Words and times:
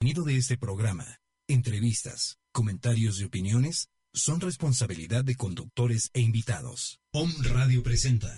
contenido 0.00 0.24
de 0.24 0.38
este 0.38 0.56
programa, 0.56 1.04
entrevistas, 1.46 2.38
comentarios 2.52 3.20
y 3.20 3.24
opiniones 3.24 3.90
son 4.14 4.40
responsabilidad 4.40 5.24
de 5.24 5.36
conductores 5.36 6.08
e 6.14 6.20
invitados. 6.22 7.00
Om 7.12 7.30
Radio 7.42 7.82
presenta. 7.82 8.34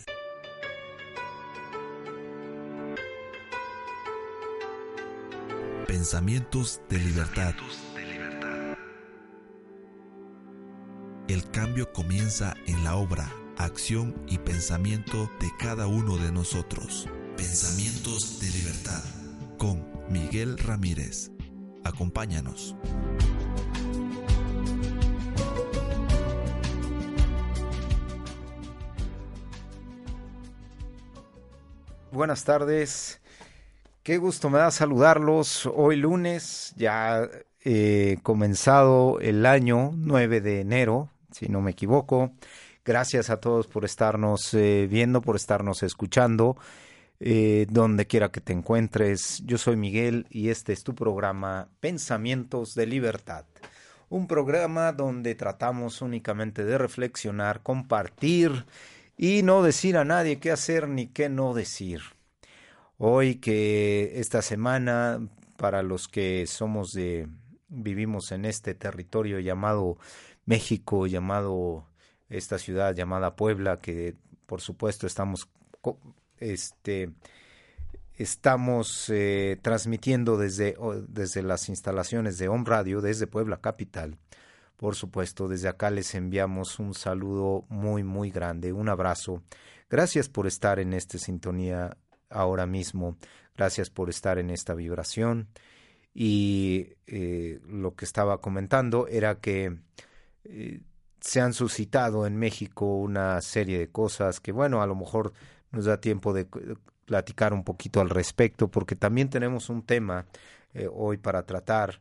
Pensamientos 5.87 6.81
de 6.91 6.99
libertad. 6.99 7.55
El 11.29 11.49
cambio 11.53 11.93
comienza 11.93 12.55
en 12.67 12.83
la 12.83 12.97
obra, 12.97 13.33
acción 13.57 14.21
y 14.27 14.39
pensamiento 14.39 15.31
de 15.41 15.49
cada 15.61 15.87
uno 15.87 16.17
de 16.17 16.33
nosotros. 16.33 17.07
Pensamientos 17.37 18.41
de 18.41 18.51
libertad 18.51 19.05
con 19.59 19.87
Miguel 20.11 20.59
Ramírez. 20.59 21.31
Acompáñanos. 21.85 22.77
Buenas 32.13 32.45
tardes. 32.45 33.21
Qué 34.03 34.19
gusto 34.19 34.51
me 34.51 34.59
da 34.59 34.71
saludarlos. 34.71 35.65
Hoy 35.65 35.97
lunes, 35.97 36.75
ya 36.77 37.29
eh, 37.65 38.19
comenzado 38.23 39.19
el 39.21 39.47
año 39.47 39.93
9 39.95 40.41
de 40.41 40.61
enero, 40.61 41.09
si 41.31 41.49
no 41.49 41.61
me 41.61 41.71
equivoco. 41.71 42.33
Gracias 42.85 43.31
a 43.31 43.39
todos 43.39 43.69
por 43.69 43.85
estarnos 43.85 44.53
eh, 44.55 44.89
viendo, 44.91 45.23
por 45.23 45.37
estarnos 45.37 45.83
escuchando, 45.85 46.57
eh, 47.25 47.67
donde 47.71 48.09
quiera 48.09 48.33
que 48.33 48.41
te 48.41 48.53
encuentres. 48.53 49.45
Yo 49.47 49.57
soy 49.57 49.77
Miguel 49.77 50.27
y 50.29 50.49
este 50.49 50.73
es 50.73 50.83
tu 50.83 50.97
programa 50.97 51.69
Pensamientos 51.79 52.75
de 52.75 52.85
Libertad. 52.85 53.45
Un 54.09 54.27
programa 54.27 54.91
donde 54.91 55.37
tratamos 55.37 56.03
únicamente 56.03 56.65
de 56.65 56.77
reflexionar, 56.79 57.63
compartir 57.63 58.67
y 59.17 59.45
no 59.45 59.63
decir 59.63 59.99
a 59.99 60.05
nadie 60.05 60.41
qué 60.41 60.51
hacer 60.51 60.89
ni 60.89 61.07
qué 61.07 61.29
no 61.29 61.55
decir. 61.55 62.01
Hoy 62.99 63.37
que 63.37 64.15
esta 64.17 64.43
semana, 64.43 65.21
para 65.57 65.85
los 65.85 66.09
que 66.09 66.49
somos 66.49 66.91
de, 66.91 67.29
vivimos 67.69 68.33
en 68.33 68.47
este 68.47 68.75
territorio 68.75 69.39
llamado 69.39 69.97
México, 70.45 71.07
llamado 71.07 71.87
esta 72.29 72.59
ciudad 72.59 72.97
llamada 72.97 73.37
Puebla, 73.37 73.79
que 73.79 74.17
por 74.47 74.61
supuesto 74.61 75.07
estamos, 75.07 75.49
este, 76.43 77.11
estamos 78.15 79.09
eh, 79.11 79.59
transmitiendo 79.63 80.37
desde, 80.37 80.77
desde 81.09 81.43
las 81.43 81.69
instalaciones 81.69 82.39
de 82.39 82.49
Home 82.49 82.65
Radio, 82.67 83.01
desde 83.01 83.27
Puebla 83.27 83.61
Capital. 83.61 84.19
Por 84.77 84.97
supuesto, 84.97 85.49
desde 85.49 85.69
acá 85.69 85.91
les 85.91 86.15
enviamos 86.15 86.79
un 86.79 86.95
saludo 86.95 87.65
muy, 87.69 88.03
muy 88.03 88.31
grande, 88.31 88.73
un 88.73 88.89
abrazo. 88.89 89.43
Gracias 89.89 90.29
por 90.29 90.47
estar 90.47 90.79
en 90.81 90.93
esta 90.93 91.19
sintonía 91.19 91.97
ahora 92.31 92.67
mismo. 92.67 93.17
Gracias 93.57 93.91
por 93.91 94.11
estar 94.11 94.39
en 94.39 94.51
esta 94.51 94.75
vibración. 94.75 95.49
Y 96.15 96.95
eh, 97.07 97.61
lo 97.67 97.95
que 97.95 98.05
estaba 98.05 98.41
comentando 98.41 99.07
era 99.07 99.37
que 99.37 99.79
eh, 100.45 100.81
se 101.21 101.41
han 101.41 101.55
suscitado 101.55 102.27
en 102.27 102.37
México 102.37 102.97
una 102.97 103.41
serie 103.41 103.79
de 103.79 103.89
cosas 103.89 104.41
que, 104.41 104.53
bueno, 104.53 104.83
a 104.83 104.87
lo 104.87 104.95
mejor 104.95 105.33
nos 105.73 105.87
da 105.87 106.01
tiempo 106.01 106.33
de 106.33 106.47
platicar 107.05 107.53
un 107.53 107.65
poquito 107.65 108.01
al 108.01 108.11
respecto, 108.11 108.69
porque 108.69 108.97
también 108.97 109.29
tenemos 109.29 109.69
un 109.69 109.83
tema 109.83 110.27
eh, 110.75 110.89
hoy 110.91 111.17
para 111.17 111.45
tratar 111.45 112.01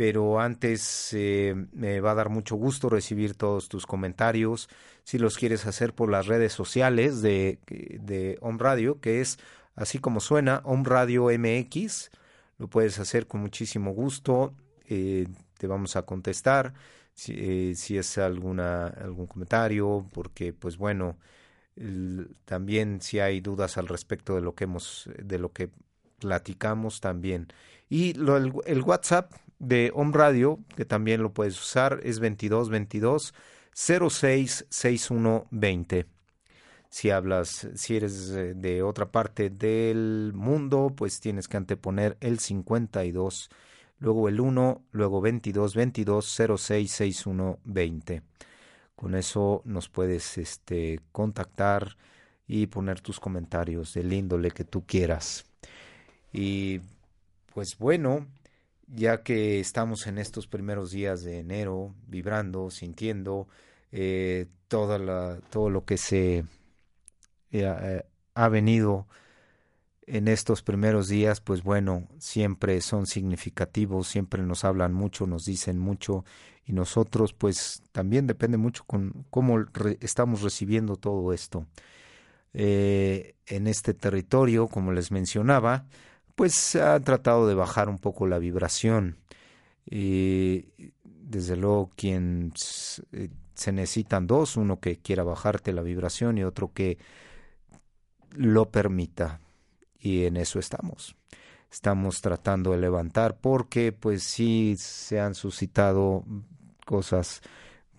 pero 0.00 0.40
antes 0.40 1.12
eh, 1.12 1.54
me 1.72 2.00
va 2.00 2.12
a 2.12 2.14
dar 2.14 2.30
mucho 2.30 2.56
gusto 2.56 2.88
recibir 2.88 3.34
todos 3.34 3.68
tus 3.68 3.84
comentarios. 3.84 4.70
Si 5.04 5.18
los 5.18 5.36
quieres 5.36 5.66
hacer 5.66 5.92
por 5.92 6.10
las 6.10 6.26
redes 6.26 6.54
sociales 6.54 7.20
de, 7.20 7.58
de 7.66 8.38
Om 8.40 8.58
Radio, 8.58 8.98
que 8.98 9.20
es 9.20 9.38
así 9.74 9.98
como 9.98 10.20
suena, 10.20 10.62
Om 10.64 10.84
Radio 10.84 11.26
MX, 11.26 12.10
lo 12.56 12.68
puedes 12.68 12.98
hacer 12.98 13.26
con 13.26 13.42
muchísimo 13.42 13.92
gusto. 13.92 14.54
Eh, 14.88 15.28
te 15.58 15.66
vamos 15.66 15.96
a 15.96 16.02
contestar 16.06 16.72
si, 17.12 17.34
eh, 17.36 17.74
si 17.74 17.98
es 17.98 18.16
alguna, 18.16 18.86
algún 18.86 19.26
comentario, 19.26 20.06
porque 20.14 20.54
pues 20.54 20.78
bueno, 20.78 21.18
también 22.44 23.00
si 23.00 23.20
hay 23.20 23.40
dudas 23.40 23.78
al 23.78 23.88
respecto 23.88 24.34
de 24.34 24.42
lo 24.42 24.54
que 24.54 24.64
hemos, 24.64 25.08
de 25.18 25.38
lo 25.38 25.50
que 25.52 25.70
platicamos 26.18 27.00
también. 27.00 27.48
Y 27.88 28.10
el, 28.10 28.82
WhatsApp 28.82 29.32
de 29.58 29.90
Home 29.94 30.12
Radio, 30.12 30.58
que 30.76 30.84
también 30.84 31.22
lo 31.22 31.32
puedes 31.32 31.58
usar, 31.60 32.00
es 32.02 32.20
2222 32.20 33.32
066120. 33.72 36.04
Si 36.88 37.10
hablas, 37.10 37.68
si 37.74 37.96
eres 37.96 38.32
de 38.32 38.82
otra 38.82 39.10
parte 39.10 39.48
del 39.48 40.32
mundo, 40.34 40.92
pues 40.94 41.20
tienes 41.20 41.48
que 41.48 41.56
anteponer 41.56 42.18
el 42.20 42.40
52, 42.40 43.48
luego 44.00 44.28
el 44.28 44.40
1, 44.40 44.82
luego 44.92 45.20
22 45.20 45.74
22 45.74 46.26
066120. 46.58 48.22
Con 49.00 49.14
eso 49.14 49.62
nos 49.64 49.88
puedes 49.88 50.36
este, 50.36 51.00
contactar 51.10 51.96
y 52.46 52.66
poner 52.66 53.00
tus 53.00 53.18
comentarios 53.18 53.94
del 53.94 54.12
índole 54.12 54.50
que 54.50 54.64
tú 54.64 54.84
quieras. 54.84 55.46
Y 56.34 56.82
pues 57.54 57.78
bueno, 57.78 58.26
ya 58.86 59.22
que 59.22 59.58
estamos 59.58 60.06
en 60.06 60.18
estos 60.18 60.46
primeros 60.46 60.90
días 60.90 61.22
de 61.22 61.38
enero, 61.38 61.94
vibrando, 62.08 62.68
sintiendo 62.68 63.48
eh, 63.90 64.48
toda 64.68 64.98
la, 64.98 65.40
todo 65.48 65.70
lo 65.70 65.86
que 65.86 65.96
se 65.96 66.40
eh, 66.40 66.44
eh, 67.52 68.04
ha 68.34 68.48
venido 68.50 69.06
en 70.06 70.28
estos 70.28 70.62
primeros 70.62 71.08
días, 71.08 71.40
pues 71.40 71.62
bueno, 71.62 72.08
siempre 72.18 72.80
son 72.80 73.06
significativos, 73.06 74.08
siempre 74.08 74.42
nos 74.42 74.64
hablan 74.64 74.92
mucho, 74.92 75.26
nos 75.26 75.44
dicen 75.44 75.78
mucho 75.78 76.24
y 76.64 76.72
nosotros 76.72 77.32
pues 77.32 77.82
también 77.92 78.26
depende 78.26 78.56
mucho 78.56 78.84
con 78.86 79.24
cómo 79.30 79.58
re 79.58 79.98
estamos 80.00 80.42
recibiendo 80.42 80.96
todo 80.96 81.32
esto. 81.32 81.66
Eh, 82.52 83.36
en 83.46 83.66
este 83.66 83.94
territorio, 83.94 84.68
como 84.68 84.92
les 84.92 85.10
mencionaba, 85.12 85.86
pues 86.34 86.54
se 86.54 86.82
ha 86.82 86.98
tratado 87.00 87.46
de 87.46 87.54
bajar 87.54 87.88
un 87.88 87.98
poco 87.98 88.26
la 88.26 88.38
vibración. 88.38 89.18
Y 89.88 90.66
desde 91.04 91.56
luego, 91.56 91.90
quien 91.96 92.52
eh, 93.12 93.28
se 93.54 93.72
necesitan 93.72 94.26
dos, 94.26 94.56
uno 94.56 94.80
que 94.80 94.96
quiera 94.96 95.22
bajarte 95.22 95.72
la 95.72 95.82
vibración 95.82 96.38
y 96.38 96.44
otro 96.44 96.72
que 96.72 96.98
lo 98.32 98.70
permita. 98.70 99.40
Y 100.00 100.24
en 100.24 100.36
eso 100.36 100.58
estamos. 100.58 101.16
Estamos 101.70 102.20
tratando 102.20 102.72
de 102.72 102.78
levantar 102.78 103.38
porque 103.38 103.92
pues 103.92 104.24
sí 104.24 104.74
se 104.76 105.20
han 105.20 105.34
suscitado 105.34 106.24
cosas, 106.84 107.42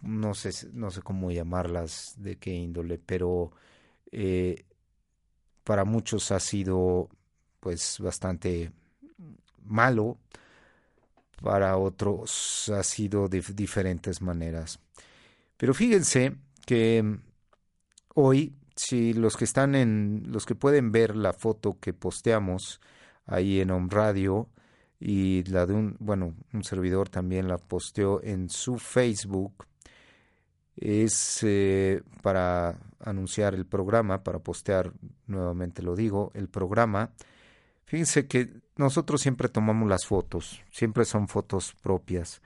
no 0.01 0.33
sé, 0.33 0.51
no 0.73 0.91
sé 0.91 1.01
cómo 1.01 1.31
llamarlas, 1.31 2.15
de 2.17 2.35
qué 2.35 2.51
índole, 2.51 2.97
pero 2.97 3.51
eh, 4.11 4.65
para 5.63 5.85
muchos 5.85 6.31
ha 6.31 6.39
sido 6.39 7.07
pues 7.61 7.97
bastante 7.99 8.71
malo, 9.63 10.17
para 11.41 11.77
otros 11.77 12.69
ha 12.75 12.83
sido 12.83 13.27
de 13.27 13.41
diferentes 13.53 14.21
maneras. 14.21 14.79
Pero 15.57 15.73
fíjense 15.73 16.35
que 16.65 17.19
hoy, 18.15 18.53
si 18.81 19.13
los 19.13 19.37
que 19.37 19.45
están 19.45 19.75
en, 19.75 20.23
los 20.27 20.47
que 20.47 20.55
pueden 20.55 20.91
ver 20.91 21.15
la 21.15 21.33
foto 21.33 21.77
que 21.79 21.93
posteamos 21.93 22.81
ahí 23.27 23.61
en 23.61 23.69
Home 23.69 23.89
Radio 23.91 24.49
y 24.99 25.43
la 25.43 25.67
de 25.67 25.73
un, 25.73 25.97
bueno, 25.99 26.33
un 26.51 26.63
servidor 26.63 27.07
también 27.07 27.47
la 27.47 27.59
posteó 27.59 28.23
en 28.23 28.49
su 28.49 28.79
Facebook, 28.79 29.67
es 30.75 31.41
eh, 31.43 32.01
para 32.23 32.79
anunciar 32.99 33.53
el 33.53 33.67
programa, 33.67 34.23
para 34.23 34.39
postear, 34.39 34.91
nuevamente 35.27 35.83
lo 35.83 35.95
digo, 35.95 36.31
el 36.33 36.49
programa. 36.49 37.11
Fíjense 37.85 38.27
que 38.27 38.49
nosotros 38.77 39.21
siempre 39.21 39.47
tomamos 39.47 39.87
las 39.87 40.07
fotos, 40.07 40.63
siempre 40.71 41.05
son 41.05 41.27
fotos 41.27 41.75
propias, 41.83 42.41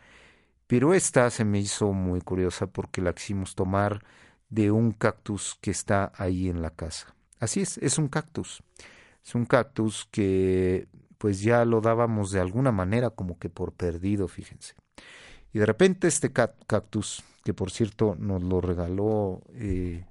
pero 0.67 0.93
esta 0.93 1.29
se 1.29 1.45
me 1.45 1.59
hizo 1.59 1.93
muy 1.93 2.19
curiosa 2.19 2.67
porque 2.67 3.01
la 3.01 3.13
quisimos 3.13 3.55
tomar 3.55 4.03
de 4.50 4.71
un 4.71 4.92
cactus 4.92 5.57
que 5.62 5.71
está 5.71 6.12
ahí 6.15 6.50
en 6.50 6.62
la 6.62 6.69
casa. 6.69 7.15
Así 7.39 7.62
es, 7.62 7.77
es 7.80 7.97
un 7.97 8.07
cactus. 8.07 8.63
Es 9.24 9.36
un 9.36 9.45
cactus 9.45 10.07
que 10.12 10.88
pues 11.18 11.42
ya 11.42 11.65
lo 11.65 11.81
dábamos 11.81 12.31
de 12.31 12.39
alguna 12.39 12.71
manera 12.71 13.09
como 13.09 13.39
que 13.39 13.50
por 13.50 13.74
perdido, 13.74 14.27
fíjense. 14.27 14.75
Y 15.53 15.59
de 15.59 15.65
repente 15.65 16.07
este 16.07 16.31
cactus, 16.31 17.24
que 17.44 17.53
por 17.53 17.71
cierto 17.71 18.15
nos 18.19 18.44
lo 18.44 18.62
regaló 18.62 19.42
eh, 19.53 20.06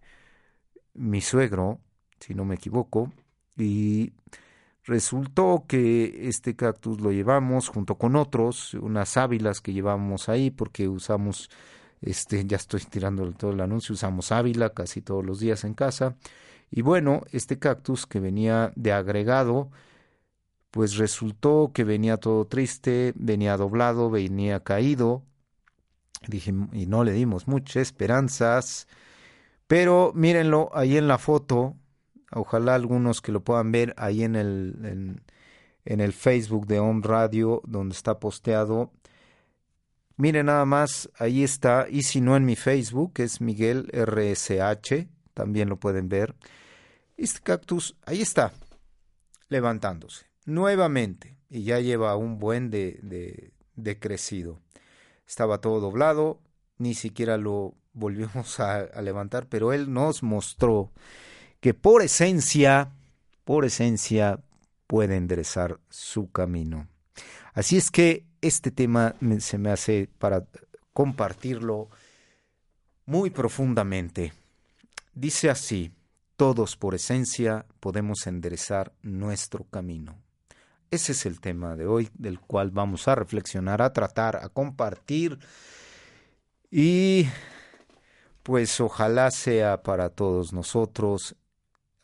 mi 0.95 1.21
suegro, 1.21 1.81
si 2.19 2.35
no 2.35 2.45
me 2.45 2.55
equivoco, 2.55 3.13
y 3.57 4.13
Resultó 4.87 5.65
que 5.67 6.29
este 6.29 6.57
cactus 6.57 7.01
lo 7.01 7.11
llevamos 7.11 7.69
junto 7.69 7.95
con 7.97 8.17
otros, 8.17 8.75
unas 8.75 9.09
sábilas 9.09 9.63
que 9.63 9.73
llevamos 9.73 10.29
ahí 10.29 10.51
porque 10.51 10.89
usamos, 10.89 11.49
este, 12.05 12.45
ya 12.47 12.56
estoy 12.56 12.81
tirando 12.83 13.31
todo 13.33 13.53
el 13.53 13.61
anuncio, 13.61 13.95
usamos 13.95 14.33
ávila 14.33 14.71
casi 14.71 15.01
todos 15.01 15.25
los 15.25 15.41
días 15.41 15.65
en 15.65 15.75
casa. 15.75 16.17
Y 16.71 16.83
bueno, 16.83 17.23
este 17.33 17.59
cactus 17.59 18.06
que 18.06 18.21
venía 18.21 18.73
de 18.77 18.93
agregado, 18.93 19.71
pues 20.71 20.97
resultó 20.97 21.71
que 21.73 21.85
venía 21.85 22.17
todo 22.19 22.47
triste, 22.47 23.12
venía 23.17 23.56
doblado, 23.56 24.11
venía 24.11 24.61
caído. 24.61 25.23
Dije, 26.27 26.53
y 26.73 26.87
no 26.87 27.05
le 27.05 27.12
dimos 27.12 27.49
muchas 27.49 27.77
esperanzas. 27.77 28.89
Pero 29.67 30.12
mírenlo 30.15 30.71
ahí 30.75 30.97
en 30.97 31.09
la 31.09 31.19
foto, 31.19 31.77
Ojalá 32.35 32.75
algunos 32.75 33.21
que 33.21 33.33
lo 33.33 33.45
puedan 33.45 33.71
ver 33.71 33.95
ahí 33.97 34.25
en 34.25 34.35
el, 34.35 35.21
en, 35.85 36.01
el 36.01 36.12
Facebook 36.12 36.67
de 36.67 36.81
Home 36.81 37.03
Radio, 37.05 37.62
donde 37.65 37.95
está 37.95 38.19
posteado. 38.19 38.91
Miren 40.17 40.47
nada 40.47 40.65
más, 40.65 41.11
ahí 41.19 41.43
está. 41.43 41.87
Y 41.91 42.03
si 42.03 42.21
no 42.21 42.37
en 42.37 42.45
mi 42.45 42.57
Facebook, 42.57 43.15
es 43.17 43.41
Miguel 43.41 43.91
RSH, 43.93 45.09
también 45.35 45.69
lo 45.69 45.79
pueden 45.79 46.09
ver. 46.09 46.35
Este 47.17 47.41
cactus, 47.41 47.97
ahí 48.07 48.23
está, 48.23 48.53
levantándose 49.49 50.27
nuevamente. 50.45 51.37
Y 51.49 51.65
ya 51.65 51.81
lleva 51.81 52.17
un 52.17 52.39
buen 52.39 52.71
de, 52.71 53.53
de 53.75 53.99
crecido. 53.99 54.61
Estaba 55.27 55.61
todo 55.61 55.81
doblado, 55.81 56.41
ni 56.79 56.95
siquiera 56.95 57.37
lo 57.37 57.75
volvimos 57.93 58.59
a 58.61 59.01
levantar, 59.03 59.49
pero 59.49 59.73
él 59.73 59.93
nos 59.93 60.23
mostró 60.23 60.93
que 61.61 61.75
por 61.75 62.03
esencia, 62.03 62.93
por 63.45 63.65
esencia, 63.65 64.41
puede 64.87 65.17
enderezar 65.17 65.81
su 65.89 66.31
camino. 66.31 66.89
Así 67.53 67.77
es 67.77 67.91
que 67.91 68.27
este 68.46 68.70
tema 68.70 69.14
se 69.38 69.56
me 69.56 69.70
hace 69.70 70.06
para 70.19 70.44
compartirlo 70.93 71.88
muy 73.06 73.31
profundamente. 73.31 74.35
Dice 75.14 75.49
así, 75.49 75.93
todos 76.37 76.76
por 76.76 76.94
esencia 76.94 77.64
podemos 77.81 78.26
enderezar 78.26 78.93
nuestro 79.02 79.64
camino. 79.64 80.19
Ese 80.91 81.12
es 81.12 81.25
el 81.25 81.41
tema 81.41 81.75
de 81.75 81.87
hoy, 81.87 82.11
del 82.12 82.38
cual 82.38 82.70
vamos 82.70 83.08
a 83.08 83.14
reflexionar, 83.14 83.81
a 83.81 83.94
tratar, 83.94 84.37
a 84.37 84.50
compartir 84.50 85.38
y 86.70 87.26
pues 88.43 88.79
ojalá 88.79 89.31
sea 89.31 89.82
para 89.82 90.11
todos 90.11 90.52
nosotros 90.52 91.35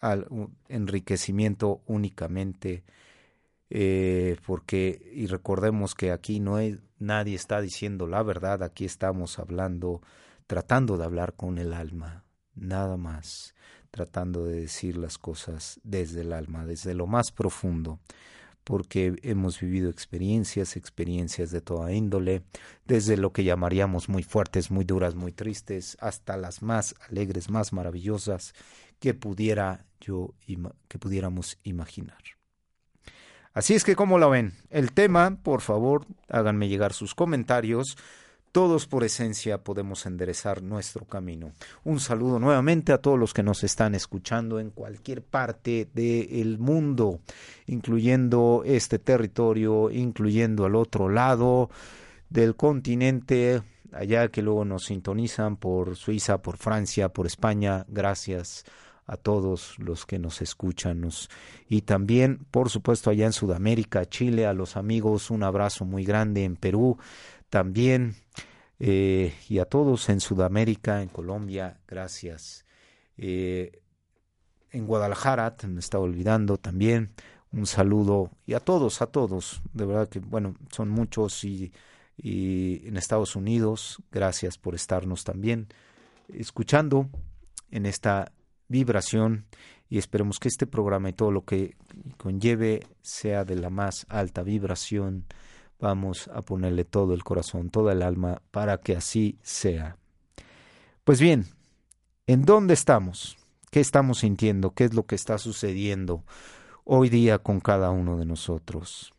al 0.00 0.26
enriquecimiento 0.68 1.82
únicamente, 1.86 2.82
eh, 3.70 4.36
porque, 4.44 5.10
y 5.14 5.26
recordemos 5.26 5.94
que 5.94 6.10
aquí 6.10 6.40
no 6.40 6.58
es, 6.58 6.78
nadie 6.98 7.36
está 7.36 7.60
diciendo 7.60 8.06
la 8.06 8.22
verdad, 8.22 8.62
aquí 8.62 8.84
estamos 8.84 9.38
hablando, 9.38 10.02
tratando 10.46 10.96
de 10.96 11.04
hablar 11.04 11.34
con 11.34 11.58
el 11.58 11.72
alma, 11.72 12.24
nada 12.54 12.96
más, 12.96 13.54
tratando 13.90 14.44
de 14.44 14.60
decir 14.60 14.96
las 14.96 15.18
cosas 15.18 15.80
desde 15.84 16.22
el 16.22 16.32
alma, 16.32 16.66
desde 16.66 16.94
lo 16.94 17.06
más 17.06 17.32
profundo 17.32 18.00
porque 18.64 19.16
hemos 19.22 19.58
vivido 19.58 19.90
experiencias, 19.90 20.76
experiencias 20.76 21.50
de 21.50 21.60
toda 21.60 21.92
índole, 21.92 22.42
desde 22.84 23.16
lo 23.16 23.32
que 23.32 23.42
llamaríamos 23.44 24.08
muy 24.08 24.22
fuertes, 24.22 24.70
muy 24.70 24.84
duras, 24.84 25.14
muy 25.14 25.32
tristes, 25.32 25.96
hasta 26.00 26.36
las 26.36 26.62
más 26.62 26.94
alegres, 27.08 27.50
más 27.50 27.72
maravillosas 27.72 28.54
que 28.98 29.14
pudiera 29.14 29.86
yo 30.00 30.34
que 30.88 30.98
pudiéramos 30.98 31.58
imaginar. 31.62 32.39
Así 33.52 33.74
es 33.74 33.82
que, 33.82 33.96
¿cómo 33.96 34.18
lo 34.18 34.30
ven? 34.30 34.52
El 34.70 34.92
tema, 34.92 35.36
por 35.42 35.60
favor, 35.60 36.06
háganme 36.28 36.68
llegar 36.68 36.92
sus 36.92 37.16
comentarios. 37.16 37.96
Todos 38.52 38.86
por 38.86 39.02
esencia 39.02 39.58
podemos 39.58 40.06
enderezar 40.06 40.62
nuestro 40.62 41.04
camino. 41.04 41.52
Un 41.82 41.98
saludo 41.98 42.38
nuevamente 42.38 42.92
a 42.92 42.98
todos 42.98 43.18
los 43.18 43.34
que 43.34 43.42
nos 43.42 43.64
están 43.64 43.96
escuchando 43.96 44.60
en 44.60 44.70
cualquier 44.70 45.22
parte 45.22 45.88
del 45.92 46.58
mundo, 46.58 47.20
incluyendo 47.66 48.62
este 48.64 49.00
territorio, 49.00 49.90
incluyendo 49.90 50.64
al 50.64 50.76
otro 50.76 51.08
lado 51.08 51.70
del 52.28 52.54
continente, 52.54 53.62
allá 53.92 54.28
que 54.28 54.42
luego 54.42 54.64
nos 54.64 54.84
sintonizan 54.84 55.56
por 55.56 55.96
Suiza, 55.96 56.38
por 56.38 56.56
Francia, 56.56 57.08
por 57.08 57.26
España. 57.26 57.84
Gracias 57.88 58.64
a 59.10 59.16
todos 59.16 59.76
los 59.80 60.06
que 60.06 60.20
nos 60.20 60.40
escuchan. 60.40 61.08
y 61.68 61.82
también, 61.82 62.46
por 62.52 62.70
supuesto, 62.70 63.10
allá 63.10 63.26
en 63.26 63.32
Sudamérica, 63.32 64.08
Chile, 64.08 64.46
a 64.46 64.52
los 64.54 64.76
amigos, 64.76 65.30
un 65.30 65.42
abrazo 65.42 65.84
muy 65.84 66.04
grande 66.04 66.44
en 66.44 66.54
Perú 66.54 66.96
también. 67.48 68.14
Eh, 68.78 69.34
y 69.48 69.58
a 69.58 69.64
todos 69.64 70.08
en 70.08 70.20
Sudamérica, 70.20 71.02
en 71.02 71.08
Colombia, 71.08 71.80
gracias. 71.88 72.64
Eh, 73.16 73.82
en 74.70 74.86
Guadalajara, 74.86 75.56
me 75.66 75.80
estaba 75.80 76.04
olvidando 76.04 76.56
también, 76.56 77.10
un 77.50 77.66
saludo 77.66 78.30
y 78.46 78.54
a 78.54 78.60
todos, 78.60 79.02
a 79.02 79.08
todos, 79.08 79.60
de 79.72 79.86
verdad 79.86 80.08
que, 80.08 80.20
bueno, 80.20 80.54
son 80.70 80.88
muchos 80.88 81.42
y, 81.42 81.72
y 82.16 82.86
en 82.86 82.96
Estados 82.96 83.34
Unidos, 83.34 83.98
gracias 84.12 84.56
por 84.56 84.76
estarnos 84.76 85.24
también 85.24 85.66
escuchando 86.32 87.10
en 87.72 87.86
esta 87.86 88.32
vibración 88.70 89.44
y 89.90 89.98
esperemos 89.98 90.38
que 90.38 90.48
este 90.48 90.66
programa 90.66 91.10
y 91.10 91.12
todo 91.12 91.32
lo 91.32 91.44
que 91.44 91.76
conlleve 92.16 92.86
sea 93.02 93.44
de 93.44 93.56
la 93.56 93.68
más 93.68 94.06
alta 94.08 94.42
vibración. 94.42 95.26
Vamos 95.80 96.28
a 96.32 96.40
ponerle 96.42 96.84
todo 96.84 97.12
el 97.12 97.24
corazón, 97.24 97.70
toda 97.70 97.92
el 97.92 98.02
alma 98.02 98.40
para 98.50 98.78
que 98.78 98.96
así 98.96 99.38
sea. 99.42 99.96
Pues 101.04 101.20
bien, 101.20 101.46
¿en 102.26 102.44
dónde 102.44 102.74
estamos? 102.74 103.36
¿Qué 103.70 103.80
estamos 103.80 104.20
sintiendo? 104.20 104.70
¿Qué 104.70 104.84
es 104.84 104.94
lo 104.94 105.06
que 105.06 105.16
está 105.16 105.38
sucediendo 105.38 106.24
hoy 106.84 107.08
día 107.08 107.38
con 107.38 107.60
cada 107.60 107.90
uno 107.90 108.16
de 108.16 108.26
nosotros? 108.26 109.12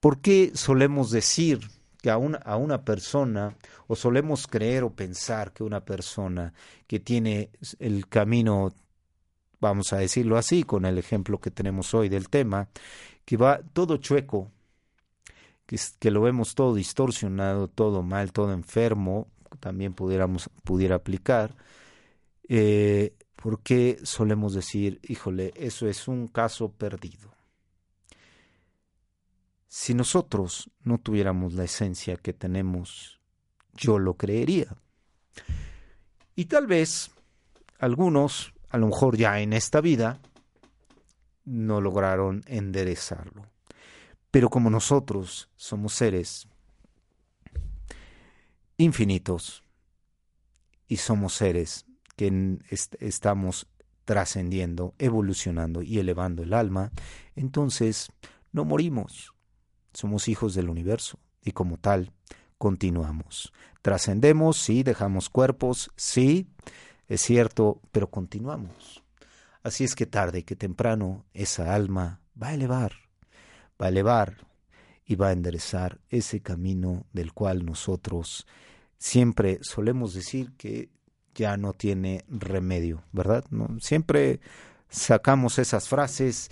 ¿Por 0.00 0.20
qué 0.20 0.50
solemos 0.54 1.10
decir 1.10 1.60
que 2.00 2.10
a 2.10 2.18
una, 2.18 2.38
a 2.38 2.56
una 2.56 2.84
persona, 2.84 3.56
o 3.86 3.96
solemos 3.96 4.46
creer 4.46 4.84
o 4.84 4.90
pensar 4.90 5.52
que 5.52 5.64
una 5.64 5.84
persona 5.84 6.52
que 6.86 7.00
tiene 7.00 7.50
el 7.78 8.08
camino, 8.08 8.72
vamos 9.60 9.92
a 9.92 9.98
decirlo 9.98 10.36
así, 10.36 10.62
con 10.62 10.84
el 10.84 10.98
ejemplo 10.98 11.38
que 11.38 11.50
tenemos 11.50 11.94
hoy 11.94 12.08
del 12.08 12.28
tema, 12.28 12.68
que 13.24 13.36
va 13.36 13.60
todo 13.72 13.96
chueco, 13.96 14.50
que, 15.66 15.78
que 15.98 16.10
lo 16.10 16.22
vemos 16.22 16.54
todo 16.54 16.74
distorsionado, 16.74 17.68
todo 17.68 18.02
mal, 18.02 18.32
todo 18.32 18.52
enfermo, 18.52 19.28
también 19.60 19.92
pudiéramos, 19.92 20.50
pudiera 20.64 20.96
aplicar, 20.96 21.54
eh, 22.48 23.14
¿por 23.36 23.60
qué 23.60 23.98
solemos 24.02 24.54
decir, 24.54 25.00
híjole, 25.02 25.52
eso 25.56 25.88
es 25.88 26.08
un 26.08 26.28
caso 26.28 26.70
perdido? 26.70 27.37
Si 29.68 29.92
nosotros 29.92 30.70
no 30.82 30.98
tuviéramos 30.98 31.52
la 31.52 31.64
esencia 31.64 32.16
que 32.16 32.32
tenemos, 32.32 33.20
yo 33.74 33.98
lo 33.98 34.14
creería. 34.14 34.74
Y 36.34 36.46
tal 36.46 36.66
vez 36.66 37.10
algunos, 37.78 38.54
a 38.70 38.78
lo 38.78 38.86
mejor 38.86 39.18
ya 39.18 39.40
en 39.40 39.52
esta 39.52 39.82
vida, 39.82 40.20
no 41.44 41.82
lograron 41.82 42.42
enderezarlo. 42.46 43.46
Pero 44.30 44.48
como 44.48 44.70
nosotros 44.70 45.50
somos 45.56 45.94
seres 45.94 46.48
infinitos 48.78 49.64
y 50.86 50.96
somos 50.96 51.34
seres 51.34 51.84
que 52.16 52.58
estamos 53.00 53.66
trascendiendo, 54.06 54.94
evolucionando 54.98 55.82
y 55.82 55.98
elevando 55.98 56.42
el 56.42 56.54
alma, 56.54 56.90
entonces 57.36 58.10
no 58.52 58.64
morimos, 58.64 59.34
somos 59.92 60.28
hijos 60.28 60.54
del 60.54 60.70
universo 60.70 61.18
y 61.42 61.52
como 61.52 61.78
tal 61.78 62.12
continuamos. 62.58 63.52
Trascendemos, 63.82 64.56
sí, 64.58 64.82
dejamos 64.82 65.28
cuerpos, 65.28 65.90
sí, 65.96 66.48
es 67.06 67.22
cierto, 67.22 67.80
pero 67.92 68.10
continuamos. 68.10 69.02
Así 69.62 69.84
es 69.84 69.94
que 69.94 70.06
tarde 70.06 70.44
que 70.44 70.56
temprano 70.56 71.24
esa 71.32 71.74
alma 71.74 72.20
va 72.40 72.48
a 72.48 72.54
elevar, 72.54 72.92
va 73.80 73.86
a 73.86 73.90
elevar 73.90 74.46
y 75.04 75.14
va 75.14 75.28
a 75.28 75.32
enderezar 75.32 76.00
ese 76.10 76.40
camino 76.40 77.06
del 77.12 77.32
cual 77.32 77.64
nosotros 77.64 78.46
siempre 78.98 79.58
solemos 79.62 80.14
decir 80.14 80.52
que 80.56 80.90
ya 81.34 81.56
no 81.56 81.72
tiene 81.72 82.24
remedio, 82.28 83.04
¿verdad? 83.12 83.44
¿No? 83.50 83.78
Siempre 83.80 84.40
sacamos 84.88 85.58
esas 85.58 85.88
frases 85.88 86.50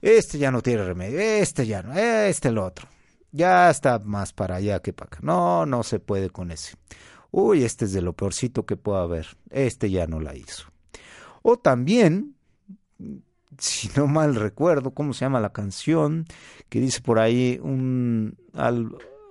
este 0.00 0.38
ya 0.38 0.50
no 0.50 0.62
tiene 0.62 0.84
remedio, 0.84 1.18
este 1.18 1.66
ya 1.66 1.82
no, 1.82 1.94
este 1.94 2.48
el 2.48 2.58
otro. 2.58 2.88
Ya 3.32 3.70
está 3.70 3.98
más 3.98 4.32
para 4.32 4.56
allá 4.56 4.80
que 4.80 4.92
para 4.92 5.08
acá. 5.08 5.18
No, 5.22 5.66
no 5.66 5.82
se 5.82 5.98
puede 6.00 6.30
con 6.30 6.50
ese. 6.50 6.76
Uy, 7.30 7.64
este 7.64 7.84
es 7.84 7.92
de 7.92 8.00
lo 8.00 8.14
peorcito 8.14 8.64
que 8.64 8.76
pueda 8.76 9.02
haber. 9.02 9.36
Este 9.50 9.90
ya 9.90 10.06
no 10.06 10.20
la 10.20 10.34
hizo. 10.34 10.64
O 11.42 11.58
también 11.58 12.36
si 13.58 13.88
no 13.96 14.06
mal 14.06 14.34
recuerdo, 14.34 14.92
¿cómo 14.92 15.12
se 15.12 15.24
llama 15.24 15.40
la 15.40 15.52
canción? 15.52 16.26
Que 16.68 16.80
dice 16.80 17.00
por 17.00 17.18
ahí 17.18 17.58
un, 17.62 18.36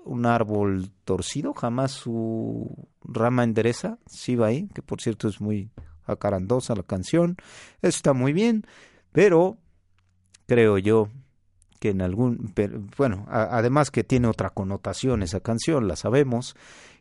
un 0.05 0.25
árbol 0.25 0.91
torcido, 1.03 1.53
jamás 1.53 1.91
su 1.91 2.87
rama 3.03 3.43
endereza, 3.43 3.97
sí 4.05 4.35
va 4.35 4.47
ahí, 4.47 4.67
que 4.73 4.81
por 4.81 5.01
cierto 5.01 5.27
es 5.27 5.41
muy 5.41 5.69
acarandosa 6.05 6.75
la 6.75 6.83
canción, 6.83 7.37
eso 7.81 7.97
está 7.97 8.13
muy 8.13 8.33
bien, 8.33 8.65
pero 9.11 9.57
creo 10.45 10.77
yo 10.77 11.09
que 11.79 11.89
en 11.89 12.01
algún, 12.01 12.53
bueno, 12.97 13.25
además 13.29 13.91
que 13.91 14.03
tiene 14.03 14.27
otra 14.27 14.49
connotación 14.49 15.23
esa 15.23 15.41
canción, 15.41 15.87
la 15.87 15.95
sabemos, 15.95 16.55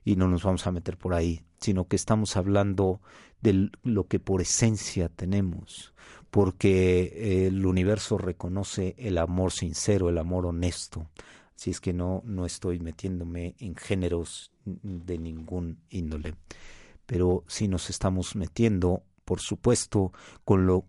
y 0.05 0.17
no 0.17 0.29
nos 0.29 0.43
vamos 0.43 0.67
a 0.67 0.73
meter 0.73 0.99
por 0.99 1.15
ahí, 1.15 1.43
sino 1.61 1.87
que 1.87 1.97
estamos 1.97 2.37
hablando 2.37 3.01
de 3.41 3.71
lo 3.83 4.07
que 4.07 4.19
por 4.19 4.43
esencia 4.43 5.09
tenemos, 5.09 5.95
porque 6.31 7.47
el 7.47 7.65
universo 7.65 8.19
reconoce 8.19 8.95
el 8.99 9.19
amor 9.19 9.53
sincero, 9.53 10.09
el 10.09 10.19
amor 10.19 10.47
honesto. 10.47 11.09
Así 11.57 11.71
es 11.71 11.81
que 11.81 11.93
no, 11.93 12.23
no 12.25 12.45
estoy 12.47 12.81
metiéndome 12.81 13.55
en 13.59 13.77
géneros 13.77 14.51
de 14.65 15.19
ningún 15.19 15.79
índole. 15.89 16.35
Pero 17.07 17.45
sí 17.47 17.69
nos 17.69 17.91
estamos 17.91 18.35
metiendo, 18.35 19.05
por 19.25 19.41
supuesto, 19.41 20.13
con 20.45 20.67
lo 20.67 20.87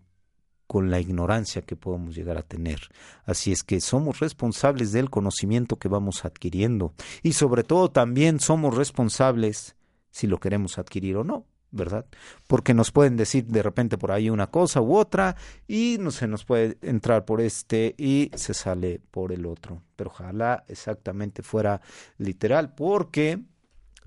con 0.66 0.90
la 0.90 1.00
ignorancia 1.00 1.62
que 1.62 1.76
podemos 1.76 2.14
llegar 2.14 2.38
a 2.38 2.42
tener. 2.42 2.80
Así 3.24 3.52
es 3.52 3.62
que 3.62 3.80
somos 3.80 4.20
responsables 4.20 4.92
del 4.92 5.10
conocimiento 5.10 5.76
que 5.76 5.88
vamos 5.88 6.24
adquiriendo 6.24 6.94
y 7.22 7.32
sobre 7.32 7.62
todo 7.62 7.90
también 7.90 8.40
somos 8.40 8.76
responsables 8.76 9.76
si 10.10 10.26
lo 10.26 10.38
queremos 10.38 10.78
adquirir 10.78 11.16
o 11.16 11.24
no. 11.24 11.46
¿verdad? 11.72 12.06
Porque 12.46 12.74
nos 12.74 12.90
pueden 12.90 13.16
decir 13.16 13.44
de 13.46 13.62
repente 13.62 13.98
por 13.98 14.12
ahí 14.12 14.30
una 14.30 14.46
cosa 14.46 14.80
u 14.80 14.96
otra 14.96 15.36
y 15.66 15.98
no 16.00 16.10
se 16.10 16.26
nos 16.26 16.44
puede 16.44 16.78
entrar 16.80 17.24
por 17.24 17.40
este 17.40 17.94
y 17.98 18.30
se 18.34 18.54
sale 18.54 19.00
por 19.10 19.32
el 19.32 19.46
otro. 19.46 19.82
Pero 19.94 20.10
ojalá 20.10 20.64
exactamente 20.68 21.42
fuera 21.42 21.80
literal, 22.18 22.74
porque 22.74 23.40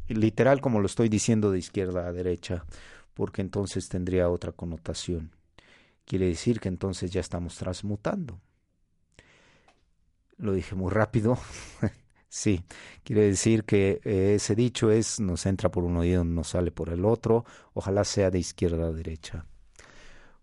literal 0.07 0.61
como 0.61 0.79
lo 0.79 0.87
estoy 0.87 1.09
diciendo 1.09 1.51
de 1.51 1.59
izquierda 1.59 2.07
a 2.07 2.11
derecha, 2.11 2.65
porque 3.13 3.41
entonces 3.41 3.87
tendría 3.89 4.29
otra 4.29 4.51
connotación. 4.51 5.31
Quiere 6.09 6.25
decir 6.25 6.59
que 6.59 6.69
entonces 6.69 7.11
ya 7.11 7.21
estamos 7.21 7.55
transmutando. 7.55 8.41
Lo 10.39 10.53
dije 10.53 10.73
muy 10.73 10.89
rápido. 10.91 11.37
Sí, 12.31 12.63
quiere 13.03 13.23
decir 13.23 13.63
que 13.63 14.01
eh, 14.03 14.35
ese 14.35 14.53
dicho 14.53 14.91
es 14.91 15.19
nos 15.19 15.47
entra 15.47 15.71
por 15.71 15.83
un 15.83 15.97
oído, 15.97 16.23
nos 16.23 16.49
sale 16.49 16.69
por 16.69 16.89
el 16.89 17.03
otro, 17.03 17.43
ojalá 17.73 18.03
sea 18.03 18.29
de 18.29 18.37
izquierda 18.37 18.85
a 18.85 18.91
derecha, 18.91 19.47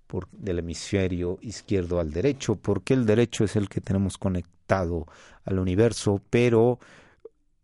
por, 0.08 0.28
del 0.32 0.58
hemisferio 0.58 1.38
izquierdo 1.42 2.00
al 2.00 2.11
derecho, 2.11 2.56
porque 2.56 2.92
el 2.92 3.06
derecho 3.06 3.44
es 3.44 3.54
el 3.54 3.68
que 3.68 3.80
tenemos 3.80 4.18
conectado 4.18 5.06
al 5.44 5.61
universo, 5.61 6.20
pero 6.28 6.80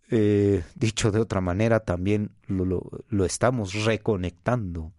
eh, 0.08 0.62
dicho 0.76 1.10
de 1.10 1.18
otra 1.18 1.40
manera 1.40 1.80
también 1.80 2.30
lo, 2.46 2.88
lo 3.08 3.24
estamos 3.24 3.74
reconectando 3.84 4.92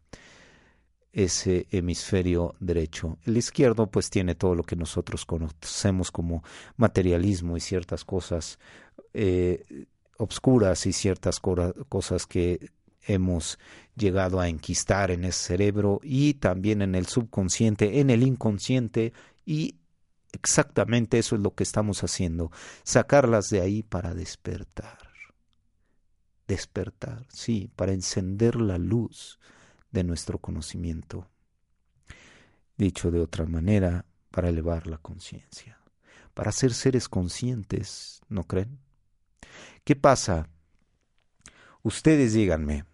ese 1.13 1.67
hemisferio 1.69 2.55
derecho. 2.59 3.19
El 3.23 3.37
izquierdo 3.37 3.87
pues 3.87 4.09
tiene 4.09 4.33
todo 4.33 4.55
lo 4.55 4.63
que 4.63 4.75
nosotros 4.75 5.25
conocemos 5.25 6.11
como 6.11 6.43
materialismo 6.75 7.55
y 7.55 7.59
ciertas 7.61 8.03
cosas 8.03 8.57
eh, 9.13 9.63
obscuras 10.17 10.87
y 10.87 10.93
ciertas 10.93 11.39
cosas 11.39 12.25
que 12.25 12.71
hemos 13.05 13.59
llegado 13.95 14.39
a 14.39 14.47
enquistar 14.47 15.11
en 15.11 15.25
ese 15.25 15.47
cerebro 15.47 15.99
y 16.03 16.35
también 16.35 16.81
en 16.81 16.95
el 16.95 17.05
subconsciente, 17.05 17.99
en 17.99 18.09
el 18.09 18.23
inconsciente 18.23 19.13
y 19.45 19.75
exactamente 20.31 21.19
eso 21.19 21.35
es 21.35 21.41
lo 21.41 21.53
que 21.53 21.63
estamos 21.63 22.03
haciendo, 22.03 22.51
sacarlas 22.83 23.49
de 23.49 23.61
ahí 23.61 23.83
para 23.83 24.15
despertar. 24.15 24.97
Despertar, 26.47 27.25
sí, 27.29 27.69
para 27.75 27.93
encender 27.93 28.55
la 28.55 28.77
luz 28.77 29.39
de 29.93 30.03
nuestro 30.03 30.39
conocimiento. 30.39 31.29
Dicho 32.75 33.11
de 33.11 33.21
otra 33.21 33.45
manera, 33.45 34.05
para 34.31 34.49
elevar 34.49 34.87
la 34.87 34.97
conciencia, 34.97 35.79
para 36.33 36.51
ser 36.51 36.73
seres 36.73 37.07
conscientes, 37.07 38.21
¿no 38.27 38.43
creen? 38.43 38.79
¿Qué 39.83 39.95
pasa? 39.95 40.49
Ustedes 41.83 42.33
díganme 42.33 42.85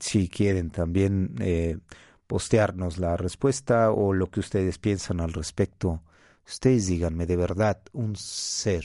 si 0.00 0.28
quieren 0.28 0.70
también 0.70 1.36
eh, 1.38 1.78
postearnos 2.26 2.98
la 2.98 3.16
respuesta 3.16 3.92
o 3.92 4.12
lo 4.12 4.30
que 4.30 4.40
ustedes 4.40 4.78
piensan 4.78 5.20
al 5.20 5.32
respecto. 5.32 6.02
Ustedes 6.44 6.88
díganme 6.88 7.26
de 7.26 7.36
verdad, 7.36 7.80
un 7.92 8.16
ser. 8.16 8.84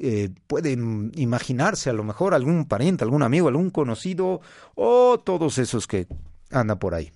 Eh, 0.00 0.30
pueden 0.48 1.12
imaginarse 1.14 1.88
a 1.88 1.92
lo 1.92 2.02
mejor 2.02 2.34
algún 2.34 2.66
pariente, 2.66 3.04
algún 3.04 3.22
amigo, 3.22 3.48
algún 3.48 3.70
conocido 3.70 4.40
o 4.74 5.20
todos 5.24 5.56
esos 5.58 5.86
que 5.86 6.08
andan 6.50 6.78
por 6.78 6.94
ahí. 6.94 7.12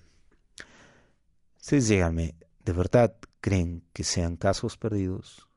Ustedes 1.59 1.87
díganme, 1.87 2.35
¿de 2.65 2.73
verdad 2.73 3.15
creen 3.41 3.83
que 3.93 4.03
sean 4.03 4.37
casos 4.37 4.77
perdidos? 4.77 5.47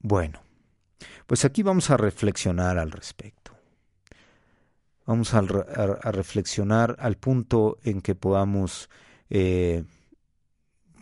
Bueno, 0.00 0.40
pues 1.26 1.44
aquí 1.44 1.62
vamos 1.62 1.90
a 1.90 1.96
reflexionar 1.96 2.78
al 2.78 2.90
respecto. 2.90 3.52
Vamos 5.06 5.34
a, 5.34 5.40
reflexionar 5.40 6.96
al 6.98 7.16
punto 7.16 7.78
en 7.84 8.00
que 8.00 8.16
podamos 8.16 8.90
eh, 9.30 9.84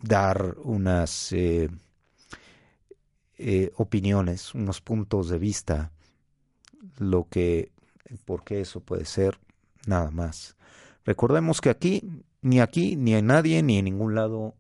dar 0.03 0.57
unas 0.63 1.33
eh, 1.33 1.71
eh, 3.39 3.73
opiniones, 3.77 4.55
unos 4.55 4.83
puntos 4.83 5.31
de 5.31 5.39
vista, 5.39 5.91
lo 6.99 7.29
que, 7.29 7.73
por 8.27 8.45
qué 8.45 8.61
eso 8.61 8.81
puede 8.81 9.07
ser, 9.07 9.39
nada 9.89 10.11
más. 10.11 10.57
Recordemos 11.05 11.61
que 11.61 11.71
aquí, 11.71 12.23
ni 12.43 12.61
aquí, 12.61 12.97
ni 12.97 13.15
en 13.15 13.27
nadie, 13.27 13.63
ni 13.63 13.79
en 13.79 13.85
ningún 13.85 14.15
lado 14.15 14.55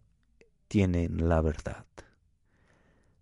tienen 0.68 1.28
la 1.28 1.40
verdad. 1.40 1.86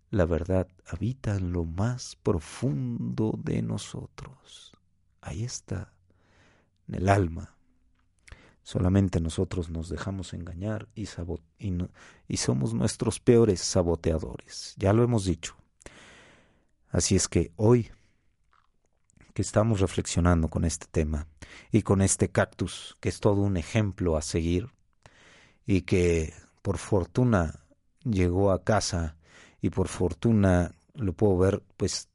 La 0.09 0.25
verdad 0.25 0.67
habita 0.85 1.35
en 1.35 1.53
lo 1.53 1.65
más 1.65 2.17
profundo 2.21 3.39
de 3.43 3.61
nosotros. 3.61 4.73
Ahí 5.21 5.43
está, 5.43 5.93
en 6.87 6.95
el 6.95 7.09
alma. 7.09 7.55
Solamente 8.61 9.19
nosotros 9.19 9.69
nos 9.69 9.89
dejamos 9.89 10.33
engañar 10.33 10.87
y, 10.95 11.07
y 12.27 12.37
somos 12.37 12.73
nuestros 12.73 13.19
peores 13.19 13.59
saboteadores. 13.59 14.75
Ya 14.77 14.93
lo 14.93 15.03
hemos 15.03 15.25
dicho. 15.25 15.55
Así 16.89 17.15
es 17.15 17.27
que 17.27 17.51
hoy 17.55 17.89
que 19.33 19.41
estamos 19.41 19.79
reflexionando 19.79 20.47
con 20.47 20.63
este 20.63 20.87
tema 20.89 21.27
y 21.71 21.81
con 21.81 22.01
este 22.01 22.29
cactus, 22.29 22.95
que 22.99 23.09
es 23.09 23.19
todo 23.19 23.41
un 23.41 23.57
ejemplo 23.57 24.15
a 24.15 24.21
seguir 24.21 24.69
y 25.65 25.81
que 25.81 26.33
por 26.61 26.77
fortuna 26.77 27.59
llegó 28.03 28.51
a 28.51 28.63
casa 28.63 29.15
y 29.61 29.69
por 29.69 29.87
fortuna 29.87 30.75
lo 30.95 31.13
puedo 31.13 31.37
ver 31.37 31.63
pues 31.77 32.09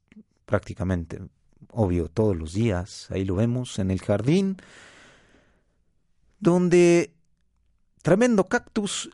prácticamente, 0.45 1.19
obvio, 1.71 2.07
todos 2.07 2.35
los 2.35 2.53
días. 2.53 3.07
Ahí 3.11 3.25
lo 3.25 3.35
vemos 3.35 3.79
en 3.79 3.91
el 3.91 4.01
jardín, 4.01 4.57
donde 6.39 7.13
tremendo 8.01 8.45
cactus 8.45 9.09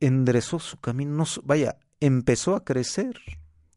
enderezó 0.00 0.58
su 0.58 0.78
camino, 0.78 1.24
vaya, 1.44 1.78
empezó 2.00 2.54
a 2.54 2.64
crecer 2.64 3.18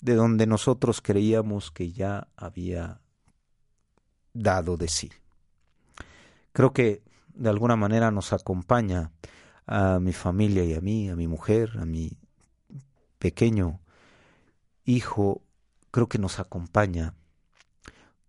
de 0.01 0.16
donde 0.16 0.46
nosotros 0.48 1.01
creíamos 1.01 1.72
que 1.72 1.92
ya 1.92 2.28
había 2.36 3.00
dado 4.34 4.78
de 4.78 4.88
sí. 4.88 5.12
Creo 6.54 6.74
que 6.74 7.02
de 7.34 7.50
alguna 7.50 7.76
manera 7.76 8.12
nos 8.12 8.34
acompaña 8.34 9.12
a 9.66 10.00
mi 10.00 10.14
familia 10.14 10.64
y 10.64 10.74
a 10.74 10.82
mí, 10.82 11.10
a 11.10 11.16
mi 11.16 11.28
mujer, 11.28 11.78
a 11.80 11.86
mi 11.86 12.18
pequeño 13.20 13.80
Hijo 14.84 15.44
creo 15.92 16.10
que 16.10 16.18
nos 16.18 16.40
acompaña 16.40 17.14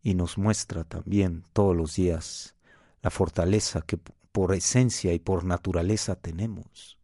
y 0.02 0.14
nos 0.14 0.36
muestra 0.36 0.84
también 0.84 1.44
todos 1.52 1.74
los 1.74 1.96
días 1.96 2.54
la 3.00 3.10
fortaleza 3.10 3.82
que 3.82 3.98
por 4.32 4.54
esencia 4.54 5.12
y 5.12 5.18
por 5.18 5.44
naturaleza 5.44 6.14
tenemos. 6.14 6.98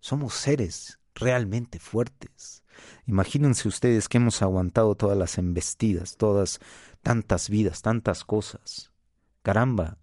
Somos 0.00 0.34
seres 0.34 0.98
realmente 1.14 1.78
fuertes. 1.78 2.62
Imagínense 3.06 3.68
ustedes 3.68 4.08
que 4.08 4.18
hemos 4.18 4.42
aguantado 4.42 4.94
todas 4.94 5.16
las 5.16 5.38
embestidas, 5.38 6.16
todas 6.16 6.60
tantas 7.06 7.48
vidas, 7.48 7.82
tantas 7.82 8.24
cosas. 8.24 8.90
Caramba, 9.44 9.96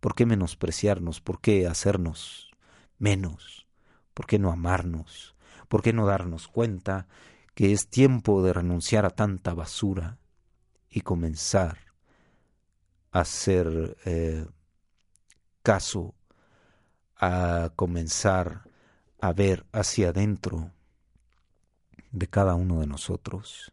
¿por 0.00 0.14
qué 0.14 0.24
menospreciarnos? 0.24 1.20
¿Por 1.20 1.42
qué 1.42 1.66
hacernos 1.66 2.52
menos? 2.98 3.66
¿Por 4.14 4.24
qué 4.24 4.38
no 4.38 4.50
amarnos? 4.50 5.36
¿Por 5.68 5.82
qué 5.82 5.92
no 5.92 6.06
darnos 6.06 6.48
cuenta 6.48 7.06
que 7.54 7.72
es 7.72 7.86
tiempo 7.88 8.42
de 8.42 8.54
renunciar 8.54 9.04
a 9.04 9.10
tanta 9.10 9.52
basura 9.52 10.16
y 10.88 11.02
comenzar 11.02 11.76
a 13.10 13.20
hacer 13.20 13.98
eh, 14.06 14.46
caso, 15.62 16.14
a 17.14 17.72
comenzar 17.76 18.70
a 19.20 19.34
ver 19.34 19.66
hacia 19.70 20.08
adentro 20.08 20.70
de 22.10 22.26
cada 22.26 22.54
uno 22.54 22.80
de 22.80 22.86
nosotros 22.86 23.71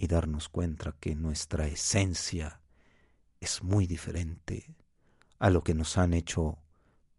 y 0.00 0.06
darnos 0.06 0.48
cuenta 0.48 0.96
que 0.98 1.14
nuestra 1.14 1.66
esencia 1.66 2.62
es 3.38 3.62
muy 3.62 3.86
diferente 3.86 4.74
a 5.38 5.50
lo 5.50 5.62
que 5.62 5.74
nos 5.74 5.98
han 5.98 6.14
hecho 6.14 6.58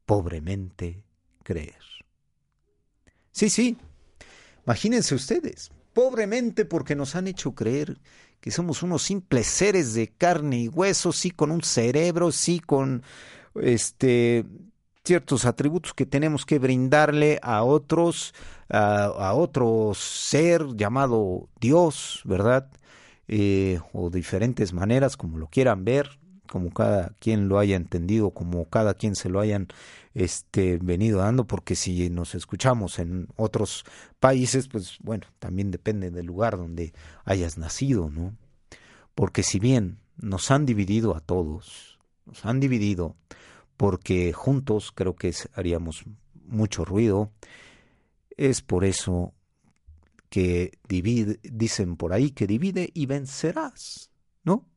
pobremente 0.07 1.05
creer. 1.43 1.77
Sí, 3.31 3.51
sí, 3.51 3.77
imagínense 4.65 5.13
ustedes, 5.13 5.71
pobremente 5.93 6.65
porque 6.65 6.95
nos 6.95 7.15
han 7.15 7.27
hecho 7.27 7.53
creer 7.53 8.01
que 8.39 8.49
somos 8.49 8.81
unos 8.81 9.03
simples 9.03 9.45
seres 9.45 9.93
de 9.93 10.07
carne 10.07 10.61
y 10.61 10.67
hueso, 10.67 11.11
sí 11.11 11.29
con 11.29 11.51
un 11.51 11.61
cerebro, 11.61 12.31
sí 12.31 12.59
con 12.59 13.03
este 13.61 14.43
ciertos 15.03 15.45
atributos 15.45 15.93
que 15.93 16.05
tenemos 16.05 16.45
que 16.45 16.59
brindarle 16.59 17.39
a 17.41 17.63
otros, 17.63 18.33
a, 18.69 19.33
otro 19.33 19.93
ser 19.95 20.75
llamado 20.75 21.49
Dios, 21.59 22.21
¿verdad? 22.25 22.69
Eh, 23.27 23.79
o 23.93 24.09
diferentes 24.09 24.73
maneras, 24.73 25.17
como 25.17 25.37
lo 25.37 25.47
quieran 25.47 25.85
ver, 25.85 26.19
como 26.51 26.69
cada 26.71 27.13
quien 27.19 27.47
lo 27.47 27.59
haya 27.59 27.77
entendido, 27.77 28.31
como 28.31 28.65
cada 28.65 28.93
quien 28.93 29.15
se 29.15 29.29
lo 29.29 29.39
hayan 29.39 29.69
este, 30.13 30.77
venido 30.81 31.19
dando, 31.19 31.47
porque 31.47 31.75
si 31.75 32.09
nos 32.09 32.35
escuchamos 32.35 32.99
en 32.99 33.27
otros 33.37 33.85
países, 34.19 34.67
pues 34.67 34.97
bueno, 35.01 35.25
también 35.39 35.71
depende 35.71 36.11
del 36.11 36.25
lugar 36.25 36.57
donde 36.57 36.93
hayas 37.23 37.57
nacido, 37.57 38.09
¿no? 38.09 38.35
Porque 39.15 39.43
si 39.43 39.59
bien 39.59 39.99
nos 40.17 40.51
han 40.51 40.65
dividido 40.65 41.15
a 41.15 41.21
todos, 41.21 41.99
nos 42.25 42.45
han 42.45 42.59
dividido 42.59 43.15
porque 43.81 44.31
juntos 44.31 44.91
creo 44.91 45.15
que 45.15 45.33
haríamos 45.55 46.03
mucho 46.45 46.85
ruido, 46.85 47.31
es 48.37 48.61
por 48.61 48.85
eso 48.85 49.33
que 50.29 50.77
dicen 50.87 51.97
por 51.97 52.13
ahí 52.13 52.29
que 52.29 52.45
divide 52.45 52.91
y 52.93 53.07
vencerás, 53.07 54.11
¿no? 54.43 54.67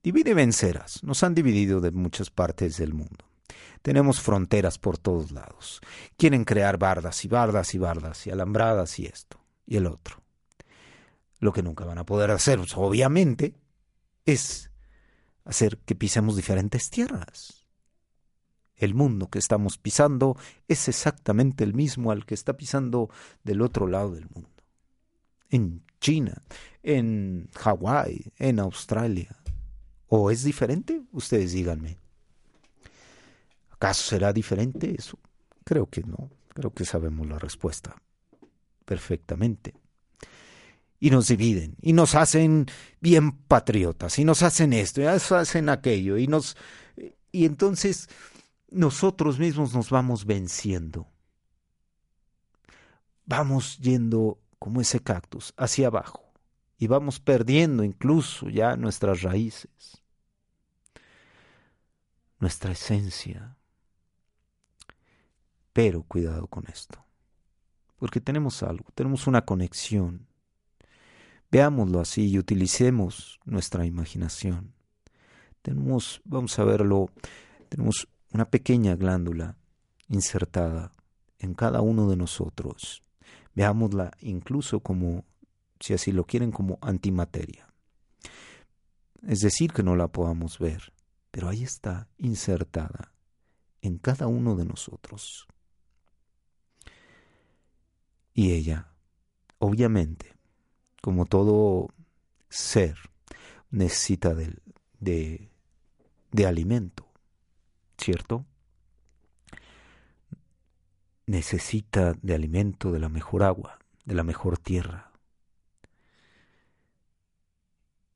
Divide 0.00 0.30
y 0.30 0.34
vencerás. 0.34 1.02
Nos 1.02 1.24
han 1.24 1.34
dividido 1.34 1.80
de 1.80 1.90
muchas 1.90 2.30
partes 2.30 2.76
del 2.76 2.94
mundo. 2.94 3.24
Tenemos 3.82 4.20
fronteras 4.20 4.78
por 4.78 4.96
todos 4.96 5.32
lados. 5.32 5.80
Quieren 6.16 6.44
crear 6.44 6.78
bardas 6.78 7.24
y 7.24 7.28
bardas 7.28 7.74
y 7.74 7.78
bardas 7.78 8.24
y 8.28 8.30
alambradas 8.30 8.96
y 9.00 9.06
esto 9.06 9.44
y 9.66 9.76
el 9.76 9.88
otro. 9.88 10.22
Lo 11.40 11.52
que 11.52 11.64
nunca 11.64 11.84
van 11.84 11.98
a 11.98 12.06
poder 12.06 12.30
hacer, 12.30 12.60
obviamente, 12.76 13.56
es 14.24 14.70
hacer 15.44 15.78
que 15.78 15.96
pisemos 15.96 16.36
diferentes 16.36 16.88
tierras. 16.88 17.61
El 18.82 18.94
mundo 18.94 19.28
que 19.28 19.38
estamos 19.38 19.78
pisando 19.78 20.36
es 20.68 20.88
exactamente 20.88 21.64
el 21.64 21.74
mismo 21.74 22.10
al 22.10 22.26
que 22.26 22.34
está 22.34 22.56
pisando 22.56 23.10
del 23.44 23.62
otro 23.62 23.86
lado 23.86 24.12
del 24.12 24.28
mundo. 24.28 24.50
En 25.50 25.82
China, 26.00 26.42
en 26.82 27.48
Hawái, 27.54 28.32
en 28.38 28.58
Australia, 28.58 29.42
¿O 30.14 30.30
es 30.30 30.44
diferente? 30.44 31.00
Ustedes 31.12 31.52
díganme. 31.52 31.96
¿Acaso 33.70 34.10
será 34.10 34.30
diferente 34.30 34.94
eso? 34.94 35.18
Creo 35.64 35.86
que 35.86 36.02
no. 36.02 36.28
Creo 36.52 36.70
que 36.74 36.84
sabemos 36.84 37.26
la 37.26 37.38
respuesta 37.38 37.96
perfectamente. 38.84 39.72
Y 41.00 41.08
nos 41.08 41.28
dividen, 41.28 41.76
y 41.80 41.94
nos 41.94 42.14
hacen 42.14 42.66
bien 43.00 43.32
patriotas, 43.32 44.18
y 44.18 44.24
nos 44.26 44.42
hacen 44.42 44.74
esto, 44.74 45.00
y 45.00 45.04
nos 45.04 45.32
hacen 45.32 45.70
aquello, 45.70 46.18
y 46.18 46.26
nos. 46.26 46.58
Y 47.32 47.46
entonces 47.46 48.10
nosotros 48.72 49.38
mismos 49.38 49.74
nos 49.74 49.90
vamos 49.90 50.24
venciendo. 50.24 51.06
Vamos 53.24 53.78
yendo 53.78 54.38
como 54.58 54.80
ese 54.80 55.00
cactus 55.00 55.54
hacia 55.56 55.86
abajo 55.88 56.32
y 56.78 56.86
vamos 56.86 57.20
perdiendo 57.20 57.84
incluso 57.84 58.48
ya 58.48 58.76
nuestras 58.76 59.22
raíces 59.22 60.02
nuestra 62.42 62.72
esencia. 62.72 63.56
Pero 65.72 66.02
cuidado 66.02 66.48
con 66.48 66.64
esto, 66.66 67.02
porque 67.96 68.20
tenemos 68.20 68.62
algo, 68.64 68.84
tenemos 68.94 69.26
una 69.26 69.46
conexión. 69.46 70.26
Veámoslo 71.50 72.00
así 72.00 72.28
y 72.30 72.38
utilicemos 72.38 73.38
nuestra 73.44 73.86
imaginación. 73.86 74.74
Tenemos, 75.62 76.20
vamos 76.24 76.58
a 76.58 76.64
verlo, 76.64 77.10
tenemos 77.68 78.08
una 78.32 78.50
pequeña 78.50 78.96
glándula 78.96 79.56
insertada 80.08 80.92
en 81.38 81.54
cada 81.54 81.80
uno 81.80 82.08
de 82.08 82.16
nosotros. 82.16 83.02
Veámosla 83.54 84.12
incluso 84.20 84.80
como, 84.80 85.24
si 85.80 85.92
así 85.92 86.12
lo 86.12 86.24
quieren, 86.24 86.50
como 86.50 86.78
antimateria. 86.80 87.68
Es 89.26 89.40
decir, 89.40 89.72
que 89.72 89.82
no 89.82 89.96
la 89.96 90.08
podamos 90.08 90.58
ver, 90.58 90.92
pero 91.30 91.48
ahí 91.48 91.62
está 91.62 92.08
insertada 92.16 93.12
en 93.82 93.98
cada 93.98 94.26
uno 94.26 94.56
de 94.56 94.64
nosotros. 94.64 95.46
Y 98.34 98.52
ella, 98.52 98.88
obviamente, 99.58 100.34
como 101.02 101.26
todo 101.26 101.88
ser, 102.48 102.96
necesita 103.70 104.34
de, 104.34 104.58
de, 105.00 105.50
de 106.30 106.46
alimento, 106.46 107.11
¿cierto? 108.02 108.44
Necesita 111.26 112.14
de 112.20 112.34
alimento, 112.34 112.90
de 112.90 112.98
la 112.98 113.08
mejor 113.08 113.44
agua, 113.44 113.78
de 114.04 114.14
la 114.14 114.24
mejor 114.24 114.58
tierra. 114.58 115.12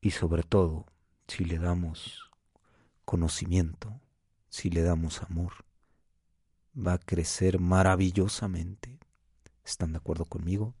Y 0.01 0.11
sobre 0.11 0.43
todo, 0.43 0.85
si 1.27 1.45
le 1.45 1.57
damos 1.57 2.29
conocimiento, 3.05 3.99
si 4.49 4.69
le 4.69 4.81
damos 4.81 5.23
amor, 5.23 5.53
va 6.75 6.93
a 6.93 6.99
crecer 6.99 7.59
maravillosamente. 7.59 8.99
¿Están 9.65 9.93
de 9.93 9.97
acuerdo 9.97 10.25
conmigo? 10.25 10.75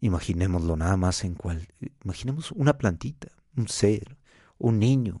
Imaginémoslo 0.00 0.76
nada 0.76 0.96
más 0.96 1.24
en 1.24 1.34
cual, 1.34 1.68
imaginemos 2.04 2.50
una 2.52 2.78
plantita, 2.78 3.28
un 3.56 3.68
ser, 3.68 4.16
un 4.58 4.78
niño. 4.78 5.20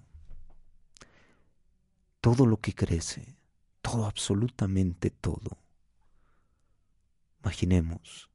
Todo 2.20 2.46
lo 2.46 2.58
que 2.58 2.74
crece, 2.74 3.36
todo, 3.82 4.06
absolutamente 4.06 5.10
todo. 5.10 5.58
Imaginemos 7.42 8.28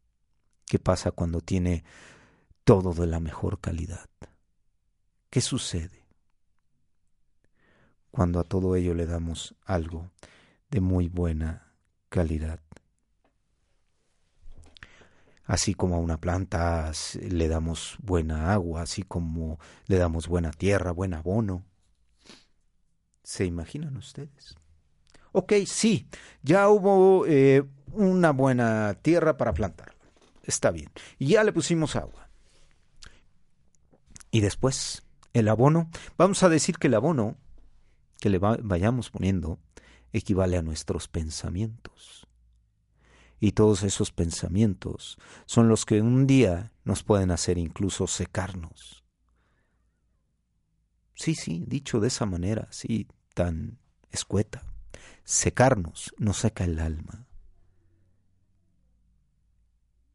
qué 0.65 0.79
pasa 0.79 1.11
cuando 1.11 1.41
tiene 1.41 1.83
todo 2.63 2.93
de 2.93 3.07
la 3.07 3.19
mejor 3.19 3.59
calidad. 3.59 4.09
¿Qué 5.29 5.41
sucede? 5.41 6.05
cuando 8.15 8.39
a 8.39 8.45
todo 8.45 8.77
ello 8.77 8.93
le 8.93 9.05
damos 9.05 9.55
algo 9.65 10.09
de 10.71 10.79
muy 10.79 11.09
buena 11.09 11.73
calidad. 12.07 12.61
Así 15.43 15.73
como 15.73 15.95
a 15.95 15.99
una 15.99 16.21
planta 16.21 16.93
le 17.19 17.47
damos 17.49 17.97
buena 18.01 18.53
agua, 18.53 18.83
así 18.83 19.03
como 19.03 19.59
le 19.87 19.97
damos 19.97 20.29
buena 20.29 20.51
tierra, 20.51 20.91
buen 20.91 21.13
abono. 21.13 21.65
¿Se 23.25 23.43
imaginan 23.43 23.97
ustedes? 23.97 24.55
Ok, 25.31 25.53
sí, 25.65 26.07
ya 26.43 26.69
hubo 26.69 27.25
eh, 27.25 27.63
una 27.91 28.29
buena 28.31 28.93
tierra 29.01 29.35
para 29.35 29.51
plantarla. 29.51 29.95
Está 30.43 30.69
bien. 30.69 30.91
Y 31.17 31.29
ya 31.29 31.43
le 31.43 31.51
pusimos 31.51 31.95
agua. 31.95 32.29
Y 34.29 34.41
después, 34.41 35.01
el 35.33 35.47
abono. 35.47 35.89
Vamos 36.19 36.43
a 36.43 36.49
decir 36.49 36.77
que 36.77 36.85
el 36.85 36.93
abono 36.93 37.35
que 38.19 38.29
le 38.29 38.37
vayamos 38.37 39.09
poniendo 39.09 39.57
equivale 40.13 40.57
a 40.57 40.61
nuestros 40.61 41.07
pensamientos. 41.07 42.27
Y 43.39 43.53
todos 43.53 43.81
esos 43.81 44.11
pensamientos 44.11 45.17
son 45.47 45.67
los 45.67 45.85
que 45.85 45.99
un 45.99 46.27
día 46.27 46.71
nos 46.83 47.01
pueden 47.01 47.31
hacer 47.31 47.57
incluso 47.57 48.05
secarnos. 48.05 49.04
Sí, 51.15 51.33
sí, 51.33 51.63
dicho 51.65 51.99
de 51.99 52.09
esa 52.09 52.25
manera, 52.25 52.67
sí, 52.71 53.07
tan 53.33 53.79
escueta. 54.11 54.63
Secarnos 55.23 56.13
nos 56.17 56.37
seca 56.37 56.65
el 56.65 56.79
alma. 56.79 57.25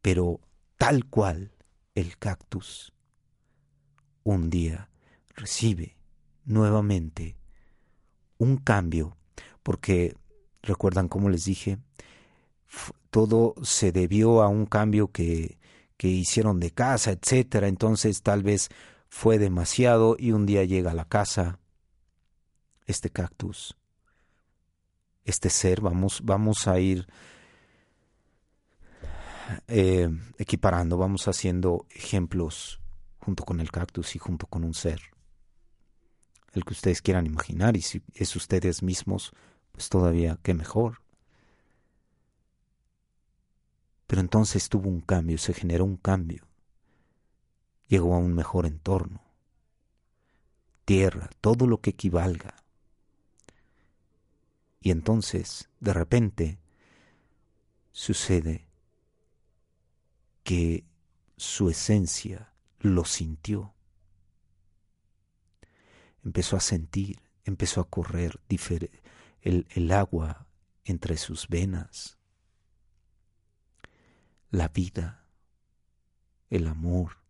Pero 0.03 0.41
tal 0.77 1.07
cual 1.07 1.53
el 1.95 2.17
cactus 2.19 2.93
un 4.23 4.51
día 4.51 4.89
recibe 5.35 5.97
nuevamente 6.45 7.37
un 8.39 8.57
cambio, 8.57 9.17
porque 9.63 10.17
recuerdan 10.63 11.09
como 11.09 11.29
les 11.29 11.45
dije, 11.45 11.79
todo 13.11 13.55
se 13.63 13.93
debió 13.93 14.43
a 14.43 14.49
un 14.49 14.67
cambio 14.67 15.11
que, 15.11 15.59
que 15.97 16.09
hicieron 16.09 16.61
de 16.61 16.71
casa, 16.71 17.11
etcétera, 17.13 17.69
entonces 17.69 18.23
tal 18.23 18.43
vez 18.43 18.71
fue 19.11 19.39
demasiado 19.39 20.17
y 20.19 20.33
un 20.33 20.47
día 20.47 20.65
llega 20.65 20.93
a 20.93 20.95
la 20.95 21.05
casa 21.05 21.59
este 22.87 23.11
cactus, 23.11 23.77
este 25.25 25.51
ser, 25.51 25.81
vamos, 25.81 26.23
vamos 26.25 26.67
a 26.69 26.79
ir 26.79 27.07
eh, 29.67 30.09
equiparando, 30.39 30.97
vamos 30.97 31.27
haciendo 31.27 31.87
ejemplos 31.91 32.81
junto 33.19 33.45
con 33.45 33.61
el 33.61 33.71
cactus 33.71 34.15
y 34.15 34.19
junto 34.19 34.47
con 34.47 34.65
un 34.65 34.75
ser, 34.75 35.01
el 36.53 36.65
que 36.65 36.73
ustedes 36.73 37.03
quieran 37.03 37.27
imaginar, 37.27 37.77
y 37.77 37.83
si 37.83 38.03
es 38.15 38.35
ustedes 38.37 38.83
mismos, 38.83 39.33
pues 39.73 39.89
todavía 39.89 40.39
qué 40.43 40.55
mejor. 40.55 41.03
Pero 44.07 44.21
entonces 44.21 44.69
tuvo 44.69 44.89
un 44.89 45.01
cambio, 45.01 45.37
se 45.37 45.53
generó 45.53 45.85
un 45.85 45.97
cambio, 45.97 46.50
llegó 47.91 48.15
a 48.15 48.19
un 48.19 48.33
mejor 48.35 48.67
entorno, 48.67 49.21
tierra, 50.85 51.29
todo 51.41 51.67
lo 51.67 51.81
que 51.81 51.91
equivalga. 51.91 52.55
Y 54.81 54.93
entonces, 54.93 55.69
de 55.81 55.93
repente, 55.93 56.61
sucede 57.91 58.69
que 60.45 60.85
su 61.37 61.69
esencia 61.69 62.53
lo 62.79 63.05
sintió. 63.05 63.75
Empezó 66.25 66.57
a 66.57 66.61
sentir, 66.61 67.21
empezó 67.45 67.81
a 67.81 67.91
correr 67.91 68.39
el, 69.41 69.67
el 69.69 69.91
agua 69.91 70.47
entre 70.85 71.17
sus 71.17 71.49
venas, 71.49 72.19
la 74.53 74.69
vida, 74.69 75.27
el 76.51 76.69
amor, 76.69 77.21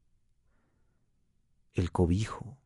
el 1.75 1.93
cobijo, 1.93 2.59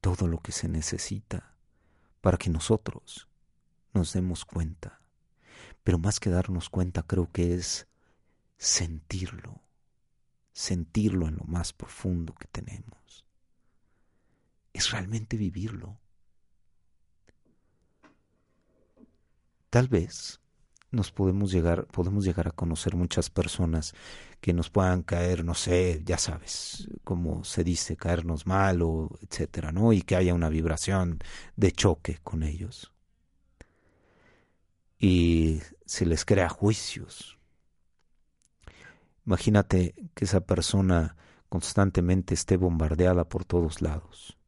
todo 0.00 0.26
lo 0.26 0.38
que 0.40 0.52
se 0.52 0.68
necesita 0.68 1.56
para 2.20 2.38
que 2.38 2.50
nosotros 2.50 3.28
nos 3.92 4.12
demos 4.12 4.44
cuenta. 4.44 5.00
Pero 5.82 5.98
más 5.98 6.20
que 6.20 6.30
darnos 6.30 6.70
cuenta 6.70 7.02
creo 7.02 7.30
que 7.32 7.54
es 7.54 7.88
sentirlo, 8.56 9.60
sentirlo 10.52 11.28
en 11.28 11.36
lo 11.36 11.44
más 11.44 11.72
profundo 11.72 12.34
que 12.34 12.46
tenemos. 12.48 13.24
Es 14.72 14.90
realmente 14.90 15.36
vivirlo. 15.36 15.98
Tal 19.70 19.88
vez 19.88 20.40
nos 20.90 21.12
podemos 21.12 21.52
llegar, 21.52 21.86
podemos 21.86 22.24
llegar 22.24 22.48
a 22.48 22.52
conocer 22.52 22.96
muchas 22.96 23.30
personas 23.30 23.94
que 24.40 24.52
nos 24.52 24.70
puedan 24.70 25.02
caer, 25.02 25.44
no 25.44 25.54
sé, 25.54 26.02
ya 26.04 26.18
sabes, 26.18 26.88
como 27.04 27.44
se 27.44 27.64
dice, 27.64 27.96
caernos 27.96 28.46
mal 28.46 28.82
o 28.82 29.10
etcétera, 29.22 29.72
¿no? 29.72 29.92
Y 29.92 30.02
que 30.02 30.16
haya 30.16 30.34
una 30.34 30.48
vibración 30.48 31.18
de 31.56 31.72
choque 31.72 32.18
con 32.22 32.42
ellos. 32.42 32.92
Y 34.98 35.60
se 35.86 36.06
les 36.06 36.24
crea 36.24 36.48
juicios, 36.48 37.38
Imagínate 39.28 39.94
que 40.14 40.24
esa 40.24 40.40
persona 40.40 41.14
constantemente 41.50 42.32
esté 42.32 42.56
bombardeada 42.56 43.28
por 43.28 43.44
todos 43.44 43.82
lados. 43.82 44.38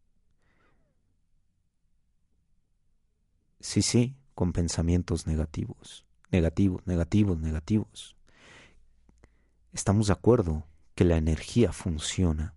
Sí, 3.61 3.83
sí, 3.83 4.17
con 4.35 4.55
pensamientos 4.55 5.27
negativos, 5.27 6.07
negativos, 6.31 6.87
negativos, 6.87 7.39
negativos. 7.39 8.17
Estamos 9.73 10.09
de 10.09 10.13
acuerdo 10.13 10.67
que 10.95 11.05
la 11.05 11.17
energía 11.17 11.73
funciona. 11.73 12.55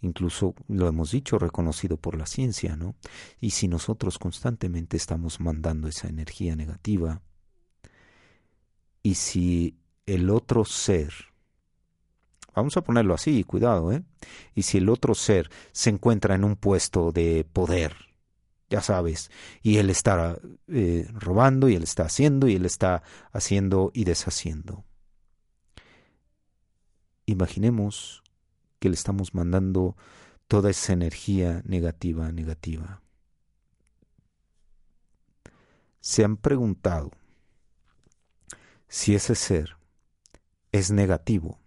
Incluso 0.00 0.54
lo 0.68 0.86
hemos 0.86 1.10
dicho, 1.10 1.38
reconocido 1.38 1.96
por 1.96 2.16
la 2.16 2.26
ciencia, 2.26 2.76
¿no? 2.76 2.94
Y 3.40 3.50
si 3.50 3.68
nosotros 3.68 4.18
constantemente 4.18 4.96
estamos 4.96 5.40
mandando 5.40 5.88
esa 5.88 6.08
energía 6.08 6.56
negativa, 6.56 7.22
y 9.02 9.14
si 9.14 9.78
el 10.06 10.30
otro 10.30 10.64
ser, 10.64 11.12
vamos 12.54 12.76
a 12.76 12.82
ponerlo 12.82 13.14
así, 13.14 13.44
cuidado, 13.44 13.92
¿eh? 13.92 14.02
Y 14.54 14.62
si 14.62 14.78
el 14.78 14.88
otro 14.88 15.14
ser 15.14 15.50
se 15.72 15.90
encuentra 15.90 16.34
en 16.34 16.44
un 16.44 16.56
puesto 16.56 17.12
de 17.12 17.46
poder, 17.50 18.13
ya 18.70 18.80
sabes, 18.80 19.30
y 19.62 19.76
él 19.78 19.90
está 19.90 20.38
eh, 20.68 21.08
robando, 21.12 21.68
y 21.68 21.74
él 21.74 21.82
está 21.82 22.04
haciendo, 22.04 22.48
y 22.48 22.54
él 22.54 22.66
está 22.66 23.02
haciendo 23.32 23.90
y 23.94 24.04
deshaciendo. 24.04 24.84
Imaginemos 27.26 28.22
que 28.78 28.88
le 28.88 28.94
estamos 28.94 29.34
mandando 29.34 29.96
toda 30.46 30.70
esa 30.70 30.92
energía 30.92 31.62
negativa, 31.64 32.30
negativa. 32.32 33.02
Se 36.00 36.24
han 36.24 36.36
preguntado 36.36 37.10
si 38.88 39.14
ese 39.14 39.34
ser 39.34 39.76
es 40.70 40.90
negativo, 40.90 41.58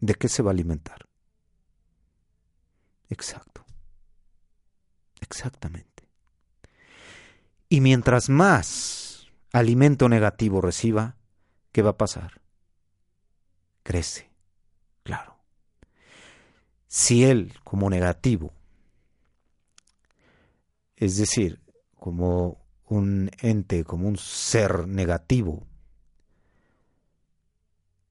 ¿de 0.00 0.14
qué 0.14 0.28
se 0.28 0.42
va 0.42 0.50
a 0.50 0.52
alimentar? 0.52 1.08
Exacto. 3.08 3.61
Exactamente. 5.32 6.06
Y 7.70 7.80
mientras 7.80 8.28
más 8.28 9.28
alimento 9.50 10.10
negativo 10.10 10.60
reciba, 10.60 11.16
¿qué 11.72 11.80
va 11.80 11.90
a 11.90 11.96
pasar? 11.96 12.42
Crece. 13.82 14.30
Claro. 15.02 15.38
Si 16.86 17.24
él, 17.24 17.54
como 17.64 17.88
negativo, 17.88 18.52
es 20.96 21.16
decir, 21.16 21.62
como 21.94 22.58
un 22.84 23.30
ente, 23.40 23.84
como 23.84 24.08
un 24.08 24.18
ser 24.18 24.86
negativo, 24.86 25.66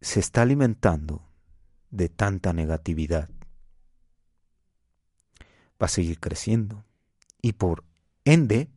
se 0.02 0.20
está 0.20 0.42
alimentando 0.42 1.24
de 1.92 2.10
tanta 2.10 2.52
negatividad, 2.52 3.30
va 5.80 5.86
a 5.86 5.88
seguir 5.88 6.20
creciendo. 6.20 6.84
Y 7.42 7.54
por 7.54 7.84
ende, 8.26 8.70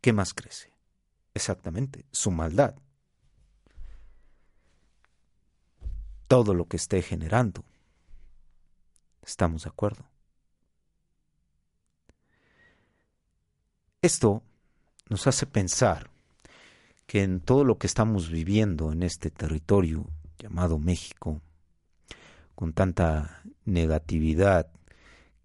¿qué 0.00 0.12
más 0.12 0.34
crece? 0.34 0.72
Exactamente, 1.34 2.04
su 2.10 2.30
maldad. 2.30 2.74
Todo 6.26 6.52
lo 6.54 6.66
que 6.66 6.76
esté 6.76 7.00
generando. 7.02 7.64
¿Estamos 9.22 9.62
de 9.62 9.68
acuerdo? 9.68 10.04
Esto 14.02 14.42
nos 15.08 15.26
hace 15.26 15.46
pensar 15.46 16.10
que 17.06 17.22
en 17.22 17.40
todo 17.40 17.64
lo 17.64 17.78
que 17.78 17.86
estamos 17.86 18.30
viviendo 18.30 18.92
en 18.92 19.02
este 19.02 19.30
territorio 19.30 20.06
llamado 20.38 20.78
México, 20.78 21.40
con 22.54 22.72
tanta 22.72 23.42
negatividad 23.64 24.70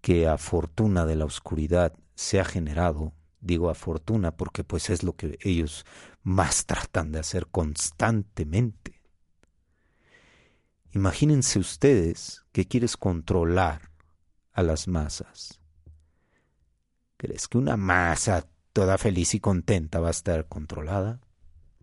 que 0.04 0.28
a 0.28 0.36
fortuna 0.36 1.06
de 1.06 1.16
la 1.16 1.24
oscuridad 1.24 1.94
se 2.14 2.38
ha 2.38 2.44
generado, 2.44 3.14
digo 3.40 3.70
a 3.70 3.74
fortuna 3.74 4.36
porque 4.36 4.62
pues 4.62 4.90
es 4.90 5.02
lo 5.02 5.16
que 5.16 5.38
ellos 5.40 5.86
más 6.22 6.66
tratan 6.66 7.10
de 7.10 7.20
hacer 7.20 7.46
constantemente. 7.46 9.00
Imagínense 10.92 11.58
ustedes 11.58 12.44
que 12.52 12.68
quieres 12.68 12.98
controlar 12.98 13.90
a 14.52 14.62
las 14.62 14.88
masas. 14.88 15.58
¿Crees 17.16 17.48
que 17.48 17.56
una 17.56 17.78
masa 17.78 18.46
toda 18.74 18.98
feliz 18.98 19.34
y 19.34 19.40
contenta 19.40 20.00
va 20.00 20.08
a 20.08 20.10
estar 20.10 20.48
controlada? 20.48 21.20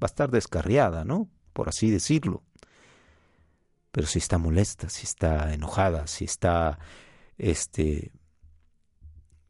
va 0.02 0.06
a 0.06 0.14
estar 0.14 0.32
descarriada, 0.32 1.06
¿no? 1.06 1.30
Por 1.54 1.70
así 1.70 1.92
decirlo. 1.92 2.44
Pero 3.92 4.08
si 4.08 4.20
está 4.20 4.38
molesta, 4.38 4.90
si 4.90 5.06
está 5.06 5.54
enojada, 5.54 6.08
si 6.08 6.26
está, 6.26 6.80
este, 7.42 8.12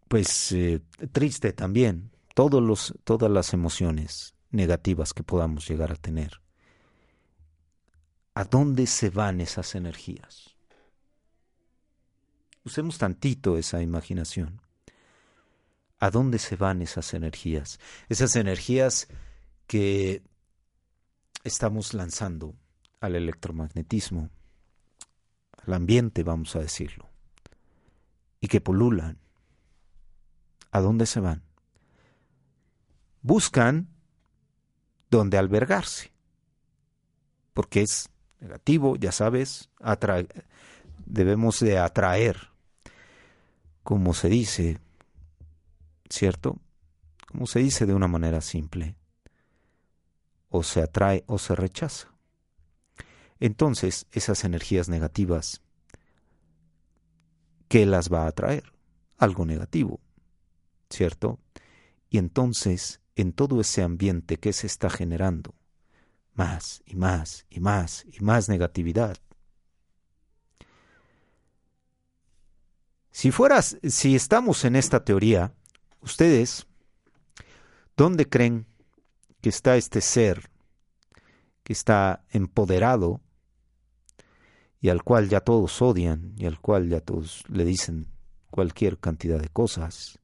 pues 0.08 0.54
eh, 0.54 0.82
triste 1.12 1.52
también, 1.52 2.12
todos 2.34 2.64
los, 2.64 2.96
todas 3.04 3.30
las 3.30 3.54
emociones 3.54 4.34
negativas 4.50 5.14
que 5.14 5.24
podamos 5.24 5.68
llegar 5.68 5.92
a 5.92 5.96
tener. 5.96 6.42
¿A 8.34 8.46
dónde 8.46 8.88
se 8.88 9.10
van 9.10 9.42
esas 9.42 9.76
energías? 9.76 10.56
Usemos 12.64 12.98
tantito 12.98 13.58
esa 13.58 13.82
imaginación. 13.82 14.62
¿A 16.00 16.10
dónde 16.12 16.40
se 16.40 16.56
van 16.56 16.82
esas 16.82 17.14
energías? 17.14 17.78
Esas 18.08 18.38
energías 18.38 19.10
que 19.68 20.24
estamos 21.44 21.94
lanzando 21.94 22.56
al 23.02 23.16
electromagnetismo, 23.16 24.30
al 25.68 25.74
ambiente, 25.74 26.24
vamos 26.24 26.56
a 26.56 26.60
decirlo, 26.60 27.11
y 28.42 28.48
que 28.48 28.60
polulan, 28.60 29.20
¿a 30.72 30.82
dónde 30.82 31.06
se 31.06 31.20
van? 31.20 31.44
Buscan 33.22 33.88
dónde 35.12 35.38
albergarse, 35.38 36.12
porque 37.54 37.84
es 37.84 38.10
negativo, 38.40 38.96
ya 38.96 39.12
sabes, 39.12 39.70
debemos 41.06 41.60
de 41.60 41.78
atraer, 41.78 42.50
como 43.84 44.16
se 44.16 44.28
dice, 44.30 44.80
¿cierto? 46.10 46.58
Como 47.28 47.46
se 47.46 47.60
dice 47.60 47.86
de 47.86 47.94
una 47.94 48.08
manera 48.08 48.42
simple, 48.42 48.96
o 50.50 50.64
se 50.64 50.82
atrae 50.82 51.24
o 51.28 51.38
se 51.38 51.56
rechaza. 51.56 52.08
Entonces, 53.40 54.08
esas 54.12 54.44
energías 54.44 54.90
negativas, 54.90 55.62
¿qué 57.72 57.86
las 57.86 58.12
va 58.12 58.26
a 58.26 58.28
atraer? 58.28 58.74
Algo 59.18 59.46
negativo, 59.46 60.02
¿cierto? 60.90 61.40
Y 62.10 62.18
entonces, 62.18 63.00
en 63.16 63.32
todo 63.32 63.62
ese 63.62 63.82
ambiente 63.82 64.36
que 64.36 64.52
se 64.52 64.68
está 64.68 64.90
generando, 64.90 65.56
más 66.34 66.84
y 66.86 66.98
más 66.98 67.46
y 67.50 67.62
más 67.62 68.06
y 68.12 68.20
más 68.20 68.50
negatividad. 68.50 69.16
Si 73.10 73.32
fueras, 73.32 73.78
si 73.88 74.18
estamos 74.18 74.66
en 74.66 74.76
esta 74.76 75.06
teoría, 75.06 75.54
ustedes, 76.02 76.68
¿dónde 77.96 78.28
creen 78.28 78.68
que 79.40 79.48
está 79.48 79.78
este 79.78 80.02
ser 80.02 80.52
que 81.64 81.72
está 81.72 82.26
empoderado 82.32 83.22
y 84.82 84.90
al 84.90 85.04
cual 85.04 85.30
ya 85.30 85.40
todos 85.40 85.82
odian 85.82 86.34
y 86.38 86.48
al 86.48 86.60
cual 86.60 86.90
ya 86.90 87.00
todos 87.00 87.44
le 87.48 87.64
dicen 87.64 88.08
cualquier 88.50 88.98
cantidad 88.98 89.40
de 89.40 89.48
cosas? 89.48 90.20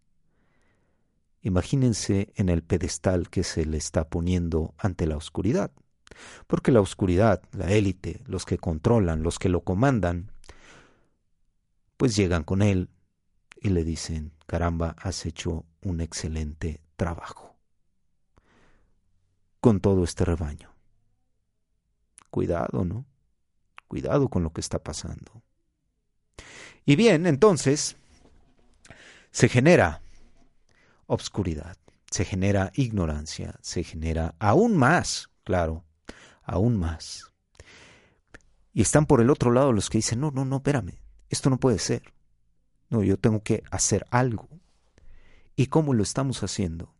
Imagínense 1.42 2.34
en 2.36 2.50
el 2.50 2.64
pedestal 2.64 3.30
que 3.30 3.44
se 3.44 3.66
le 3.66 3.78
está 3.78 4.10
poniendo 4.10 4.74
ante 4.78 5.06
la 5.06 5.16
oscuridad. 5.16 5.72
Porque 6.48 6.72
la 6.72 6.82
oscuridad, 6.82 7.42
la 7.52 7.72
élite, 7.72 8.22
los 8.26 8.46
que 8.46 8.58
controlan, 8.58 9.24
los 9.24 9.38
que 9.40 9.50
lo 9.50 9.62
comandan, 9.62 10.32
pues 11.96 12.16
llegan 12.16 12.44
con 12.44 12.62
él 12.62 12.90
y 13.62 13.70
le 13.70 13.84
dicen, 13.84 14.34
caramba, 14.46 14.96
has 15.00 15.26
hecho 15.26 15.66
un 15.82 16.02
excelente 16.02 16.82
trabajo 16.96 17.56
con 19.60 19.80
todo 19.80 20.04
este 20.04 20.26
rebaño. 20.26 20.74
Cuidado, 22.30 22.86
¿no? 22.86 23.06
Cuidado 23.88 24.30
con 24.30 24.44
lo 24.44 24.52
que 24.52 24.62
está 24.62 24.80
pasando. 24.80 25.44
Y 26.86 26.96
bien, 26.96 27.26
entonces, 27.26 27.98
se 29.32 29.50
genera 29.50 30.02
obscuridad, 31.06 31.78
se 32.10 32.26
genera 32.26 32.72
ignorancia, 32.76 33.56
se 33.62 33.84
genera 33.84 34.36
aún 34.40 34.76
más, 34.78 35.30
claro, 35.44 35.84
aún 36.44 36.78
más. 36.78 37.32
Y 38.74 38.82
están 38.82 39.06
por 39.06 39.22
el 39.22 39.30
otro 39.30 39.52
lado 39.52 39.74
los 39.74 39.90
que 39.90 39.98
dicen, 39.98 40.20
no, 40.20 40.32
no, 40.32 40.46
no, 40.46 40.58
espérame, 40.58 41.00
esto 41.30 41.50
no 41.50 41.60
puede 41.60 41.80
ser. 41.80 42.14
No, 42.90 43.04
yo 43.04 43.18
tengo 43.18 43.42
que 43.44 43.64
hacer 43.70 44.06
algo. 44.12 44.48
¿Y 45.56 45.68
cómo 45.68 45.94
lo 45.94 46.04
estamos 46.04 46.44
haciendo? 46.44 46.94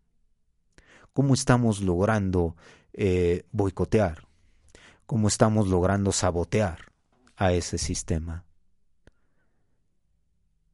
¿Cómo 1.14 1.34
estamos 1.34 1.82
logrando 1.82 2.56
eh, 2.94 3.46
boicotear? 3.52 4.27
¿Cómo 5.08 5.30
estamos 5.30 5.70
logrando 5.70 6.12
sabotear 6.12 6.80
a 7.38 7.54
ese 7.54 7.78
sistema? 7.78 8.44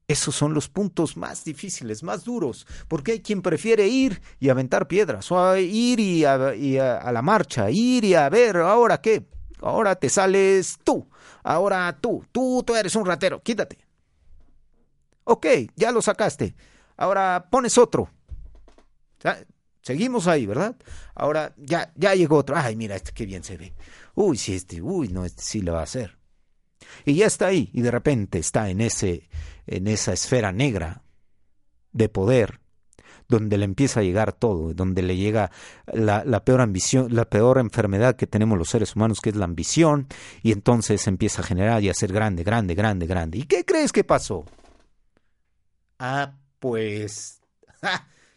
Esos 0.08 0.34
son 0.34 0.56
los 0.56 0.68
puntos 0.70 1.16
más 1.16 1.46
difíciles, 1.46 2.02
más 2.02 2.24
duros, 2.24 2.66
porque 2.88 3.12
hay 3.12 3.22
quien 3.22 3.44
prefiere 3.44 3.88
ir 3.88 4.24
y 4.40 4.50
aventar 4.50 4.88
piedras, 4.88 5.32
o 5.32 5.56
ir 5.56 6.00
y, 6.00 6.26
a, 6.26 7.12
la 7.12 7.22
marcha, 7.22 7.70
ir 7.70 8.04
y 8.04 8.16
a 8.16 8.28
ver, 8.30 8.58
ahora 8.58 9.00
qué, 9.00 9.28
ahora 9.62 9.96
te 9.96 10.10
sales 10.10 10.80
tú, 10.84 11.08
ahora 11.44 11.96
tú, 12.02 12.26
tú, 12.32 12.64
tú 12.66 12.76
eres 12.76 12.96
un 12.96 13.06
ratero, 13.06 13.40
quítate. 13.44 13.78
Ok, 15.26 15.46
ya 15.76 15.92
lo 15.92 16.02
sacaste, 16.02 16.56
ahora 16.98 17.48
pones 17.52 17.78
otro. 17.78 18.10
Seguimos 19.84 20.28
ahí, 20.28 20.46
¿verdad? 20.46 20.78
Ahora 21.14 21.54
ya, 21.58 21.92
ya 21.96 22.16
llegó 22.16 22.38
otro. 22.38 22.56
Ay, 22.56 22.78
mira, 22.78 22.96
este 22.96 23.12
qué 23.12 23.26
bien 23.26 23.44
se 23.44 23.58
ve. 23.58 23.74
Uy, 24.16 24.38
sí, 24.38 24.56
este, 24.56 24.82
uy, 24.82 25.10
no, 25.10 25.26
este 25.26 25.44
sí 25.44 25.62
lo 25.62 25.74
va 25.74 25.82
a 25.82 25.84
hacer. 25.84 26.18
Y 27.06 27.16
ya 27.16 27.28
está 27.28 27.48
ahí, 27.48 27.70
y 27.74 27.82
de 27.82 27.92
repente 27.92 28.40
está 28.40 28.70
en 28.70 28.80
ese, 28.80 29.30
en 29.68 29.88
esa 29.88 30.14
esfera 30.14 30.54
negra 30.54 31.04
de 31.92 32.08
poder, 32.08 32.62
donde 33.28 33.58
le 33.58 33.66
empieza 33.66 34.00
a 34.00 34.04
llegar 34.04 34.32
todo, 34.32 34.74
donde 34.74 35.02
le 35.02 35.18
llega 35.18 35.52
la, 35.86 36.24
la, 36.26 36.46
peor 36.46 36.62
ambición, 36.62 37.14
la 37.14 37.26
peor 37.26 37.58
enfermedad 37.58 38.16
que 38.16 38.28
tenemos 38.28 38.58
los 38.58 38.70
seres 38.70 38.96
humanos, 38.96 39.20
que 39.20 39.32
es 39.32 39.36
la 39.36 39.46
ambición, 39.46 40.08
y 40.44 40.54
entonces 40.54 41.08
empieza 41.08 41.42
a 41.42 41.46
generar 41.46 41.84
y 41.84 41.90
a 41.90 41.94
ser 41.94 42.14
grande, 42.14 42.44
grande, 42.44 42.74
grande, 42.74 43.06
grande. 43.06 43.38
¿Y 43.40 43.44
qué 43.44 43.66
crees 43.66 43.92
que 43.92 44.06
pasó? 44.06 44.46
Ah, 46.00 46.38
pues 46.60 47.42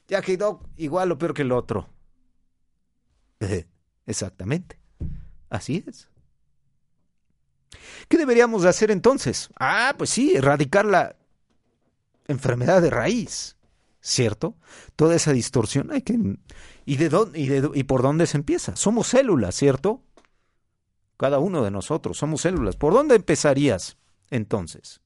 ya 0.09 0.23
quedó 0.23 0.61
igual 0.77 1.13
o 1.13 1.19
peor 1.19 1.35
que 1.35 1.43
el 1.43 1.53
otro. 1.53 1.89
Exactamente. 4.07 4.79
Así 5.49 5.85
es. 5.87 6.09
¿Qué 8.09 8.17
deberíamos 8.17 8.63
de 8.63 8.69
hacer 8.69 8.91
entonces? 8.91 9.51
Ah, 9.59 9.95
pues 9.97 10.11
sí, 10.11 10.35
erradicar 10.37 10.85
la 10.85 11.17
enfermedad 12.29 12.83
de 12.83 12.91
raíz, 12.91 13.57
¿cierto? 14.01 14.57
Toda 14.95 15.17
esa 15.17 15.33
distorsión 15.33 15.91
hay 15.93 16.03
que... 16.03 16.39
¿Y, 16.85 16.97
de 16.97 17.09
dónde, 17.09 17.39
y, 17.39 17.49
de, 17.49 17.71
¿Y 17.75 17.85
por 17.85 18.03
dónde 18.03 18.27
se 18.27 18.37
empieza? 18.37 18.77
Somos 18.77 19.09
células, 19.09 19.55
¿cierto? 19.55 20.03
Cada 21.17 21.39
uno 21.39 21.65
de 21.65 21.71
nosotros 21.71 22.19
somos 22.19 22.43
células. 22.43 22.77
¿Por 22.77 22.93
dónde 22.93 23.17
empezarías 23.17 23.97
entonces? 24.31 25.01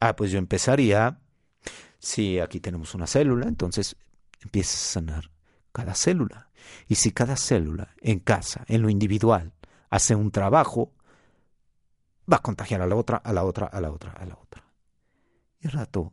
Ah, 0.00 0.16
pues 0.16 0.30
yo 0.30 0.38
empezaría, 0.38 1.20
si 2.02 2.40
aquí 2.40 2.58
tenemos 2.58 2.94
una 2.94 3.06
célula, 3.06 3.46
entonces 3.46 3.96
empiezas 4.40 4.74
a 4.74 4.92
sanar 4.94 5.30
cada 5.72 5.94
célula. 5.94 6.50
Y 6.88 6.96
si 6.96 7.12
cada 7.12 7.36
célula 7.36 7.94
en 8.00 8.18
casa, 8.18 8.64
en 8.66 8.82
lo 8.82 8.90
individual, 8.90 9.52
hace 9.88 10.16
un 10.16 10.32
trabajo, 10.32 10.92
va 12.30 12.38
a 12.38 12.42
contagiar 12.42 12.82
a 12.82 12.86
la 12.86 12.96
otra, 12.96 13.18
a 13.18 13.32
la 13.32 13.44
otra, 13.44 13.66
a 13.66 13.80
la 13.80 13.92
otra, 13.92 14.12
a 14.12 14.26
la 14.26 14.34
otra. 14.34 14.64
Y 15.60 15.68
al 15.68 15.72
rato 15.72 16.12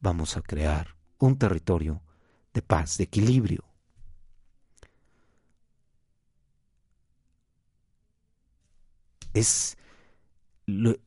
vamos 0.00 0.38
a 0.38 0.40
crear 0.40 0.96
un 1.18 1.38
territorio 1.38 2.02
de 2.54 2.62
paz, 2.62 2.96
de 2.96 3.04
equilibrio. 3.04 3.64
Es 9.34 9.76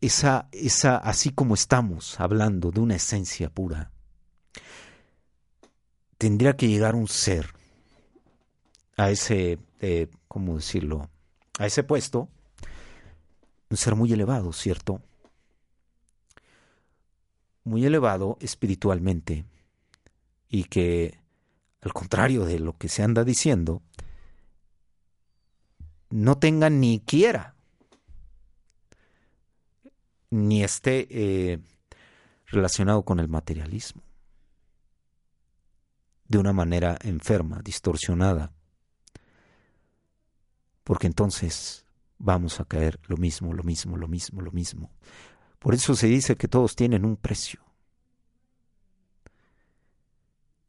esa, 0.02 0.48
esa, 0.52 0.98
así 0.98 1.32
como 1.32 1.54
estamos 1.54 2.20
hablando 2.20 2.72
de 2.72 2.80
una 2.80 2.96
esencia 2.96 3.50
pura, 3.50 3.92
tendría 6.18 6.56
que 6.56 6.68
llegar 6.68 6.96
un 6.96 7.08
ser 7.08 7.54
a 8.98 9.12
ese, 9.12 9.60
eh, 9.80 10.08
¿cómo 10.28 10.56
decirlo? 10.56 11.10
A 11.60 11.68
ese 11.68 11.84
puesto 11.84 12.30
un 13.70 13.78
ser 13.78 13.96
muy 13.96 14.12
elevado, 14.12 14.52
¿cierto? 14.52 15.02
Muy 17.64 17.86
elevado 17.86 18.38
espiritualmente 18.42 19.46
y 20.50 20.66
que, 20.66 21.20
al 21.82 21.94
contrario 21.94 22.46
de 22.46 22.60
lo 22.60 22.78
que 22.78 22.90
se 22.90 23.02
anda 23.04 23.24
diciendo, 23.24 23.82
no 26.10 26.38
tenga 26.38 26.70
ni 26.70 27.00
quiera, 27.00 27.56
ni 30.32 30.64
esté 30.64 31.08
eh, 31.12 31.60
relacionado 32.48 33.04
con 33.04 33.20
el 33.20 33.28
materialismo 33.28 34.02
de 36.28 36.38
una 36.38 36.54
manera 36.54 36.98
enferma, 37.02 37.60
distorsionada, 37.62 38.54
porque 40.86 41.08
entonces 41.08 41.86
vamos 42.18 42.62
a 42.62 42.66
caer 42.66 43.00
lo 43.08 43.18
mismo, 43.18 43.54
lo 43.54 43.64
mismo, 43.64 43.98
lo 43.98 44.08
mismo, 44.08 44.42
lo 44.42 44.52
mismo. 44.52 44.92
Por 45.60 45.74
eso 45.74 45.94
se 45.94 46.08
dice 46.08 46.38
que 46.38 46.48
todos 46.48 46.76
tienen 46.76 47.04
un 47.04 47.18
precio. 47.18 47.62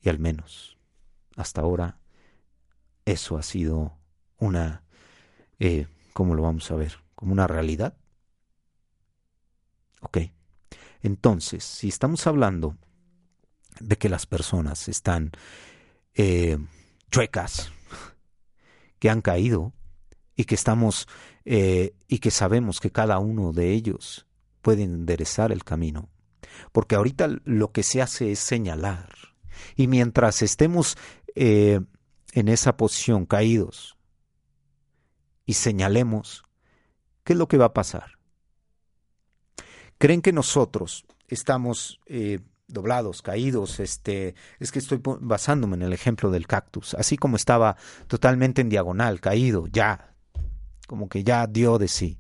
Y 0.01 0.09
al 0.09 0.18
menos, 0.18 0.77
hasta 1.37 1.61
ahora, 1.61 1.98
eso 3.05 3.38
ha 3.38 3.42
sido 3.44 3.96
una, 4.38 4.83
eh, 5.61 5.87
¿cómo 6.12 6.35
lo 6.35 6.42
vamos 6.42 6.68
a 6.72 6.75
ver? 6.75 6.98
¿Como 7.14 7.33
una 7.33 7.46
realidad? 7.46 7.96
Ok. 10.02 10.18
Entonces, 11.00 11.64
si 11.64 11.88
estamos 11.88 12.26
hablando 12.26 12.76
de 13.80 13.96
que 13.96 14.08
las 14.08 14.26
personas 14.26 14.88
están 14.88 15.32
eh, 16.14 16.58
chuecas, 17.10 17.72
que 18.98 19.10
han 19.10 19.22
caído, 19.22 19.72
y 20.36 20.44
que 20.44 20.54
estamos 20.54 21.08
eh, 21.44 21.94
y 22.08 22.18
que 22.18 22.30
sabemos 22.30 22.80
que 22.80 22.90
cada 22.90 23.18
uno 23.18 23.52
de 23.52 23.72
ellos 23.72 24.26
puede 24.60 24.82
enderezar 24.82 25.52
el 25.52 25.64
camino. 25.64 26.08
Porque 26.72 26.94
ahorita 26.94 27.28
lo 27.44 27.72
que 27.72 27.82
se 27.82 28.02
hace 28.02 28.32
es 28.32 28.38
señalar. 28.38 29.08
Y 29.76 29.86
mientras 29.86 30.42
estemos 30.42 30.96
eh, 31.34 31.80
en 32.32 32.48
esa 32.48 32.76
posición 32.76 33.26
caídos 33.26 33.96
y 35.44 35.54
señalemos, 35.54 36.44
¿qué 37.24 37.34
es 37.34 37.38
lo 37.38 37.48
que 37.48 37.58
va 37.58 37.66
a 37.66 37.74
pasar? 37.74 38.18
¿Creen 40.02 40.20
que 40.20 40.32
nosotros 40.32 41.06
estamos 41.28 42.00
eh, 42.06 42.40
doblados, 42.66 43.22
caídos, 43.22 43.78
este, 43.78 44.34
es 44.58 44.72
que 44.72 44.80
estoy 44.80 45.00
basándome 45.00 45.76
en 45.76 45.82
el 45.82 45.92
ejemplo 45.92 46.32
del 46.32 46.48
cactus, 46.48 46.94
así 46.94 47.16
como 47.16 47.36
estaba 47.36 47.76
totalmente 48.08 48.62
en 48.62 48.68
diagonal, 48.68 49.20
caído, 49.20 49.68
ya, 49.68 50.16
como 50.88 51.08
que 51.08 51.22
ya 51.22 51.46
dio 51.46 51.78
de 51.78 51.86
sí. 51.86 52.18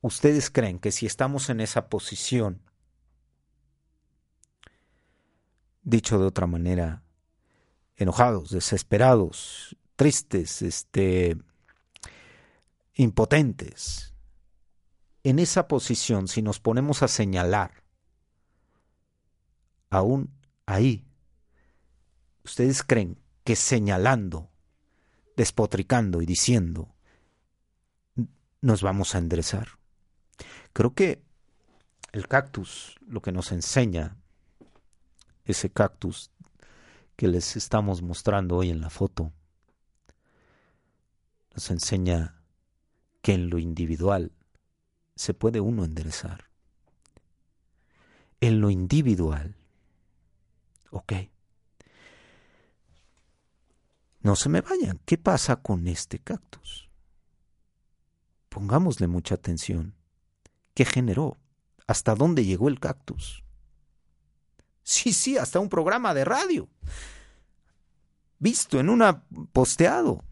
¿Ustedes 0.00 0.48
creen 0.48 0.78
que 0.78 0.90
si 0.90 1.04
estamos 1.04 1.50
en 1.50 1.60
esa 1.60 1.90
posición, 1.90 2.62
dicho 5.82 6.18
de 6.18 6.24
otra 6.24 6.46
manera, 6.46 7.02
enojados, 7.94 8.52
desesperados, 8.52 9.76
tristes, 9.96 10.62
este, 10.62 11.36
impotentes, 12.94 14.15
en 15.28 15.40
esa 15.40 15.66
posición, 15.66 16.28
si 16.28 16.40
nos 16.40 16.60
ponemos 16.60 17.02
a 17.02 17.08
señalar, 17.08 17.82
aún 19.90 20.32
ahí, 20.66 21.04
¿ustedes 22.44 22.84
creen 22.84 23.18
que 23.42 23.56
señalando, 23.56 24.48
despotricando 25.36 26.22
y 26.22 26.26
diciendo, 26.26 26.94
nos 28.60 28.82
vamos 28.82 29.16
a 29.16 29.18
enderezar? 29.18 29.66
Creo 30.72 30.94
que 30.94 31.24
el 32.12 32.28
cactus 32.28 32.94
lo 33.04 33.20
que 33.20 33.32
nos 33.32 33.50
enseña, 33.50 34.16
ese 35.44 35.70
cactus 35.70 36.30
que 37.16 37.26
les 37.26 37.56
estamos 37.56 38.00
mostrando 38.00 38.54
hoy 38.54 38.70
en 38.70 38.80
la 38.80 38.90
foto, 38.90 39.32
nos 41.52 41.68
enseña 41.72 42.40
que 43.22 43.32
en 43.32 43.50
lo 43.50 43.58
individual 43.58 44.35
se 45.16 45.34
puede 45.34 45.60
uno 45.60 45.84
enderezar. 45.84 46.44
En 48.40 48.60
lo 48.60 48.70
individual 48.70 49.56
Ok. 50.96 51.12
No 54.20 54.34
se 54.34 54.48
me 54.48 54.62
vayan. 54.62 54.98
¿Qué 55.04 55.18
pasa 55.18 55.56
con 55.56 55.86
este 55.86 56.18
cactus? 56.18 56.88
Pongámosle 58.48 59.06
mucha 59.06 59.34
atención. 59.34 59.94
¿Qué 60.74 60.86
generó? 60.86 61.36
¿Hasta 61.86 62.14
dónde 62.14 62.46
llegó 62.46 62.68
el 62.68 62.80
cactus? 62.80 63.44
Sí, 64.82 65.12
sí, 65.12 65.36
hasta 65.36 65.60
un 65.60 65.68
programa 65.68 66.14
de 66.14 66.24
radio. 66.24 66.68
Visto 68.38 68.80
en 68.80 68.88
una 68.88 69.22
posteado. 69.52 70.24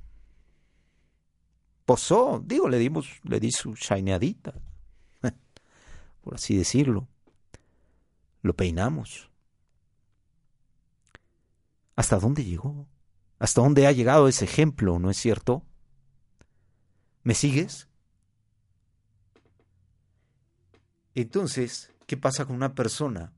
Posó, 1.85 2.42
digo, 2.44 2.68
le 2.68 2.79
dimos, 2.79 3.20
le 3.25 3.38
di 3.38 3.51
su 3.53 3.75
shineadita, 3.75 4.55
por 6.25 6.35
así 6.35 6.57
decirlo. 6.57 7.07
Lo 8.41 8.57
peinamos. 8.57 9.31
¿Hasta 11.97 12.19
dónde 12.19 12.45
llegó? 12.45 12.89
¿Hasta 13.39 13.61
dónde 13.61 13.87
ha 13.87 13.93
llegado 13.93 14.27
ese 14.27 14.47
ejemplo, 14.47 14.99
no 14.99 15.11
es 15.11 15.19
cierto? 15.19 15.63
¿Me 17.23 17.35
sigues? 17.35 17.89
Entonces, 21.15 21.93
¿qué 22.07 22.17
pasa 22.17 22.47
con 22.47 22.57
una 22.57 22.75
persona 22.75 23.33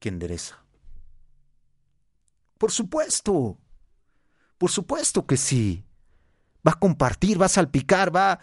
que 0.00 0.08
endereza? 0.08 0.64
Por 2.56 2.72
supuesto, 2.72 3.58
por 4.56 4.70
supuesto 4.70 5.26
que 5.26 5.36
sí. 5.36 5.84
Va 6.66 6.72
a 6.72 6.78
compartir, 6.78 7.40
va 7.40 7.46
a 7.46 7.50
salpicar, 7.50 8.14
va, 8.14 8.40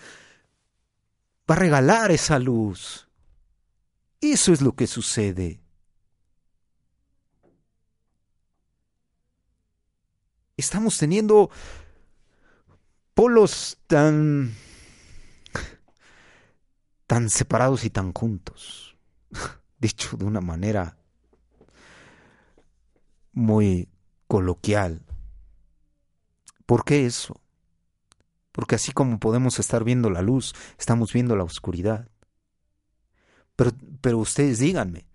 va 1.50 1.56
a 1.56 1.60
regalar 1.60 2.12
esa 2.12 2.40
luz. 2.40 3.08
Eso 4.22 4.54
es 4.54 4.62
lo 4.62 4.76
que 4.76 4.88
sucede. 4.88 5.66
estamos 10.58 10.98
teniendo 10.98 11.50
polos 13.14 13.78
tan 13.88 14.54
tan 17.08 17.30
separados 17.30 17.86
y 17.86 17.90
tan 17.90 18.14
juntos. 18.14 18.98
Dicho 19.80 20.18
de 20.18 20.26
una 20.26 20.42
manera 20.42 20.98
muy 23.34 23.90
coloquial. 24.28 25.06
¿Por 26.66 26.84
qué 26.84 27.06
eso? 27.06 27.40
Porque 28.56 28.76
así 28.76 28.94
como 28.94 29.20
podemos 29.20 29.60
estar 29.60 29.84
viendo 29.84 30.10
la 30.10 30.22
luz, 30.22 30.54
estamos 30.80 31.12
viendo 31.12 31.36
la 31.36 31.44
oscuridad. 31.44 32.08
Pero, 33.58 33.72
pero 34.00 34.18
ustedes 34.18 34.60
díganme, 34.60 35.08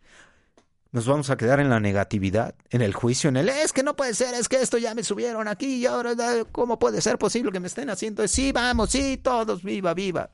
nos 0.92 1.06
vamos 1.06 1.30
a 1.30 1.38
quedar 1.38 1.58
en 1.58 1.70
la 1.70 1.80
negatividad, 1.80 2.54
en 2.68 2.82
el 2.82 2.92
juicio, 2.92 3.28
en 3.30 3.38
el 3.38 3.48
es 3.48 3.72
que 3.72 3.82
no 3.82 3.96
puede 3.96 4.12
ser, 4.12 4.34
es 4.34 4.46
que 4.46 4.60
esto 4.60 4.76
ya 4.76 4.94
me 4.94 5.02
subieron 5.02 5.48
aquí 5.48 5.76
y 5.76 5.86
ahora 5.86 6.14
cómo 6.52 6.78
puede 6.78 7.00
ser 7.00 7.16
posible 7.16 7.50
que 7.50 7.60
me 7.60 7.68
estén 7.68 7.88
haciendo 7.88 8.28
sí, 8.28 8.52
vamos, 8.52 8.90
sí, 8.90 9.16
todos, 9.16 9.62
viva, 9.62 9.94
viva. 9.94 10.30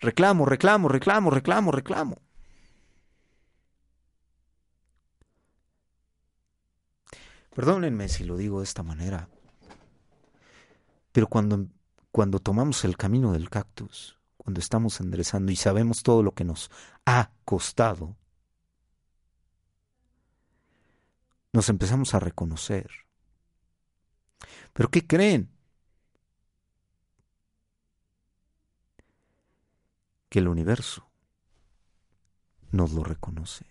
Reclamo, 0.00 0.44
reclamo, 0.44 0.88
reclamo, 0.88 1.30
reclamo, 1.30 1.70
reclamo. 1.70 2.16
Perdónenme 7.54 8.08
si 8.08 8.24
lo 8.24 8.36
digo 8.36 8.58
de 8.58 8.64
esta 8.64 8.82
manera, 8.82 9.28
pero 11.12 11.26
cuando, 11.26 11.66
cuando 12.10 12.38
tomamos 12.38 12.84
el 12.84 12.96
camino 12.96 13.32
del 13.32 13.50
cactus, 13.50 14.18
cuando 14.36 14.60
estamos 14.60 15.00
enderezando 15.00 15.52
y 15.52 15.56
sabemos 15.56 16.02
todo 16.02 16.22
lo 16.22 16.32
que 16.32 16.44
nos 16.44 16.70
ha 17.04 17.30
costado, 17.44 18.16
nos 21.52 21.68
empezamos 21.68 22.14
a 22.14 22.20
reconocer. 22.20 22.90
¿Pero 24.72 24.90
qué 24.90 25.06
creen? 25.06 25.50
Que 30.28 30.38
el 30.38 30.48
universo 30.48 31.10
nos 32.70 32.92
lo 32.92 33.02
reconoce. 33.02 33.66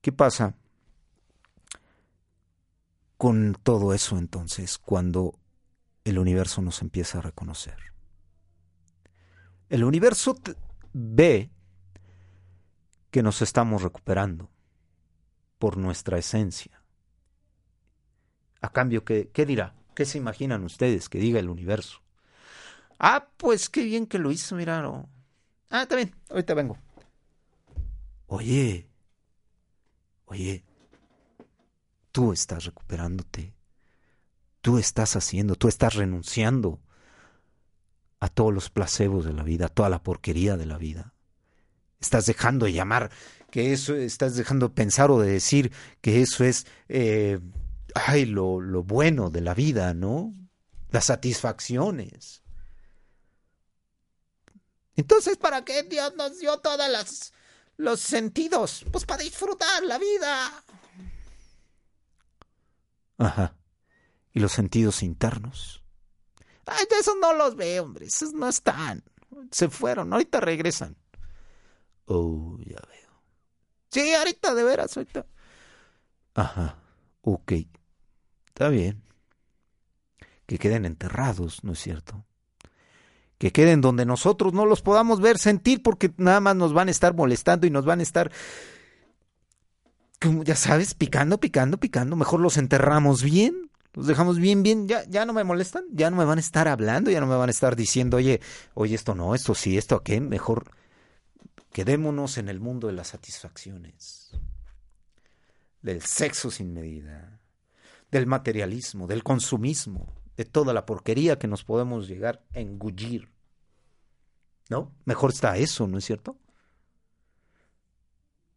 ¿Qué 0.00 0.10
pasa 0.10 0.56
con 3.22 3.54
todo 3.54 3.94
eso 3.94 4.18
entonces 4.18 4.78
cuando 4.78 5.38
el 6.02 6.18
universo 6.18 6.60
nos 6.60 6.82
empieza 6.82 7.18
a 7.18 7.22
reconocer? 7.22 7.76
El 9.68 9.84
universo 9.84 10.36
ve 10.92 11.48
que 13.12 13.22
nos 13.22 13.40
estamos 13.40 13.82
recuperando 13.82 14.50
por 15.60 15.76
nuestra 15.76 16.18
esencia. 16.18 16.82
A 18.60 18.72
cambio, 18.72 19.04
¿qué, 19.04 19.30
¿qué 19.32 19.46
dirá? 19.46 19.76
¿Qué 19.94 20.04
se 20.04 20.18
imaginan 20.18 20.64
ustedes 20.64 21.08
que 21.08 21.20
diga 21.20 21.38
el 21.38 21.48
universo? 21.48 22.02
Ah, 22.98 23.28
pues 23.36 23.70
qué 23.70 23.84
bien 23.84 24.06
que 24.08 24.18
lo 24.18 24.32
hizo, 24.32 24.56
miraron. 24.56 25.06
Ah, 25.70 25.82
está 25.82 25.94
bien, 25.94 26.12
ahorita 26.28 26.54
vengo. 26.54 26.76
Oye, 28.26 28.88
oye, 30.24 30.64
tú 32.12 32.32
estás 32.32 32.64
recuperándote. 32.66 33.54
Tú 34.60 34.78
estás 34.78 35.16
haciendo, 35.16 35.56
tú 35.56 35.66
estás 35.66 35.94
renunciando 35.94 36.80
a 38.20 38.28
todos 38.28 38.54
los 38.54 38.70
placebos 38.70 39.24
de 39.24 39.32
la 39.32 39.42
vida, 39.42 39.66
a 39.66 39.68
toda 39.68 39.88
la 39.88 40.02
porquería 40.02 40.56
de 40.56 40.66
la 40.66 40.78
vida. 40.78 41.14
Estás 42.00 42.26
dejando 42.26 42.66
de 42.66 42.72
llamar 42.72 43.10
que 43.50 43.72
eso, 43.72 43.94
estás 43.94 44.36
dejando 44.36 44.72
pensar 44.72 45.10
o 45.10 45.20
de 45.20 45.32
decir 45.32 45.72
que 46.00 46.22
eso 46.22 46.44
es, 46.44 46.66
eh, 46.88 47.40
ay, 47.94 48.26
lo, 48.26 48.60
lo 48.60 48.84
bueno 48.84 49.30
de 49.30 49.40
la 49.40 49.54
vida, 49.54 49.92
¿no? 49.94 50.32
Las 50.90 51.06
satisfacciones. 51.06 52.42
Entonces, 54.94 55.36
¿para 55.36 55.64
qué 55.64 55.82
Dios 55.82 56.14
nos 56.16 56.38
dio 56.38 56.58
todos 56.58 57.32
los 57.76 58.00
sentidos? 58.00 58.84
Pues 58.92 59.04
para 59.04 59.24
disfrutar 59.24 59.82
la 59.82 59.98
vida. 59.98 60.64
Ajá. 63.18 63.56
¿Y 64.32 64.40
los 64.40 64.52
sentidos 64.52 65.02
internos? 65.02 65.82
Ay, 66.66 66.86
de 66.88 66.96
esos 66.96 67.16
no 67.20 67.32
los 67.34 67.56
veo, 67.56 67.84
hombre. 67.84 68.06
Esos 68.06 68.32
no 68.32 68.48
están. 68.48 69.02
Se 69.50 69.68
fueron. 69.68 70.12
Ahorita 70.12 70.40
regresan. 70.40 70.96
Oh, 72.06 72.56
ya 72.60 72.80
veo. 72.88 73.22
Sí, 73.90 74.12
ahorita, 74.14 74.54
de 74.54 74.64
veras, 74.64 74.96
ahorita. 74.96 75.26
Ajá, 76.34 76.78
ok. 77.20 77.52
Está 78.46 78.68
bien. 78.68 79.02
Que 80.46 80.58
queden 80.58 80.84
enterrados, 80.84 81.62
¿no 81.62 81.72
es 81.72 81.78
cierto? 81.78 82.24
Que 83.38 83.52
queden 83.52 83.80
donde 83.80 84.06
nosotros 84.06 84.52
no 84.52 84.66
los 84.66 84.82
podamos 84.82 85.20
ver, 85.20 85.38
sentir, 85.38 85.82
porque 85.82 86.12
nada 86.16 86.40
más 86.40 86.56
nos 86.56 86.72
van 86.72 86.88
a 86.88 86.90
estar 86.90 87.14
molestando 87.14 87.66
y 87.66 87.70
nos 87.70 87.84
van 87.84 88.00
a 88.00 88.02
estar, 88.02 88.30
ya 90.44 90.56
sabes, 90.56 90.94
picando, 90.94 91.38
picando, 91.38 91.78
picando. 91.78 92.16
Mejor 92.16 92.40
los 92.40 92.56
enterramos 92.56 93.22
bien, 93.22 93.70
los 93.94 94.06
dejamos 94.06 94.38
bien, 94.38 94.62
bien, 94.62 94.88
ya, 94.88 95.04
ya 95.08 95.26
no 95.26 95.32
me 95.32 95.44
molestan, 95.44 95.84
ya 95.92 96.10
no 96.10 96.16
me 96.16 96.24
van 96.24 96.38
a 96.38 96.40
estar 96.40 96.68
hablando, 96.68 97.10
ya 97.10 97.20
no 97.20 97.26
me 97.26 97.36
van 97.36 97.48
a 97.48 97.52
estar 97.52 97.76
diciendo, 97.76 98.16
oye, 98.16 98.40
oye, 98.74 98.94
esto 98.94 99.14
no, 99.14 99.34
esto 99.34 99.54
sí, 99.54 99.76
esto 99.76 99.96
aquí, 99.96 100.20
mejor 100.20 100.70
quedémonos 101.72 102.38
en 102.38 102.48
el 102.48 102.60
mundo 102.60 102.86
de 102.86 102.92
las 102.92 103.08
satisfacciones, 103.08 104.30
del 105.80 106.02
sexo 106.02 106.50
sin 106.50 106.72
medida, 106.72 107.40
del 108.10 108.26
materialismo, 108.26 109.06
del 109.06 109.22
consumismo, 109.22 110.14
de 110.36 110.44
toda 110.44 110.72
la 110.72 110.86
porquería 110.86 111.38
que 111.38 111.48
nos 111.48 111.64
podemos 111.64 112.08
llegar 112.08 112.44
a 112.54 112.60
engullir. 112.60 113.30
¿No? 114.68 114.94
Mejor 115.04 115.32
está 115.32 115.56
eso, 115.58 115.86
¿no 115.86 115.98
es 115.98 116.04
cierto? 116.04 116.38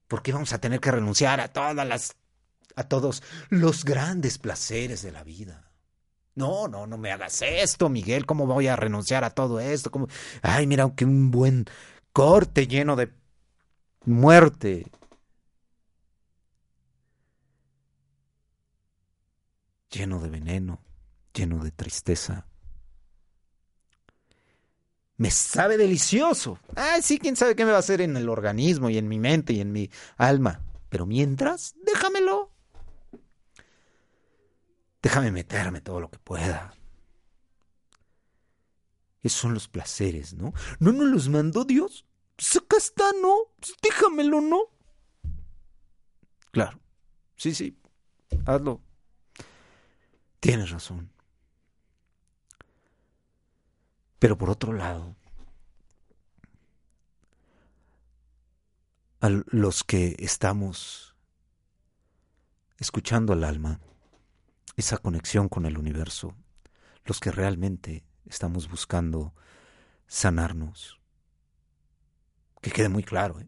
¿Por 0.08 0.22
qué 0.22 0.32
vamos 0.34 0.54
a 0.54 0.60
tener 0.60 0.80
que 0.80 0.92
renunciar 0.92 1.40
a 1.40 1.48
todas 1.48 1.88
las 1.88 2.16
a 2.76 2.84
todos 2.84 3.24
los 3.50 3.86
grandes 3.86 4.38
placeres 4.38 5.02
de 5.02 5.12
la 5.12 5.24
vida? 5.24 5.72
No, 6.36 6.68
no, 6.68 6.86
no 6.86 6.98
me 6.98 7.12
hagas 7.12 7.42
esto, 7.42 7.88
Miguel, 7.88 8.26
¿cómo 8.26 8.46
voy 8.46 8.68
a 8.68 8.76
renunciar 8.76 9.24
a 9.24 9.30
todo 9.30 9.60
esto? 9.62 9.90
Ay, 10.42 10.68
mira, 10.68 10.92
que 10.94 11.06
un 11.06 11.32
buen 11.32 11.66
corte 12.12 12.68
lleno 12.68 12.98
de 12.98 13.14
muerte. 14.06 14.92
Lleno 19.90 20.20
de 20.20 20.30
veneno, 20.30 20.82
lleno 21.34 21.64
de 21.64 21.72
tristeza. 21.72 22.46
Me 25.18 25.32
sabe 25.32 25.78
delicioso. 25.78 26.60
Ah, 26.76 26.98
sí, 27.02 27.20
quién 27.20 27.36
sabe 27.36 27.56
qué 27.56 27.64
me 27.64 27.72
va 27.72 27.78
a 27.78 27.80
hacer 27.80 28.02
en 28.02 28.18
el 28.18 28.28
organismo 28.28 28.90
y 28.90 28.98
en 28.98 29.08
mi 29.08 29.20
mente 29.20 29.54
y 29.54 29.62
en 29.62 29.72
mi 29.72 29.90
alma. 30.18 30.62
Pero 30.90 31.06
mientras, 31.06 31.76
déjamelo. 31.84 32.52
Déjame 35.02 35.32
meterme 35.32 35.82
todo 35.82 36.02
lo 36.02 36.10
que 36.10 36.20
pueda. 36.20 36.74
Esos 39.24 39.40
son 39.40 39.54
los 39.54 39.68
placeres, 39.68 40.34
¿no? 40.34 40.54
¿No 40.80 40.92
nos 40.92 41.08
los 41.08 41.30
mandó 41.30 41.64
Dios? 41.64 42.06
Pues 42.36 42.58
acá 42.58 42.78
está, 42.78 43.12
¿no? 43.22 43.36
Pues 43.60 43.74
déjamelo, 43.82 44.42
¿no? 44.42 44.60
Claro. 46.52 46.80
Sí, 47.36 47.56
sí. 47.56 47.78
Hazlo. 48.46 48.82
Tienes 50.40 50.70
razón. 50.70 51.12
Pero 54.20 54.38
por 54.38 54.50
otro 54.50 54.74
lado, 54.74 55.16
a 59.22 59.30
los 59.30 59.84
que 59.84 60.16
estamos 60.20 61.16
escuchando 62.78 63.34
al 63.34 63.44
alma, 63.44 63.80
esa 64.78 64.98
conexión 64.98 65.50
con 65.50 65.66
el 65.66 65.78
universo, 65.78 66.36
los 67.06 67.20
que 67.20 67.32
realmente 67.32 68.06
estamos 68.26 68.70
buscando 68.70 69.34
sanarnos. 70.08 71.00
Que 72.62 72.72
quede 72.72 72.90
muy 72.90 73.04
claro, 73.04 73.40
¿eh? 73.40 73.48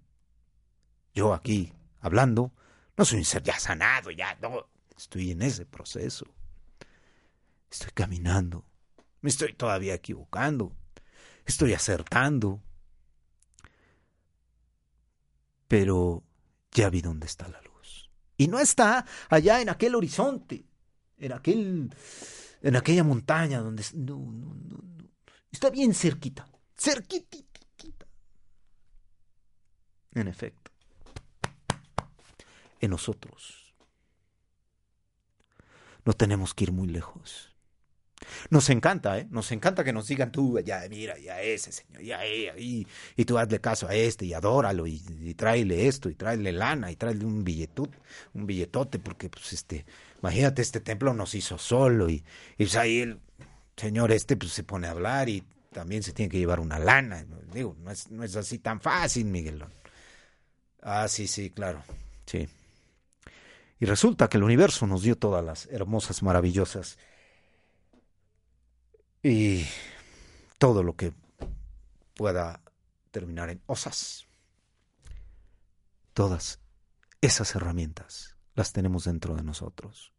Yo 1.13 1.33
aquí, 1.33 1.73
hablando, 1.99 2.53
no 2.95 3.05
soy 3.05 3.19
un 3.19 3.25
ser 3.25 3.43
ya 3.43 3.59
sanado, 3.59 4.11
ya 4.11 4.35
no, 4.41 4.67
estoy 4.95 5.31
en 5.31 5.41
ese 5.41 5.65
proceso. 5.65 6.25
Estoy 7.69 7.91
caminando, 7.93 8.65
me 9.27 9.29
estoy 9.29 9.51
todavía 9.51 9.93
equivocando, 9.93 10.73
estoy 11.45 11.73
acertando, 11.73 12.63
pero 15.67 16.23
ya 16.71 16.89
vi 16.89 17.01
dónde 17.01 17.25
está 17.25 17.49
la 17.49 17.61
luz. 17.61 18.09
Y 18.37 18.47
no 18.47 18.57
está 18.57 19.05
allá 19.27 19.59
en 19.59 19.67
aquel 19.67 19.95
horizonte, 19.95 20.65
en 21.17 21.33
aquel 21.33 21.93
en 22.61 22.75
aquella 22.77 23.03
montaña 23.03 23.59
donde 23.59 23.83
no, 23.95 24.15
no, 24.15 24.55
no, 24.55 24.77
no. 24.95 25.09
Está 25.51 25.71
bien 25.71 25.93
cerquita, 25.93 26.47
cerquitita. 26.77 28.07
En 30.13 30.29
efecto, 30.29 30.71
en 32.79 32.91
nosotros. 32.91 33.75
No 36.05 36.13
tenemos 36.13 36.53
que 36.53 36.63
ir 36.63 36.71
muy 36.71 36.87
lejos. 36.87 37.46
Nos 38.49 38.69
encanta, 38.69 39.19
¿eh? 39.19 39.27
Nos 39.29 39.51
encanta 39.51 39.83
que 39.83 39.93
nos 39.93 40.07
digan 40.07 40.31
tú, 40.31 40.59
ya, 40.59 40.81
mira, 40.89 41.17
ya 41.17 41.41
ese 41.41 41.71
señor, 41.71 42.01
ya, 42.01 42.25
y, 42.25 42.87
y 43.15 43.25
tú 43.25 43.37
hazle 43.37 43.59
caso 43.59 43.87
a 43.87 43.95
este 43.95 44.25
y 44.25 44.33
adóralo 44.33 44.87
y, 44.87 44.99
tráele 45.35 45.87
esto 45.87 46.09
y 46.09 46.15
tráele 46.15 46.51
lana 46.51 46.91
y 46.91 46.95
tráele 46.95 47.25
un 47.25 47.43
billetote, 47.43 47.97
un 48.33 48.45
billetote, 48.45 48.99
porque 48.99 49.29
pues 49.29 49.53
este, 49.53 49.85
imagínate, 50.19 50.61
este 50.61 50.79
templo 50.79 51.13
nos 51.13 51.35
hizo 51.35 51.57
solo 51.57 52.09
y, 52.09 52.23
y 52.57 52.65
pues 52.65 52.75
ahí 52.75 52.99
el 52.99 53.19
señor 53.75 54.11
este 54.11 54.37
pues 54.37 54.51
se 54.51 54.63
pone 54.63 54.87
a 54.87 54.91
hablar 54.91 55.29
y 55.29 55.43
también 55.71 56.03
se 56.03 56.13
tiene 56.13 56.29
que 56.29 56.39
llevar 56.39 56.59
una 56.59 56.79
lana. 56.79 57.25
Digo, 57.53 57.75
no 57.79 57.91
es, 57.91 58.09
no 58.09 58.23
es 58.23 58.35
así 58.35 58.59
tan 58.59 58.81
fácil, 58.81 59.25
Miguelón. 59.25 59.71
Ah, 60.81 61.07
sí, 61.07 61.27
sí, 61.27 61.49
claro, 61.51 61.83
sí. 62.25 62.47
Y 63.79 63.85
resulta 63.85 64.27
que 64.27 64.37
el 64.37 64.43
universo 64.43 64.87
nos 64.87 65.03
dio 65.03 65.17
todas 65.17 65.43
las 65.43 65.67
hermosas, 65.67 66.23
maravillosas 66.23 66.97
y 69.27 69.67
todo 70.57 70.83
lo 70.83 70.95
que 70.95 71.13
pueda 72.15 72.61
terminar 73.11 73.49
en 73.49 73.61
osas. 73.65 74.27
Todas 76.13 76.59
esas 77.21 77.53
herramientas 77.55 78.37
las 78.55 78.71
tenemos 78.73 79.03
dentro 79.03 79.35
de 79.35 79.43
nosotros 79.43 80.13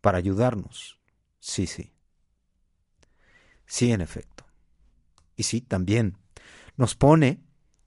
para 0.00 0.18
ayudarnos. 0.18 1.00
Sí, 1.40 1.66
sí. 1.66 1.92
Sí, 3.66 3.90
en 3.90 4.00
efecto. 4.00 4.44
Y 5.36 5.44
sí, 5.44 5.60
también 5.60 6.18
nos 6.76 6.94
pone 6.94 7.42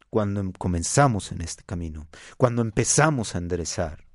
cuando 0.10 0.52
comenzamos 0.58 1.32
en 1.32 1.42
este 1.42 1.64
camino, 1.64 2.08
cuando 2.38 2.62
empezamos 2.62 3.36
a 3.36 3.38
enderezar, 3.38 4.06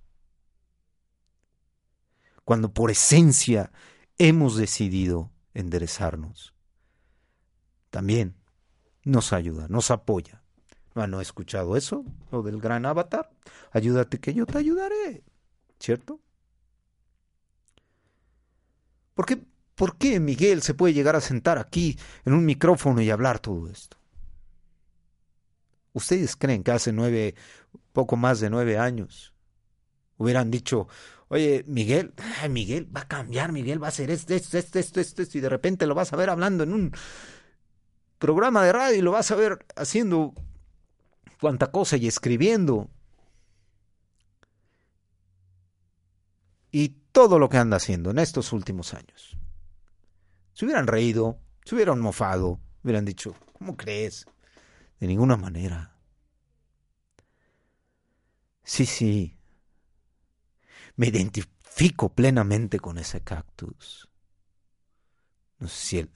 cuando 2.44 2.72
por 2.74 2.90
esencia 2.90 3.72
hemos 4.18 4.56
decidido 4.56 5.32
enderezarnos. 5.56 6.54
También 7.90 8.36
nos 9.04 9.32
ayuda, 9.32 9.66
nos 9.68 9.90
apoya. 9.90 10.42
¿No, 10.94 11.06
¿No 11.06 11.20
he 11.20 11.22
escuchado 11.22 11.76
eso? 11.76 12.04
Lo 12.30 12.42
del 12.42 12.60
gran 12.60 12.84
avatar. 12.86 13.30
Ayúdate 13.72 14.18
que 14.20 14.34
yo 14.34 14.46
te 14.46 14.58
ayudaré. 14.58 15.24
¿Cierto? 15.80 16.20
¿Por 19.14 19.26
qué, 19.26 19.42
¿Por 19.74 19.96
qué 19.96 20.20
Miguel 20.20 20.62
se 20.62 20.74
puede 20.74 20.94
llegar 20.94 21.16
a 21.16 21.20
sentar 21.20 21.58
aquí 21.58 21.98
en 22.24 22.34
un 22.34 22.44
micrófono 22.44 23.00
y 23.00 23.10
hablar 23.10 23.38
todo 23.38 23.68
esto? 23.68 23.96
¿Ustedes 25.94 26.36
creen 26.36 26.62
que 26.62 26.72
hace 26.72 26.92
nueve, 26.92 27.34
poco 27.92 28.16
más 28.16 28.40
de 28.40 28.50
nueve 28.50 28.76
años, 28.76 29.32
hubieran 30.18 30.50
dicho, 30.50 30.88
oye, 31.28 31.64
Miguel, 31.66 32.14
Miguel 32.50 32.94
va 32.94 33.02
a 33.02 33.08
cambiar, 33.08 33.52
Miguel 33.52 33.82
va 33.82 33.86
a 33.86 33.90
hacer 33.90 34.10
esto, 34.10 34.34
esto, 34.34 34.58
esto, 34.58 34.78
esto, 34.78 35.00
esto, 35.00 35.22
esto, 35.22 35.38
y 35.38 35.40
de 35.40 35.48
repente 35.48 35.86
lo 35.86 35.94
vas 35.94 36.12
a 36.12 36.16
ver 36.16 36.30
hablando 36.30 36.64
en 36.64 36.72
un 36.72 36.92
programa 38.18 38.64
de 38.64 38.72
radio 38.72 38.98
y 38.98 39.02
lo 39.02 39.12
vas 39.12 39.30
a 39.30 39.36
ver 39.36 39.66
haciendo 39.76 40.34
cuanta 41.40 41.70
cosa 41.70 41.96
y 41.96 42.06
escribiendo. 42.06 42.90
Y 46.70 46.88
todo 47.12 47.38
lo 47.38 47.48
que 47.48 47.56
anda 47.56 47.78
haciendo 47.78 48.10
en 48.10 48.18
estos 48.18 48.52
últimos 48.52 48.92
años. 48.92 49.36
Se 50.52 50.64
hubieran 50.64 50.86
reído, 50.86 51.38
se 51.64 51.74
hubieran 51.74 52.00
mofado, 52.00 52.60
hubieran 52.82 53.04
dicho, 53.04 53.34
¿cómo 53.52 53.76
crees? 53.76 54.26
De 55.00 55.06
ninguna 55.06 55.36
manera. 55.36 55.96
Sí, 58.62 58.84
sí, 58.84 59.35
me 60.96 61.08
identifico 61.08 62.08
plenamente 62.08 62.80
con 62.80 62.98
ese 62.98 63.22
cactus. 63.22 64.08
No 65.58 65.68
sé 65.68 65.86
si 65.86 65.98
él, 65.98 66.10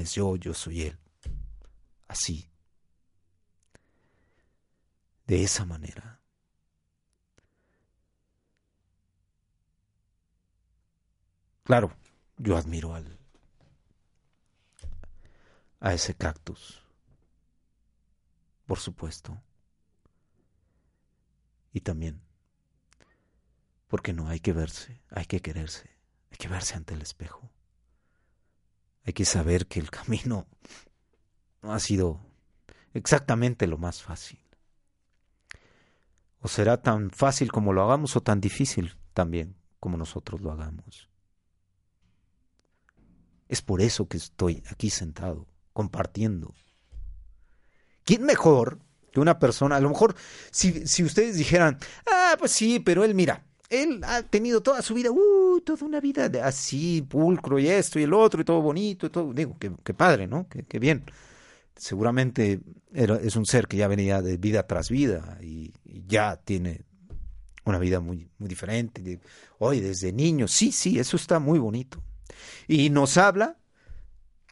es 0.00 0.14
yo, 0.14 0.36
yo 0.36 0.54
soy 0.54 0.82
él. 0.82 0.98
Así. 2.08 2.48
De 5.26 5.42
esa 5.42 5.64
manera. 5.64 6.20
Claro, 11.64 11.94
yo 12.38 12.56
admiro 12.56 12.94
al 12.94 13.18
a 15.80 15.94
ese 15.94 16.14
cactus. 16.14 16.80
Por 18.66 18.78
supuesto. 18.78 19.36
Y 21.72 21.80
también 21.80 22.20
porque 23.92 24.14
no 24.14 24.26
hay 24.28 24.40
que 24.40 24.54
verse, 24.54 25.02
hay 25.10 25.26
que 25.26 25.42
quererse, 25.42 25.90
hay 26.30 26.38
que 26.38 26.48
verse 26.48 26.76
ante 26.76 26.94
el 26.94 27.02
espejo. 27.02 27.50
Hay 29.04 29.12
que 29.12 29.26
saber 29.26 29.66
que 29.66 29.80
el 29.80 29.90
camino 29.98 30.46
no 31.60 31.74
ha 31.74 31.78
sido 31.78 32.18
exactamente 32.94 33.66
lo 33.66 33.76
más 33.76 34.02
fácil. 34.02 34.40
O 36.40 36.48
será 36.48 36.80
tan 36.80 37.10
fácil 37.10 37.52
como 37.52 37.74
lo 37.74 37.82
hagamos 37.82 38.16
o 38.16 38.22
tan 38.22 38.40
difícil 38.40 38.96
también 39.12 39.56
como 39.78 39.98
nosotros 39.98 40.40
lo 40.40 40.52
hagamos. 40.52 41.10
Es 43.46 43.60
por 43.60 43.82
eso 43.82 44.08
que 44.08 44.16
estoy 44.16 44.62
aquí 44.70 44.88
sentado, 44.88 45.46
compartiendo. 45.74 46.54
¿Quién 48.04 48.22
mejor 48.22 48.78
que 49.12 49.20
una 49.20 49.38
persona? 49.38 49.76
A 49.76 49.80
lo 49.80 49.90
mejor, 49.90 50.16
si, 50.50 50.86
si 50.86 51.04
ustedes 51.04 51.36
dijeran, 51.36 51.78
ah, 52.10 52.36
pues 52.38 52.52
sí, 52.52 52.80
pero 52.80 53.04
él, 53.04 53.14
mira, 53.14 53.44
él 53.68 54.00
ha 54.04 54.22
tenido 54.22 54.62
toda 54.62 54.82
su 54.82 54.94
vida, 54.94 55.10
uh, 55.10 55.60
toda 55.60 55.86
una 55.86 56.00
vida 56.00 56.30
así, 56.44 57.02
pulcro 57.02 57.58
y 57.58 57.68
esto 57.68 57.98
y 57.98 58.02
el 58.02 58.12
otro 58.12 58.42
y 58.42 58.44
todo 58.44 58.60
bonito 58.60 59.06
y 59.06 59.10
todo. 59.10 59.32
Digo, 59.32 59.56
qué, 59.58 59.94
padre, 59.94 60.26
¿no? 60.26 60.46
Qué, 60.48 60.78
bien. 60.78 61.04
Seguramente 61.74 62.60
es 62.92 63.36
un 63.36 63.46
ser 63.46 63.66
que 63.66 63.78
ya 63.78 63.88
venía 63.88 64.20
de 64.20 64.36
vida 64.36 64.66
tras 64.66 64.90
vida 64.90 65.38
y, 65.40 65.72
ya 65.84 66.36
tiene 66.36 66.82
una 67.64 67.78
vida 67.78 68.00
muy, 68.00 68.28
muy 68.38 68.48
diferente. 68.48 69.20
Hoy, 69.58 69.80
desde 69.80 70.12
niño, 70.12 70.48
sí, 70.48 70.72
sí, 70.72 70.98
eso 70.98 71.16
está 71.16 71.38
muy 71.38 71.58
bonito. 71.58 72.02
Y 72.68 72.90
nos 72.90 73.16
habla 73.16 73.56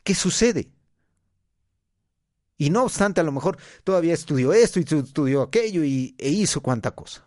qué 0.03 0.15
sucede. 0.15 0.71
Y 2.57 2.71
no 2.71 2.85
obstante, 2.85 3.21
a 3.21 3.25
lo 3.25 3.33
mejor 3.33 3.57
todavía 3.85 4.15
estudió 4.15 4.53
esto 4.53 4.81
y 4.81 4.83
estudió 4.83 5.43
aquello 5.43 5.83
y, 5.83 6.15
e 6.19 6.29
hizo 6.29 6.61
cuánta 6.61 6.91
cosa. 6.91 7.27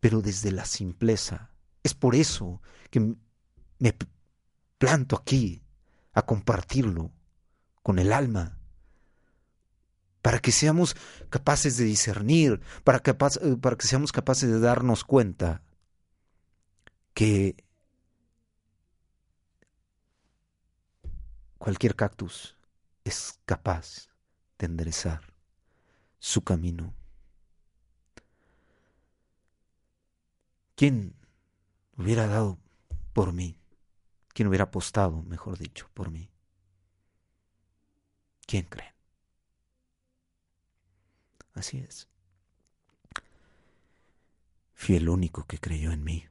Pero 0.00 0.22
desde 0.22 0.52
la 0.52 0.64
simpleza. 0.64 1.50
Es 1.82 1.94
por 1.94 2.14
eso 2.14 2.60
que 2.90 3.14
me 3.78 3.96
planto 4.78 5.16
aquí 5.16 5.62
a 6.12 6.22
compartirlo 6.22 7.12
con 7.82 7.98
el 7.98 8.12
alma, 8.12 8.58
para 10.22 10.40
que 10.40 10.50
seamos 10.50 10.96
capaces 11.30 11.76
de 11.76 11.84
discernir, 11.84 12.60
para, 12.82 12.98
eh, 12.98 13.56
para 13.60 13.76
que 13.76 13.86
seamos 13.86 14.10
capaces 14.10 14.50
de 14.50 14.58
darnos 14.58 15.04
cuenta 15.04 15.62
que 17.14 17.54
cualquier 21.58 21.94
cactus 21.94 22.56
es 23.04 23.38
capaz 23.44 24.08
de 24.58 24.66
enderezar 24.66 25.32
su 26.18 26.42
camino. 26.42 26.92
¿Quién 30.76 31.16
hubiera 31.96 32.26
dado 32.26 32.58
por 33.14 33.32
mí? 33.32 33.58
¿Quién 34.28 34.48
hubiera 34.48 34.64
apostado, 34.64 35.22
mejor 35.22 35.56
dicho, 35.56 35.88
por 35.94 36.10
mí? 36.10 36.30
¿Quién 38.46 38.66
cree? 38.66 38.94
Así 41.54 41.78
es. 41.78 42.06
Fui 44.74 44.96
el 44.96 45.08
único 45.08 45.46
que 45.46 45.58
creyó 45.58 45.92
en 45.92 46.04
mí. 46.04 46.28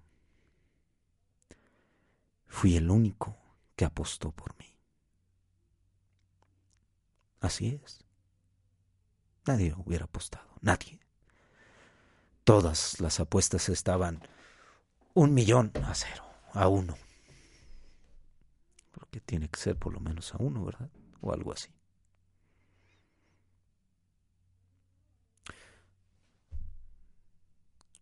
Fui 2.46 2.78
el 2.78 2.92
único 2.92 3.36
que 3.76 3.86
apostó 3.86 4.32
por 4.32 4.56
mí. 4.60 4.78
Así 7.40 7.80
es. 7.84 8.06
Nadie 9.48 9.74
hubiera 9.76 10.06
apostado, 10.06 10.48
nadie. 10.62 11.00
Todas 12.44 13.00
las 13.02 13.20
apuestas 13.20 13.70
estaban 13.70 14.22
un 15.16 15.34
millón 15.34 15.72
a 15.84 15.96
cero, 15.96 16.24
a 16.54 16.68
uno. 16.68 16.96
Porque 18.92 19.22
tiene 19.22 19.50
que 19.50 19.60
ser 19.60 19.78
por 19.78 19.94
lo 19.94 20.00
menos 20.00 20.34
a 20.34 20.38
uno, 20.38 20.64
¿verdad? 20.64 20.90
O 21.22 21.34
algo 21.34 21.54
así. 21.54 21.70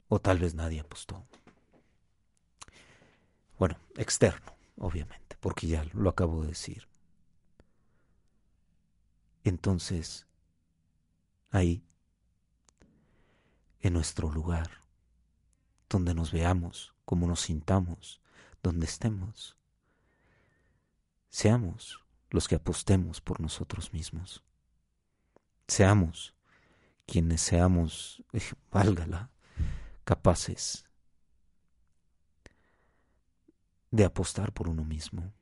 O 0.09 0.20
tal 0.20 0.39
vez 0.39 0.55
nadie 0.55 0.80
apostó. 0.80 1.26
Bueno, 3.59 3.78
externo, 3.95 4.55
obviamente, 4.78 5.38
porque 5.39 5.68
ya 5.68 5.86
lo 5.93 6.09
acabo 6.09 6.41
de 6.41 6.49
decir. 6.49 6.88
Entonces, 9.43 10.26
ahí, 11.51 11.84
en 13.82 13.93
nuestro 13.93 14.32
lugar, 14.32 14.82
donde 15.89 16.16
nos 16.16 16.32
veamos, 16.32 16.93
como 17.06 17.28
nos 17.28 17.41
sintamos, 17.41 18.22
donde 18.62 18.86
estemos. 18.86 19.58
Seamos 21.30 22.04
los 22.30 22.47
que 22.47 22.56
apostemos 22.56 23.22
por 23.22 23.39
nosotros 23.39 23.93
mismos. 23.93 24.43
Seamos 25.68 26.34
quienes 27.06 27.41
seamos, 27.41 28.24
eh, 28.34 28.41
válgala, 28.72 29.30
capaces 30.04 30.86
de 33.91 34.06
apostar 34.06 34.54
por 34.54 34.70
uno 34.70 34.84
mismo. 34.84 35.34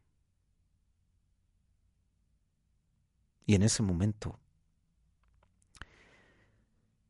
Y 3.46 3.56
en 3.56 3.64
ese 3.64 3.84
momento, 3.84 4.40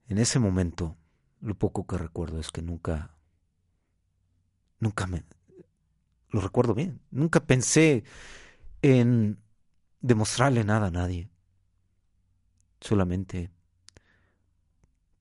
en 0.07 0.17
ese 0.17 0.39
momento, 0.39 0.97
lo 1.39 1.55
poco 1.55 1.87
que 1.87 1.97
recuerdo 1.97 2.39
es 2.39 2.51
que 2.51 2.61
nunca 2.61 3.15
Nunca 4.81 5.07
me... 5.07 5.23
Lo 6.31 6.41
recuerdo 6.41 6.73
bien. 6.73 6.99
Nunca 7.11 7.45
pensé 7.45 8.03
en 8.81 9.37
demostrarle 10.01 10.63
nada 10.63 10.87
a 10.87 10.91
nadie. 10.91 11.29
Solamente 12.81 13.51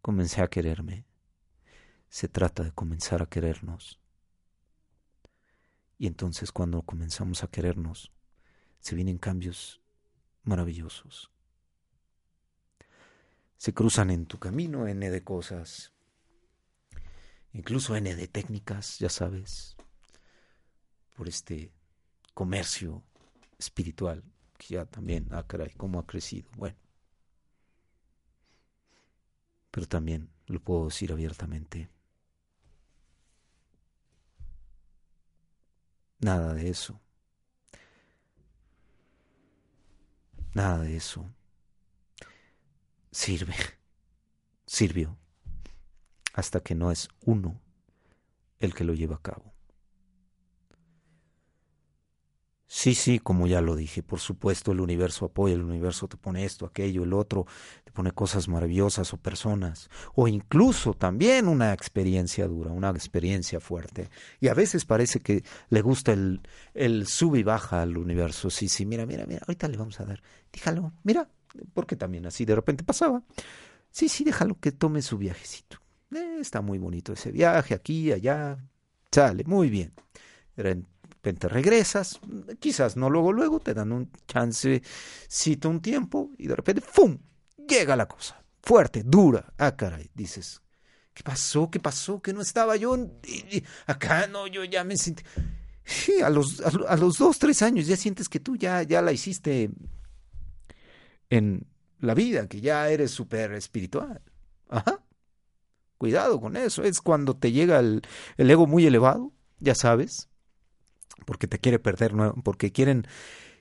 comencé 0.00 0.40
a 0.40 0.48
quererme. 0.48 1.04
Se 2.08 2.26
trata 2.26 2.64
de 2.64 2.72
comenzar 2.72 3.22
a 3.22 3.26
querernos. 3.26 4.00
Y 5.98 6.06
entonces 6.06 6.52
cuando 6.52 6.82
comenzamos 6.82 7.44
a 7.44 7.48
querernos, 7.48 8.10
se 8.78 8.94
vienen 8.94 9.18
cambios 9.18 9.82
maravillosos. 10.42 11.30
Se 13.58 13.74
cruzan 13.74 14.10
en 14.10 14.24
tu 14.24 14.38
camino 14.38 14.86
N 14.86 15.10
de 15.10 15.22
cosas 15.22 15.92
incluso 17.52 17.96
N 17.96 18.14
de 18.14 18.28
técnicas, 18.28 18.98
ya 18.98 19.08
sabes, 19.08 19.76
por 21.16 21.28
este 21.28 21.72
comercio 22.34 23.02
espiritual 23.58 24.24
que 24.58 24.74
ya 24.74 24.86
también, 24.86 25.28
ah, 25.32 25.46
caray, 25.46 25.70
cómo 25.76 25.98
ha 25.98 26.06
crecido. 26.06 26.50
Bueno, 26.56 26.76
pero 29.70 29.86
también 29.86 30.30
lo 30.46 30.60
puedo 30.60 30.86
decir 30.86 31.12
abiertamente. 31.12 31.90
Nada 36.20 36.54
de 36.54 36.68
eso. 36.68 37.00
Nada 40.54 40.78
de 40.82 40.96
eso 40.96 41.30
sirve, 43.10 43.54
sirvió 44.66 45.16
hasta 46.34 46.60
que 46.60 46.74
no 46.74 46.90
es 46.90 47.08
uno 47.24 47.60
el 48.58 48.74
que 48.74 48.84
lo 48.84 48.94
lleva 48.94 49.16
a 49.16 49.22
cabo. 49.22 49.52
Sí, 52.72 52.94
sí, 52.94 53.18
como 53.18 53.48
ya 53.48 53.60
lo 53.60 53.74
dije, 53.74 54.00
por 54.00 54.20
supuesto 54.20 54.70
el 54.70 54.80
universo 54.80 55.24
apoya, 55.24 55.54
el 55.54 55.62
universo 55.64 56.06
te 56.06 56.16
pone 56.16 56.44
esto, 56.44 56.66
aquello, 56.66 57.02
el 57.02 57.12
otro, 57.14 57.46
te 57.82 57.90
pone 57.90 58.12
cosas 58.12 58.46
maravillosas 58.46 59.12
o 59.12 59.16
personas, 59.16 59.90
o 60.14 60.28
incluso 60.28 60.94
también 60.94 61.48
una 61.48 61.72
experiencia 61.72 62.46
dura, 62.46 62.70
una 62.70 62.90
experiencia 62.90 63.58
fuerte. 63.58 64.08
Y 64.38 64.46
a 64.46 64.54
veces 64.54 64.84
parece 64.84 65.18
que 65.18 65.42
le 65.68 65.82
gusta 65.82 66.12
el, 66.12 66.42
el 66.72 67.08
sub 67.08 67.34
y 67.34 67.42
baja 67.42 67.82
al 67.82 67.98
universo. 67.98 68.50
Sí, 68.50 68.68
sí, 68.68 68.86
mira, 68.86 69.04
mira, 69.04 69.26
mira, 69.26 69.40
ahorita 69.48 69.66
le 69.66 69.76
vamos 69.76 69.98
a 69.98 70.04
dar, 70.04 70.22
déjalo, 70.52 70.92
mira, 71.02 71.28
porque 71.74 71.96
también 71.96 72.24
así 72.26 72.44
de 72.44 72.54
repente 72.54 72.84
pasaba. 72.84 73.20
Sí, 73.90 74.08
sí, 74.08 74.22
déjalo 74.22 74.58
que 74.60 74.70
tome 74.72 75.02
su 75.02 75.18
viajecito. 75.18 75.79
Eh, 76.14 76.38
está 76.40 76.60
muy 76.60 76.78
bonito 76.78 77.12
ese 77.12 77.30
viaje, 77.30 77.74
aquí, 77.74 78.12
allá, 78.12 78.58
sale, 79.10 79.44
muy 79.44 79.70
bien. 79.70 79.92
De 80.56 80.62
repente 80.62 81.48
regresas, 81.48 82.18
quizás 82.58 82.96
no 82.96 83.08
luego, 83.08 83.32
luego, 83.32 83.60
te 83.60 83.74
dan 83.74 83.92
un 83.92 84.10
chance, 84.26 84.82
cita 85.28 85.68
un 85.68 85.80
tiempo 85.80 86.30
y 86.38 86.48
de 86.48 86.56
repente, 86.56 86.80
¡fum! 86.80 87.18
Llega 87.68 87.94
la 87.94 88.08
cosa, 88.08 88.42
fuerte, 88.62 89.02
dura. 89.04 89.52
Ah, 89.56 89.76
caray, 89.76 90.10
dices, 90.14 90.60
¿qué 91.14 91.22
pasó? 91.22 91.70
¿Qué 91.70 91.78
pasó? 91.78 92.20
Que 92.20 92.32
no 92.32 92.40
estaba 92.40 92.76
yo 92.76 92.96
acá, 93.86 94.26
no, 94.26 94.46
yo 94.46 94.64
ya 94.64 94.82
me 94.84 94.96
sentí... 94.96 95.22
Sí, 95.84 96.20
a 96.22 96.30
los, 96.30 96.60
a 96.60 96.96
los 96.96 97.18
dos, 97.18 97.38
tres 97.38 97.62
años 97.62 97.86
ya 97.86 97.96
sientes 97.96 98.28
que 98.28 98.38
tú 98.38 98.56
ya, 98.56 98.82
ya 98.82 99.02
la 99.02 99.12
hiciste 99.12 99.70
en 101.30 101.66
la 101.98 102.14
vida, 102.14 102.48
que 102.48 102.60
ya 102.60 102.88
eres 102.88 103.10
súper 103.10 103.52
espiritual. 103.52 104.20
Ajá. 104.68 104.99
Cuidado 106.00 106.40
con 106.40 106.56
eso. 106.56 106.82
Es 106.82 107.02
cuando 107.02 107.36
te 107.36 107.52
llega 107.52 107.78
el, 107.78 108.00
ego 108.38 108.66
muy 108.66 108.86
elevado, 108.86 109.32
ya 109.58 109.74
sabes, 109.74 110.30
porque 111.26 111.46
te 111.46 111.58
quiere 111.58 111.78
perder, 111.78 112.14
porque 112.42 112.72
quieren, 112.72 113.06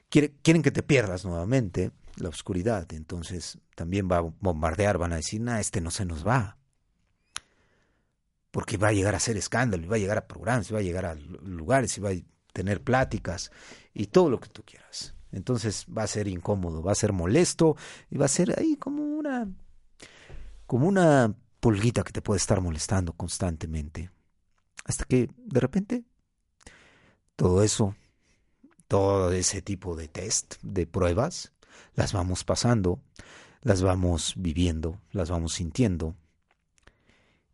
quieren 0.08 0.62
que 0.62 0.72
te 0.72 0.82
pierdas 0.82 1.26
nuevamente 1.26 1.92
la 2.16 2.30
oscuridad. 2.30 2.88
Entonces 2.94 3.58
también 3.76 4.08
va 4.10 4.20
a 4.20 4.34
bombardear, 4.40 4.98
van 4.98 5.12
a 5.12 5.18
decir, 5.18 5.42
nah, 5.42 5.60
este 5.60 5.82
no 5.82 5.92
se 5.92 6.06
nos 6.06 6.26
va. 6.26 6.58
Porque 8.52 8.78
va 8.78 8.88
a 8.88 8.94
llegar 8.94 9.16
a 9.16 9.20
ser 9.20 9.36
escándalo, 9.36 9.90
va 9.90 9.98
a 9.98 10.00
llegar 10.00 10.18
a 10.18 10.26
programas, 10.26 10.74
va 10.74 10.80
a 10.80 10.82
llegar 10.82 11.08
a 11.08 11.16
lugares, 11.16 11.98
y 11.98 12.00
va 12.00 12.12
a 12.12 12.14
tener 12.54 12.82
pláticas 12.82 13.52
y 13.94 14.06
todo 14.06 14.30
lo 14.30 14.40
que 14.40 14.48
tú 14.48 14.64
quieras. 14.64 15.14
Entonces 15.34 15.86
va 15.86 16.04
a 16.04 16.08
ser 16.08 16.30
incómodo, 16.30 16.82
va 16.82 16.94
a 16.94 16.96
ser 16.96 17.12
molesto 17.12 17.76
y 18.10 18.18
va 18.18 18.28
a 18.28 18.30
ser 18.30 18.58
ahí 18.58 18.78
como 18.78 19.04
una 19.04 19.46
como 20.66 20.88
una 20.88 21.36
pulguita 21.60 22.04
que 22.04 22.12
te 22.12 22.22
puede 22.22 22.38
estar 22.38 22.62
molestando 22.62 23.14
constantemente. 23.14 24.10
Hasta 24.86 25.06
que 25.06 25.30
de 25.38 25.60
repente 25.60 26.04
todo 27.36 27.64
eso, 27.64 27.96
todo 28.88 29.32
ese 29.32 29.62
tipo 29.62 29.96
de 29.96 30.08
test, 30.08 30.56
de 30.62 30.88
pruebas, 30.88 31.54
las 31.96 32.14
vamos 32.14 32.44
pasando, 32.44 33.00
las 33.62 33.82
vamos 33.82 34.34
viviendo, 34.38 35.00
las 35.12 35.30
vamos 35.30 35.54
sintiendo. 35.54 36.16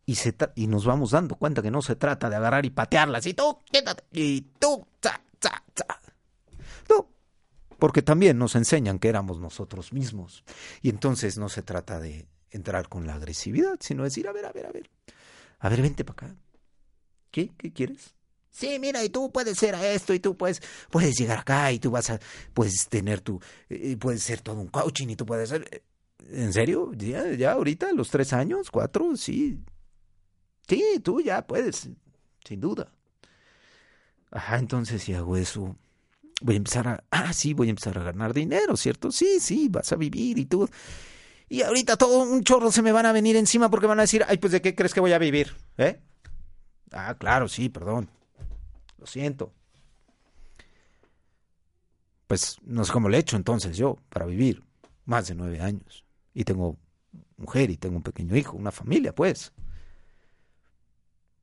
Y, 0.05 0.15
se 0.15 0.35
y 0.55 0.67
nos 0.67 0.85
vamos 0.85 1.11
dando 1.11 1.35
cuenta 1.35 1.61
que 1.61 1.71
no 1.71 1.81
se 1.81 1.95
trata 1.95 2.29
de 2.29 2.35
agarrar 2.35 2.65
y 2.65 2.69
patearlas 2.69 3.25
y 3.25 3.33
tú, 3.33 3.59
quédate, 3.71 4.03
y 4.11 4.41
tú, 4.59 4.85
za, 5.01 5.19
za, 5.41 5.63
za. 5.75 5.99
No, 6.89 7.09
porque 7.79 8.03
también 8.03 8.37
nos 8.37 8.55
enseñan 8.55 8.99
que 8.99 9.09
éramos 9.09 9.39
nosotros 9.39 9.93
mismos. 9.93 10.43
Y 10.83 10.89
entonces 10.89 11.39
no 11.39 11.49
se 11.49 11.63
trata 11.63 11.99
de 11.99 12.27
entrar 12.55 12.89
con 12.89 13.05
la 13.05 13.15
agresividad, 13.15 13.77
sino 13.79 14.03
decir, 14.03 14.27
a 14.27 14.31
ver, 14.31 14.45
a 14.45 14.51
ver, 14.51 14.65
a 14.65 14.71
ver, 14.71 14.89
a 15.59 15.69
ver, 15.69 15.81
vente 15.81 16.03
para 16.03 16.27
acá. 16.27 16.35
¿Qué? 17.31 17.51
¿Qué 17.57 17.73
quieres? 17.73 18.15
Sí, 18.49 18.79
mira, 18.79 19.03
y 19.03 19.09
tú 19.09 19.31
puedes 19.31 19.57
ser 19.57 19.75
a 19.75 19.91
esto, 19.91 20.13
y 20.13 20.19
tú 20.19 20.37
puedes, 20.37 20.61
puedes 20.89 21.17
llegar 21.17 21.39
acá, 21.39 21.71
y 21.73 21.79
tú 21.79 21.91
vas 21.91 22.09
a, 22.09 22.19
puedes 22.53 22.87
tener 22.87 23.19
tu, 23.19 23.41
eh, 23.69 23.97
puedes 23.97 24.23
ser 24.23 24.39
todo 24.39 24.61
un 24.61 24.69
coaching, 24.69 25.09
y 25.09 25.15
tú 25.17 25.25
puedes 25.25 25.49
ser, 25.49 25.67
eh, 25.69 25.83
¿en 26.29 26.53
serio? 26.53 26.93
Ya, 26.93 27.33
ya 27.33 27.51
ahorita, 27.51 27.91
los 27.91 28.09
tres 28.09 28.31
años, 28.31 28.71
cuatro, 28.71 29.17
sí. 29.17 29.59
Sí, 30.67 31.01
tú 31.03 31.19
ya 31.19 31.45
puedes, 31.45 31.89
sin 32.45 32.61
duda. 32.61 32.91
Ajá, 34.31 34.57
entonces 34.57 35.03
si 35.03 35.13
hago 35.13 35.35
eso, 35.37 35.75
voy 36.41 36.55
a 36.55 36.57
empezar 36.57 36.87
a, 36.87 37.03
ah, 37.11 37.33
sí, 37.33 37.53
voy 37.53 37.67
a 37.67 37.71
empezar 37.71 37.97
a 37.97 38.03
ganar 38.03 38.33
dinero, 38.33 38.75
¿cierto? 38.77 39.11
Sí, 39.11 39.39
sí, 39.39 39.67
vas 39.69 39.91
a 39.91 39.95
vivir 39.95 40.37
y 40.39 40.45
tú. 40.45 40.67
Y 41.47 41.61
ahorita 41.61 41.97
todo 41.97 42.23
un 42.23 42.43
chorro 42.43 42.71
se 42.71 42.81
me 42.81 42.91
van 42.91 43.05
a 43.05 43.11
venir 43.11 43.35
encima 43.35 43.69
porque 43.69 43.87
van 43.87 43.99
a 43.99 44.03
decir, 44.03 44.25
ay, 44.27 44.37
pues 44.37 44.51
de 44.51 44.61
qué 44.61 44.73
crees 44.75 44.93
que 44.93 44.99
voy 44.99 45.13
a 45.13 45.19
vivir, 45.19 45.55
¿eh? 45.77 45.99
Ah, 46.91 47.15
claro, 47.17 47.47
sí, 47.47 47.69
perdón. 47.69 48.09
Lo 48.97 49.05
siento. 49.05 49.53
Pues 52.27 52.57
no 52.63 52.83
sé 52.83 52.91
cómo 52.91 53.09
le 53.09 53.17
he 53.17 53.19
hecho 53.19 53.35
entonces 53.35 53.77
yo 53.77 53.97
para 54.09 54.25
vivir 54.25 54.63
más 55.05 55.27
de 55.27 55.35
nueve 55.35 55.61
años. 55.61 56.03
Y 56.33 56.43
tengo 56.43 56.77
mujer 57.37 57.69
y 57.69 57.77
tengo 57.77 57.97
un 57.97 58.03
pequeño 58.03 58.35
hijo, 58.35 58.57
una 58.57 58.71
familia, 58.71 59.13
pues. 59.13 59.53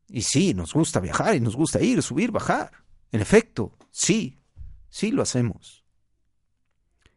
Y 0.09 0.23
sí, 0.23 0.53
nos 0.53 0.75
gusta 0.75 1.01
viajar 1.01 1.37
y 1.37 1.41
nos 1.41 1.55
gusta 1.55 1.81
ir, 1.81 2.03
subir, 2.03 2.33
bajar. 2.33 2.73
En 3.13 3.21
efecto, 3.21 3.73
sí, 3.91 4.41
sí 4.89 5.11
lo 5.13 5.23
hacemos. 5.23 5.85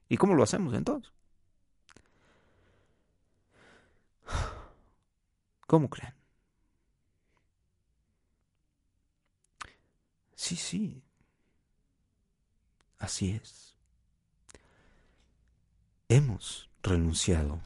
¿Y 0.07 0.17
cómo 0.17 0.35
lo 0.35 0.43
hacemos 0.43 0.73
entonces? 0.75 1.14
¿Cómo 5.67 5.89
creen? 5.89 6.13
Sí, 10.35 10.55
sí. 10.55 11.03
Así 12.97 13.31
es. 13.31 13.75
Hemos 16.09 16.69
renunciado 16.81 17.61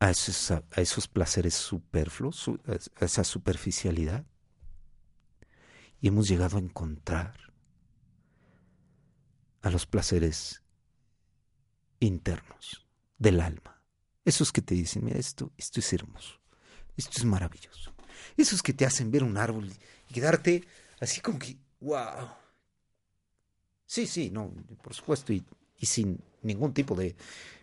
a 0.00 0.10
esos, 0.10 0.50
a 0.50 0.62
esos 0.76 1.08
placeres 1.08 1.54
superfluos, 1.54 2.48
a 3.00 3.04
esa 3.04 3.24
superficialidad, 3.24 4.24
y 6.00 6.08
hemos 6.08 6.28
llegado 6.28 6.56
a 6.56 6.60
encontrar 6.60 7.52
a 9.62 9.70
los 9.70 9.86
placeres 9.86 10.62
internos 12.00 12.86
del 13.18 13.40
alma. 13.40 13.71
Esos 14.24 14.52
que 14.52 14.62
te 14.62 14.74
dicen, 14.74 15.04
mira, 15.04 15.18
esto, 15.18 15.52
esto 15.56 15.80
es 15.80 15.92
hermoso, 15.92 16.38
esto 16.96 17.12
es 17.16 17.24
maravilloso. 17.24 17.92
Esos 18.36 18.62
que 18.62 18.72
te 18.72 18.86
hacen 18.86 19.10
ver 19.10 19.24
un 19.24 19.36
árbol 19.36 19.70
y 20.08 20.14
quedarte 20.14 20.64
así 21.00 21.20
como 21.20 21.38
que, 21.38 21.56
wow. 21.80 22.28
Sí, 23.86 24.06
sí, 24.06 24.30
no, 24.30 24.52
por 24.82 24.94
supuesto, 24.94 25.32
y, 25.32 25.44
sin 25.80 26.20
ningún 26.42 26.72
tipo 26.72 26.94
de 26.94 27.16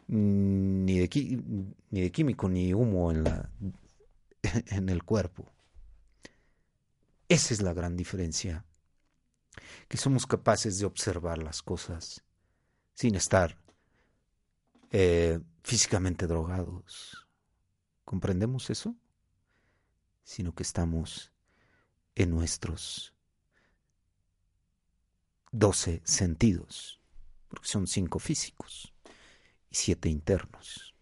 ni 0.08 1.00
de, 1.00 1.42
ni 1.92 2.02
de 2.02 2.12
químico 2.12 2.50
ni 2.50 2.74
humo 2.74 3.12
en, 3.12 3.24
la, 3.24 3.50
en 4.68 4.90
el 4.90 5.04
cuerpo. 5.04 5.46
Esa 7.30 7.54
es 7.54 7.62
la 7.62 7.74
gran 7.74 7.96
diferencia, 7.96 8.66
que 9.88 9.98
somos 9.98 10.26
capaces 10.26 10.80
de 10.80 10.86
observar 10.86 11.38
las 11.38 11.62
cosas 11.62 12.24
sin 12.94 13.16
estar 13.16 13.58
eh, 14.92 15.40
físicamente 15.64 16.28
drogados. 16.28 17.28
¿Comprendemos 18.06 18.70
eso? 18.70 18.96
Sino 20.24 20.54
que 20.54 20.64
estamos 20.64 21.32
en 22.16 22.32
nuestros 22.32 23.14
doce 25.52 26.02
sentidos, 26.06 27.02
porque 27.48 27.68
son 27.68 27.88
cinco 27.88 28.20
físicos 28.20 28.94
y 29.70 29.76
siete 29.76 30.10
internos. 30.10 30.94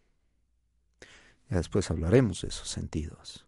Ya 1.49 1.57
después 1.57 1.89
hablaremos 1.89 2.41
de 2.41 2.49
esos 2.49 2.69
sentidos. 2.69 3.45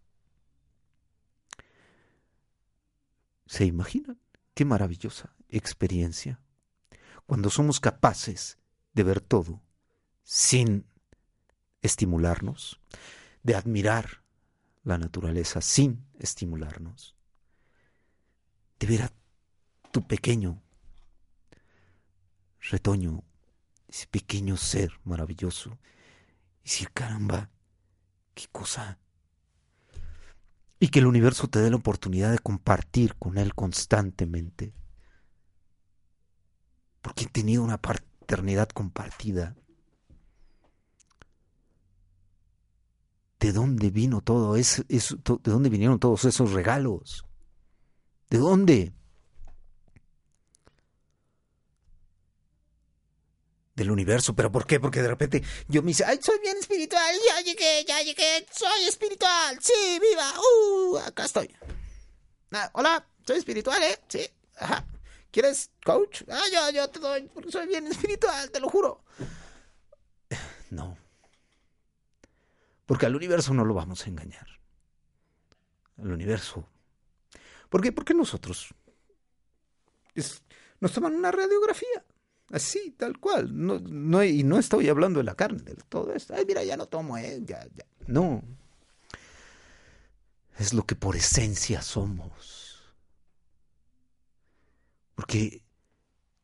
¿Se 3.46 3.66
imaginan? 3.66 4.20
Qué 4.54 4.64
maravillosa 4.64 5.36
experiencia. 5.50 6.40
Cuando 7.26 7.50
somos 7.50 7.80
capaces 7.80 8.58
de 8.94 9.04
ver 9.04 9.22
todo 9.22 9.62
sin 10.32 10.86
estimularnos, 11.82 12.80
de 13.42 13.56
admirar 13.56 14.22
la 14.84 15.00
naturaleza 15.00 15.60
sin 15.60 16.06
estimularnos, 16.20 17.16
de 18.78 18.86
ver 18.86 19.02
a 19.02 19.12
tu 19.90 20.06
pequeño 20.06 20.62
retoño, 22.60 23.24
ese 23.88 24.06
pequeño 24.06 24.56
ser 24.56 24.92
maravilloso, 25.04 25.80
y 26.64 26.70
decir, 26.70 26.92
caramba, 26.92 27.50
qué 28.36 28.46
cosa. 28.52 29.00
Y 30.80 30.90
que 30.90 31.00
el 31.00 31.08
universo 31.08 31.48
te 31.48 31.58
dé 31.58 31.72
la 31.72 31.78
oportunidad 31.78 32.32
de 32.32 32.38
compartir 32.38 33.16
con 33.16 33.40
él 33.40 33.56
constantemente. 33.56 34.76
Porque 37.02 37.24
he 37.24 37.30
tenido 37.30 37.64
una 37.64 37.82
paternidad 37.82 38.70
compartida. 38.70 39.56
¿De 43.40 43.52
dónde 43.54 43.90
vino 43.90 44.22
todo 44.22 44.56
eso? 44.56 44.84
¿De 44.88 45.52
dónde 45.52 45.70
vinieron 45.70 46.00
todos 46.00 46.26
esos 46.26 46.52
regalos? 46.52 47.26
¿De 48.30 48.38
dónde? 48.38 48.94
del 53.80 53.92
universo. 53.92 54.36
¿Pero 54.36 54.52
por 54.52 54.68
qué? 54.68 54.80
Porque 54.80 55.02
de 55.02 55.08
repente 55.08 55.42
yo 55.68 55.82
me 55.82 55.88
dice, 55.88 56.06
ay, 56.06 56.20
soy 56.22 56.38
bien 56.40 56.58
espiritual, 56.58 57.16
ya 57.26 57.42
llegué, 57.42 57.86
ya 57.88 58.02
llegué, 58.02 58.46
soy 58.52 58.88
espiritual, 58.88 59.58
sí, 59.62 60.00
viva, 60.00 60.34
uh, 60.38 60.98
acá 60.98 61.26
estoy. 61.26 61.56
Ah, 62.52 62.70
hola, 62.74 63.08
soy 63.26 63.38
espiritual, 63.38 63.82
¿eh? 63.82 63.98
Sí, 64.08 64.30
ajá. 64.58 64.86
¿Quieres 65.32 65.70
coach? 65.86 66.24
Ah, 66.30 66.44
yo, 66.52 66.72
yo 66.72 66.90
te 66.90 67.00
doy, 67.00 67.30
soy 67.50 67.68
bien 67.68 67.88
espiritual, 67.88 68.52
te 68.52 68.60
lo 68.60 68.70
juro. 68.70 69.04
No. 70.70 70.96
Porque 72.90 73.06
al 73.06 73.16
universo 73.16 73.54
no 73.54 73.64
lo 73.64 73.76
vamos 73.76 74.04
a 74.04 74.10
engañar. 74.10 74.48
Al 76.00 76.12
universo. 76.12 76.68
¿Por 77.70 77.84
qué? 77.84 77.92
Porque 77.92 78.16
nosotros 78.16 78.74
es, 80.16 80.42
nos 80.80 80.92
toman 80.92 81.14
una 81.14 81.32
radiografía. 81.32 82.04
Así, 82.50 82.90
tal 82.98 83.20
cual. 83.20 83.52
No, 83.52 84.24
y 84.24 84.42
no 84.42 84.58
estoy 84.58 84.90
hablando 84.90 85.20
de 85.20 85.26
la 85.26 85.36
carne, 85.36 85.62
de 85.62 85.76
todo 85.88 86.16
esto. 86.16 86.34
Ay, 86.34 86.46
mira, 86.48 86.64
ya 86.64 86.78
no 86.78 86.88
tomo, 86.88 87.16
eh, 87.16 87.40
ya, 87.44 87.64
ya. 87.76 87.86
No. 88.08 88.42
Es 90.58 90.74
lo 90.74 90.88
que 90.88 90.96
por 90.96 91.16
esencia 91.16 91.84
somos. 91.84 92.92
Porque 95.14 95.62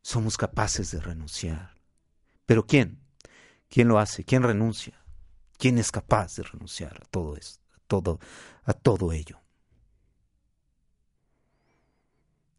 somos 0.00 0.36
capaces 0.36 0.92
de 0.92 1.00
renunciar. 1.00 1.74
Pero 2.46 2.68
¿quién? 2.68 3.00
¿Quién 3.68 3.88
lo 3.88 3.98
hace? 3.98 4.22
¿Quién 4.22 4.44
renuncia? 4.44 5.05
¿Quién 5.58 5.78
es 5.78 5.90
capaz 5.90 6.36
de 6.36 6.42
renunciar 6.42 7.00
a 7.02 7.06
todo 7.06 7.36
esto, 7.36 7.64
a 7.74 7.80
todo, 7.86 8.20
a 8.64 8.72
todo 8.72 9.12
ello? 9.12 9.40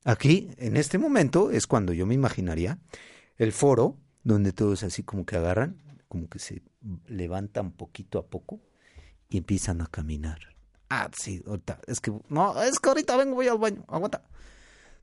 Aquí, 0.03 0.51
en 0.57 0.77
este 0.77 0.97
momento, 0.97 1.51
es 1.51 1.67
cuando 1.67 1.93
yo 1.93 2.05
me 2.05 2.13
imaginaría 2.13 2.79
el 3.37 3.51
foro, 3.51 3.97
donde 4.23 4.53
todos 4.53 4.83
así 4.83 5.03
como 5.03 5.25
que 5.25 5.35
agarran, 5.35 5.81
como 6.07 6.29
que 6.29 6.39
se 6.39 6.63
levantan 7.07 7.71
poquito 7.71 8.19
a 8.19 8.25
poco 8.25 8.61
y 9.29 9.37
empiezan 9.37 9.81
a 9.81 9.87
caminar. 9.87 10.55
Ah, 10.89 11.11
sí, 11.13 11.43
ahorita, 11.45 11.81
es 11.87 11.99
que, 11.99 12.13
no, 12.29 12.61
es 12.63 12.79
que 12.79 12.87
ahorita 12.87 13.17
vengo, 13.17 13.35
voy 13.35 13.49
al 13.49 13.57
baño, 13.57 13.83
aguanta. 13.89 14.23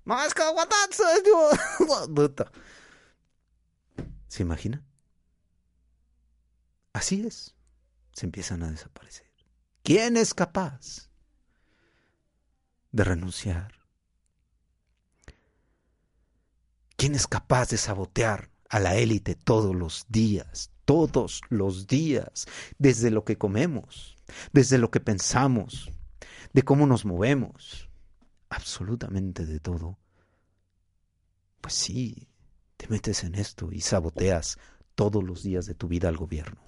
No, 0.06 0.22
es 0.24 0.34
que 0.34 0.42
¿Se 4.28 4.42
imagina? 4.42 4.82
Así 6.92 7.26
es. 7.26 7.54
Se 8.14 8.26
empiezan 8.26 8.62
a 8.62 8.70
desaparecer. 8.70 9.30
¿Quién 9.82 10.16
es 10.16 10.32
capaz 10.32 11.10
de 12.90 13.04
renunciar? 13.04 13.72
¿Quién 16.96 17.14
es 17.14 17.26
capaz 17.26 17.68
de 17.68 17.76
sabotear 17.76 18.50
a 18.70 18.80
la 18.80 18.96
élite 18.96 19.34
todos 19.34 19.74
los 19.74 20.06
días? 20.08 20.70
Todos 20.86 21.42
los 21.48 21.86
días, 21.86 22.46
desde 22.78 23.10
lo 23.10 23.24
que 23.24 23.36
comemos, 23.36 24.16
desde 24.52 24.78
lo 24.78 24.90
que 24.90 25.00
pensamos, 25.00 25.90
de 26.52 26.62
cómo 26.62 26.86
nos 26.86 27.04
movemos, 27.04 27.90
absolutamente 28.48 29.44
de 29.44 29.60
todo. 29.60 29.98
Pues 31.60 31.74
sí, 31.74 32.28
te 32.76 32.86
metes 32.88 33.24
en 33.24 33.34
esto 33.34 33.72
y 33.72 33.80
saboteas 33.80 34.58
todos 34.94 35.24
los 35.24 35.42
días 35.42 35.66
de 35.66 35.74
tu 35.74 35.88
vida 35.88 36.08
al 36.08 36.16
gobierno. 36.16 36.62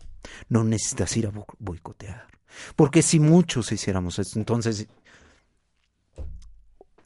No 0.48 0.64
necesitas 0.64 1.16
ir 1.16 1.26
a 1.26 1.32
boicotear. 1.58 2.26
Porque 2.74 3.02
si 3.02 3.20
muchos 3.20 3.72
hiciéramos 3.72 4.18
esto, 4.18 4.38
entonces, 4.38 4.86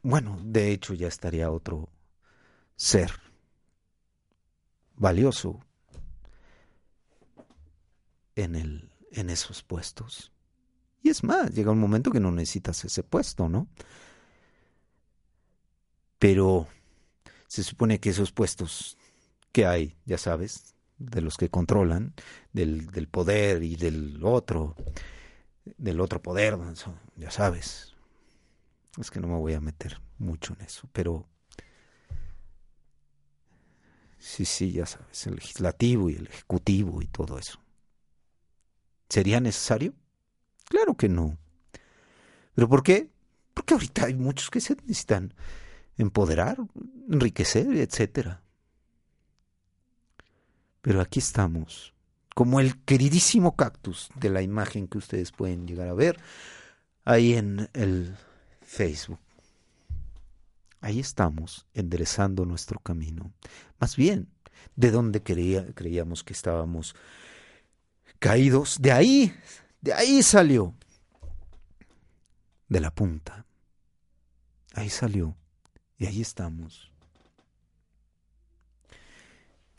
bueno, 0.03 0.39
de 0.43 0.73
hecho 0.73 0.95
ya 0.95 1.09
estaría 1.09 1.51
otro 1.51 1.89
ser 2.77 3.11
valioso 4.97 5.61
en, 8.37 8.55
el, 8.55 8.91
en 9.13 9.31
esos 9.31 9.63
puestos. 9.63 10.33
Y 11.03 11.09
es 11.09 11.25
más, 11.25 11.53
llega 11.55 11.73
un 11.73 11.81
momento 11.81 12.11
que 12.11 12.21
no 12.21 12.31
necesitas 12.31 12.85
ese 12.85 13.03
puesto, 13.03 13.49
¿no? 13.49 13.69
Pero 16.19 16.69
se 17.47 17.65
supone 17.65 17.99
que 17.99 18.11
esos 18.11 18.33
puestos 18.33 18.99
que 19.53 19.67
hay, 19.67 19.97
ya 20.05 20.19
sabes, 20.19 20.75
de 21.01 21.23
los 21.23 21.37
que 21.37 21.49
controlan, 21.49 22.15
del, 22.53 22.87
del 22.91 23.09
poder 23.09 23.63
y 23.63 23.75
del 23.75 24.21
otro, 24.23 24.77
del 25.65 26.01
otro 26.01 26.23
poder, 26.23 26.57
ya 27.17 27.31
sabes. 27.31 27.95
Es 29.01 29.11
que 29.11 29.19
no 29.19 29.27
me 29.27 29.37
voy 29.37 29.55
a 29.55 29.61
meter 29.61 30.01
mucho 30.19 30.55
en 30.59 30.65
eso, 30.65 30.89
pero 30.93 31.27
sí, 34.19 34.45
sí, 34.45 34.73
ya 34.73 34.87
sabes, 34.87 35.27
el 35.27 35.37
legislativo 35.37 36.11
y 36.11 36.17
el 36.17 36.27
ejecutivo 36.27 37.01
y 37.01 37.07
todo 37.07 37.39
eso. 37.39 37.61
¿Sería 39.09 39.41
necesario? 39.41 39.95
Claro 40.67 40.97
que 40.97 41.09
no. 41.09 41.39
¿Pero 42.55 42.69
por 42.69 42.83
qué? 42.83 43.09
Porque 43.55 43.75
ahorita 43.75 44.07
hay 44.07 44.15
muchos 44.15 44.51
que 44.51 44.61
se 44.61 44.77
necesitan 44.77 45.35
empoderar, 45.97 46.59
enriquecer, 47.09 47.75
etcétera. 47.77 48.43
Pero 50.83 51.01
aquí 51.01 51.19
estamos, 51.19 51.93
como 52.35 52.61
el 52.61 52.83
queridísimo 52.85 53.55
cactus 53.57 54.09
de 54.15 54.31
la 54.31 54.43
imagen 54.43 54.89
que 54.89 54.99
ustedes 54.99 55.33
pueden 55.33 55.67
llegar 55.67 55.89
a 55.89 55.95
ver 55.95 56.19
ahí 57.05 57.35
en 57.35 57.69
el 57.75 58.17
Facebook. 58.63 59.19
Ahí 60.81 61.01
estamos, 61.01 61.67
enderezando 61.75 62.47
nuestro 62.47 62.79
camino. 62.79 63.33
Más 63.79 63.97
bien, 63.97 64.29
de 64.77 64.91
donde 64.91 65.23
creíamos 65.23 66.25
que 66.25 66.33
estábamos 66.33 66.95
caídos, 68.19 68.79
de 68.81 68.93
ahí, 68.93 69.35
de 69.83 69.93
ahí 69.93 70.23
salió. 70.23 70.75
De 72.69 72.81
la 72.81 72.91
punta. 72.95 73.45
Ahí 74.75 74.89
salió. 74.89 75.37
Y 75.99 76.07
ahí 76.07 76.23
estamos. 76.23 76.90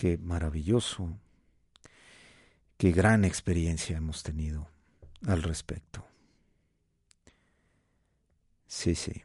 Qué 0.02 0.18
maravilloso, 0.18 1.16
qué 2.76 2.92
gran 2.92 3.24
experiencia 3.24 3.98
hemos 3.98 4.24
tenido 4.24 4.68
al 5.28 5.44
respecto. 5.44 6.04
Sí, 8.66 8.96
sí. 8.96 9.22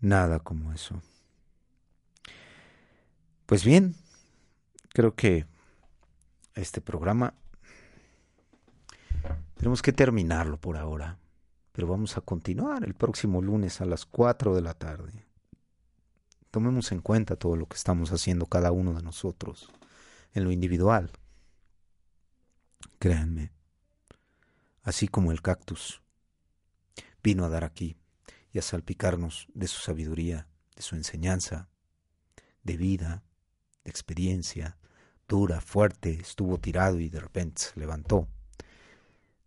Nada 0.00 0.40
como 0.40 0.72
eso. 0.72 1.00
Pues 3.46 3.64
bien, 3.64 3.94
creo 4.88 5.14
que 5.14 5.46
este 6.56 6.80
programa 6.80 7.34
tenemos 9.54 9.82
que 9.82 9.92
terminarlo 9.92 10.56
por 10.56 10.76
ahora 10.76 11.16
pero 11.70 11.86
vamos 11.86 12.16
a 12.16 12.22
continuar 12.22 12.82
el 12.84 12.94
próximo 12.94 13.40
lunes 13.40 13.80
a 13.80 13.84
las 13.84 14.04
4 14.04 14.56
de 14.56 14.62
la 14.62 14.74
tarde. 14.74 15.29
Tomemos 16.50 16.90
en 16.90 17.00
cuenta 17.00 17.36
todo 17.36 17.54
lo 17.54 17.66
que 17.66 17.76
estamos 17.76 18.10
haciendo 18.10 18.46
cada 18.46 18.72
uno 18.72 18.92
de 18.92 19.02
nosotros 19.02 19.70
en 20.34 20.44
lo 20.44 20.50
individual. 20.50 21.12
Créanme, 22.98 23.52
así 24.82 25.06
como 25.06 25.30
el 25.30 25.42
cactus 25.42 26.02
vino 27.22 27.44
a 27.44 27.48
dar 27.48 27.64
aquí 27.64 27.96
y 28.52 28.58
a 28.58 28.62
salpicarnos 28.62 29.46
de 29.54 29.68
su 29.68 29.80
sabiduría, 29.80 30.48
de 30.74 30.82
su 30.82 30.96
enseñanza, 30.96 31.68
de 32.64 32.76
vida, 32.76 33.22
de 33.84 33.90
experiencia, 33.90 34.76
dura, 35.28 35.60
fuerte, 35.60 36.14
estuvo 36.20 36.58
tirado 36.58 36.98
y 36.98 37.08
de 37.08 37.20
repente 37.20 37.62
se 37.62 37.78
levantó 37.78 38.28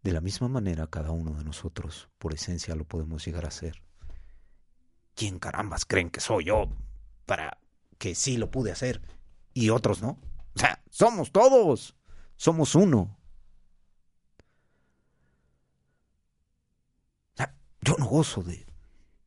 de 0.03 0.11
la 0.11 0.21
misma 0.21 0.47
manera 0.49 0.87
cada 0.87 1.11
uno 1.11 1.33
de 1.33 1.43
nosotros, 1.43 2.09
por 2.17 2.33
esencia, 2.33 2.75
lo 2.75 2.85
podemos 2.85 3.25
llegar 3.25 3.45
a 3.45 3.51
ser. 3.51 3.81
¿Quién 5.15 5.39
carambas 5.39 5.85
creen 5.85 6.09
que 6.09 6.19
soy 6.19 6.45
yo 6.45 6.67
para 7.25 7.59
que 7.97 8.15
sí 8.15 8.37
lo 8.37 8.51
pude 8.51 8.71
hacer 8.71 9.01
y 9.53 9.69
otros 9.69 10.01
no? 10.01 10.19
O 10.55 10.59
sea, 10.59 10.83
somos 10.89 11.31
todos, 11.31 11.95
somos 12.35 12.75
uno. 12.75 13.17
Yo 17.85 17.97
no 17.99 18.05
gozo 18.05 18.43
de, 18.43 18.65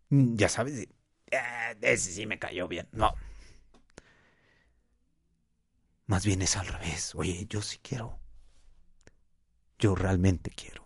ya 0.08 0.48
sabes, 0.48 0.76
de, 0.76 0.88
ah, 1.36 1.74
ese 1.82 2.10
sí 2.10 2.24
me 2.24 2.38
cayó 2.38 2.68
bien. 2.68 2.88
No. 2.92 3.14
Más 6.06 6.24
bien 6.24 6.40
es 6.40 6.56
al 6.56 6.66
revés. 6.66 7.14
Oye, 7.14 7.46
yo 7.50 7.60
sí 7.60 7.78
quiero 7.82 8.18
yo 9.78 9.94
realmente 9.94 10.50
quiero. 10.50 10.84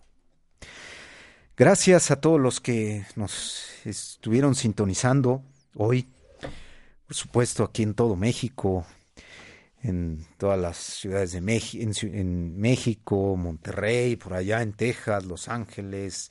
Gracias 1.57 2.11
a 2.11 2.21
todos 2.21 2.41
los 2.41 2.61
que 2.61 3.05
nos 3.17 3.69
estuvieron 3.85 4.55
sintonizando 4.55 5.43
hoy, 5.75 6.09
por 7.11 7.17
supuesto 7.17 7.65
aquí 7.65 7.83
en 7.83 7.95
todo 7.95 8.15
México, 8.15 8.87
en 9.83 10.25
todas 10.39 10.61
las 10.61 10.77
ciudades 10.77 11.33
de 11.33 11.41
México, 11.41 11.83
en, 11.83 12.57
México, 12.57 13.35
Monterrey, 13.37 14.15
por 14.15 14.35
allá 14.35 14.63
en 14.63 14.75
Texas, 14.75 15.25
Los 15.25 15.49
Ángeles. 15.49 16.31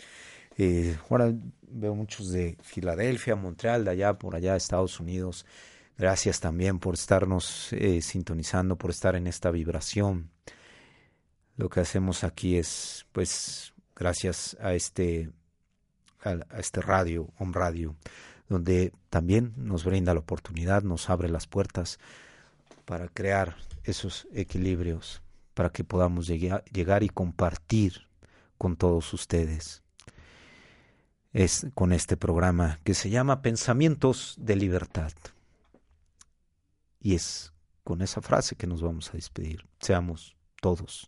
Eh, 0.57 0.97
ahora 1.09 1.33
veo 1.67 1.95
muchos 1.95 2.31
de 2.31 2.55
Filadelfia, 2.61 3.35
Montreal, 3.35 3.83
de 3.83 3.91
allá, 3.91 4.17
por 4.17 4.37
allá, 4.37 4.55
Estados 4.55 5.01
Unidos. 5.01 5.45
Gracias 5.97 6.39
también 6.39 6.79
por 6.79 6.93
estarnos 6.93 7.73
eh, 7.73 8.01
sintonizando, 8.01 8.77
por 8.77 8.91
estar 8.91 9.17
en 9.17 9.27
esta 9.27 9.51
vibración 9.51 10.31
lo 11.57 11.67
que 11.67 11.81
hacemos 11.81 12.23
aquí 12.23 12.55
es, 12.55 13.05
pues, 13.11 13.73
gracias 13.93 14.55
a 14.61 14.75
este, 14.75 15.29
a, 16.23 16.37
este 16.57 16.79
radio, 16.79 17.27
Home 17.37 17.51
Radio, 17.53 17.97
donde 18.49 18.91
también 19.09 19.53
nos 19.55 19.85
brinda 19.85 20.13
la 20.13 20.19
oportunidad, 20.19 20.83
nos 20.83 21.09
abre 21.09 21.29
las 21.29 21.47
puertas 21.47 21.99
para 22.85 23.07
crear 23.07 23.55
esos 23.83 24.27
equilibrios, 24.33 25.21
para 25.53 25.69
que 25.69 25.83
podamos 25.83 26.27
llegar 26.27 27.03
y 27.03 27.09
compartir 27.09 28.07
con 28.57 28.75
todos 28.75 29.13
ustedes. 29.13 29.83
Es 31.31 31.67
con 31.75 31.93
este 31.93 32.17
programa 32.17 32.79
que 32.83 32.95
se 32.95 33.11
llama 33.11 33.43
Pensamientos 33.43 34.35
de 34.39 34.55
Libertad. 34.55 35.11
Y 36.99 37.13
es 37.13 37.53
con 37.83 38.01
esa 38.01 38.21
frase 38.21 38.55
que 38.55 38.67
nos 38.67 38.81
vamos 38.81 39.09
a 39.09 39.13
despedir. 39.13 39.67
Seamos 39.79 40.35
todos 40.59 41.07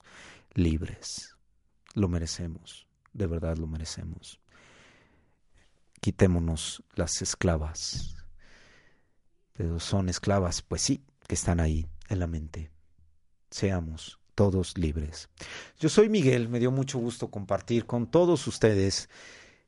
libres. 0.54 1.36
Lo 1.96 2.08
merecemos, 2.08 2.88
de 3.14 3.28
verdad 3.28 3.58
lo 3.58 3.68
merecemos. 3.68 4.41
Quitémonos 6.02 6.84
las 6.96 7.22
esclavas. 7.22 8.16
Pero 9.54 9.80
son 9.80 10.10
esclavas, 10.10 10.62
pues 10.62 10.82
sí, 10.82 11.04
que 11.28 11.36
están 11.36 11.60
ahí 11.60 11.88
en 12.10 12.20
la 12.20 12.28
mente. 12.28 12.72
Seamos 13.50 14.20
todos 14.36 14.78
libres. 14.78 15.30
Yo 15.80 15.90
soy 15.90 16.10
Miguel, 16.10 16.50
me 16.50 16.60
dio 16.60 16.72
mucho 16.72 16.98
gusto 16.98 17.30
compartir 17.30 17.86
con 17.86 18.08
todos 18.08 18.48
ustedes. 18.48 19.10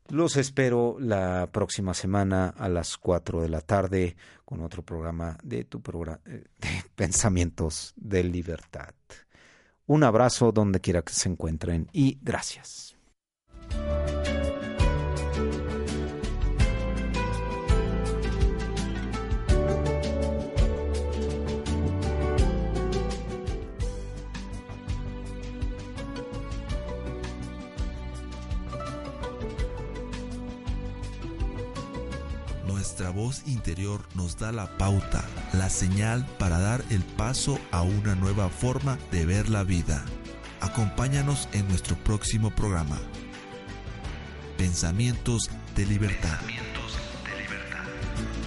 Los 0.10 0.36
espero 0.36 0.98
la 1.00 1.50
próxima 1.52 1.94
semana 1.94 2.50
a 2.50 2.68
las 2.68 2.98
4 2.98 3.42
de 3.42 3.50
la 3.50 3.62
tarde 3.62 4.18
con 4.44 4.62
otro 4.62 4.84
programa 4.84 5.38
de 5.44 5.64
tu 5.64 5.82
programa 5.82 6.20
eh, 6.26 6.44
de 6.60 6.84
Pensamientos 6.96 7.94
de 7.96 8.24
Libertad. 8.24 8.94
Un 9.86 10.04
abrazo 10.04 10.52
donde 10.52 10.82
quiera 10.82 11.02
que 11.02 11.14
se 11.14 11.30
encuentren 11.30 11.88
y 11.94 12.18
gracias. 12.22 12.96
Voz 33.14 33.44
interior 33.46 34.02
nos 34.16 34.38
da 34.38 34.52
la 34.52 34.78
pauta, 34.78 35.24
la 35.54 35.70
señal 35.70 36.26
para 36.40 36.60
dar 36.60 36.84
el 36.90 37.04
paso 37.04 37.60
a 37.72 37.84
una 37.84 38.16
nueva 38.16 38.50
forma 38.50 38.98
de 39.12 39.26
ver 39.26 39.50
la 39.50 39.64
vida. 39.64 40.04
Acompáñanos 40.62 41.48
en 41.54 41.68
nuestro 41.68 41.96
próximo 41.96 42.50
programa. 42.50 42.98
Pensamientos 44.58 45.50
de 45.76 45.86
libertad. 45.86 46.40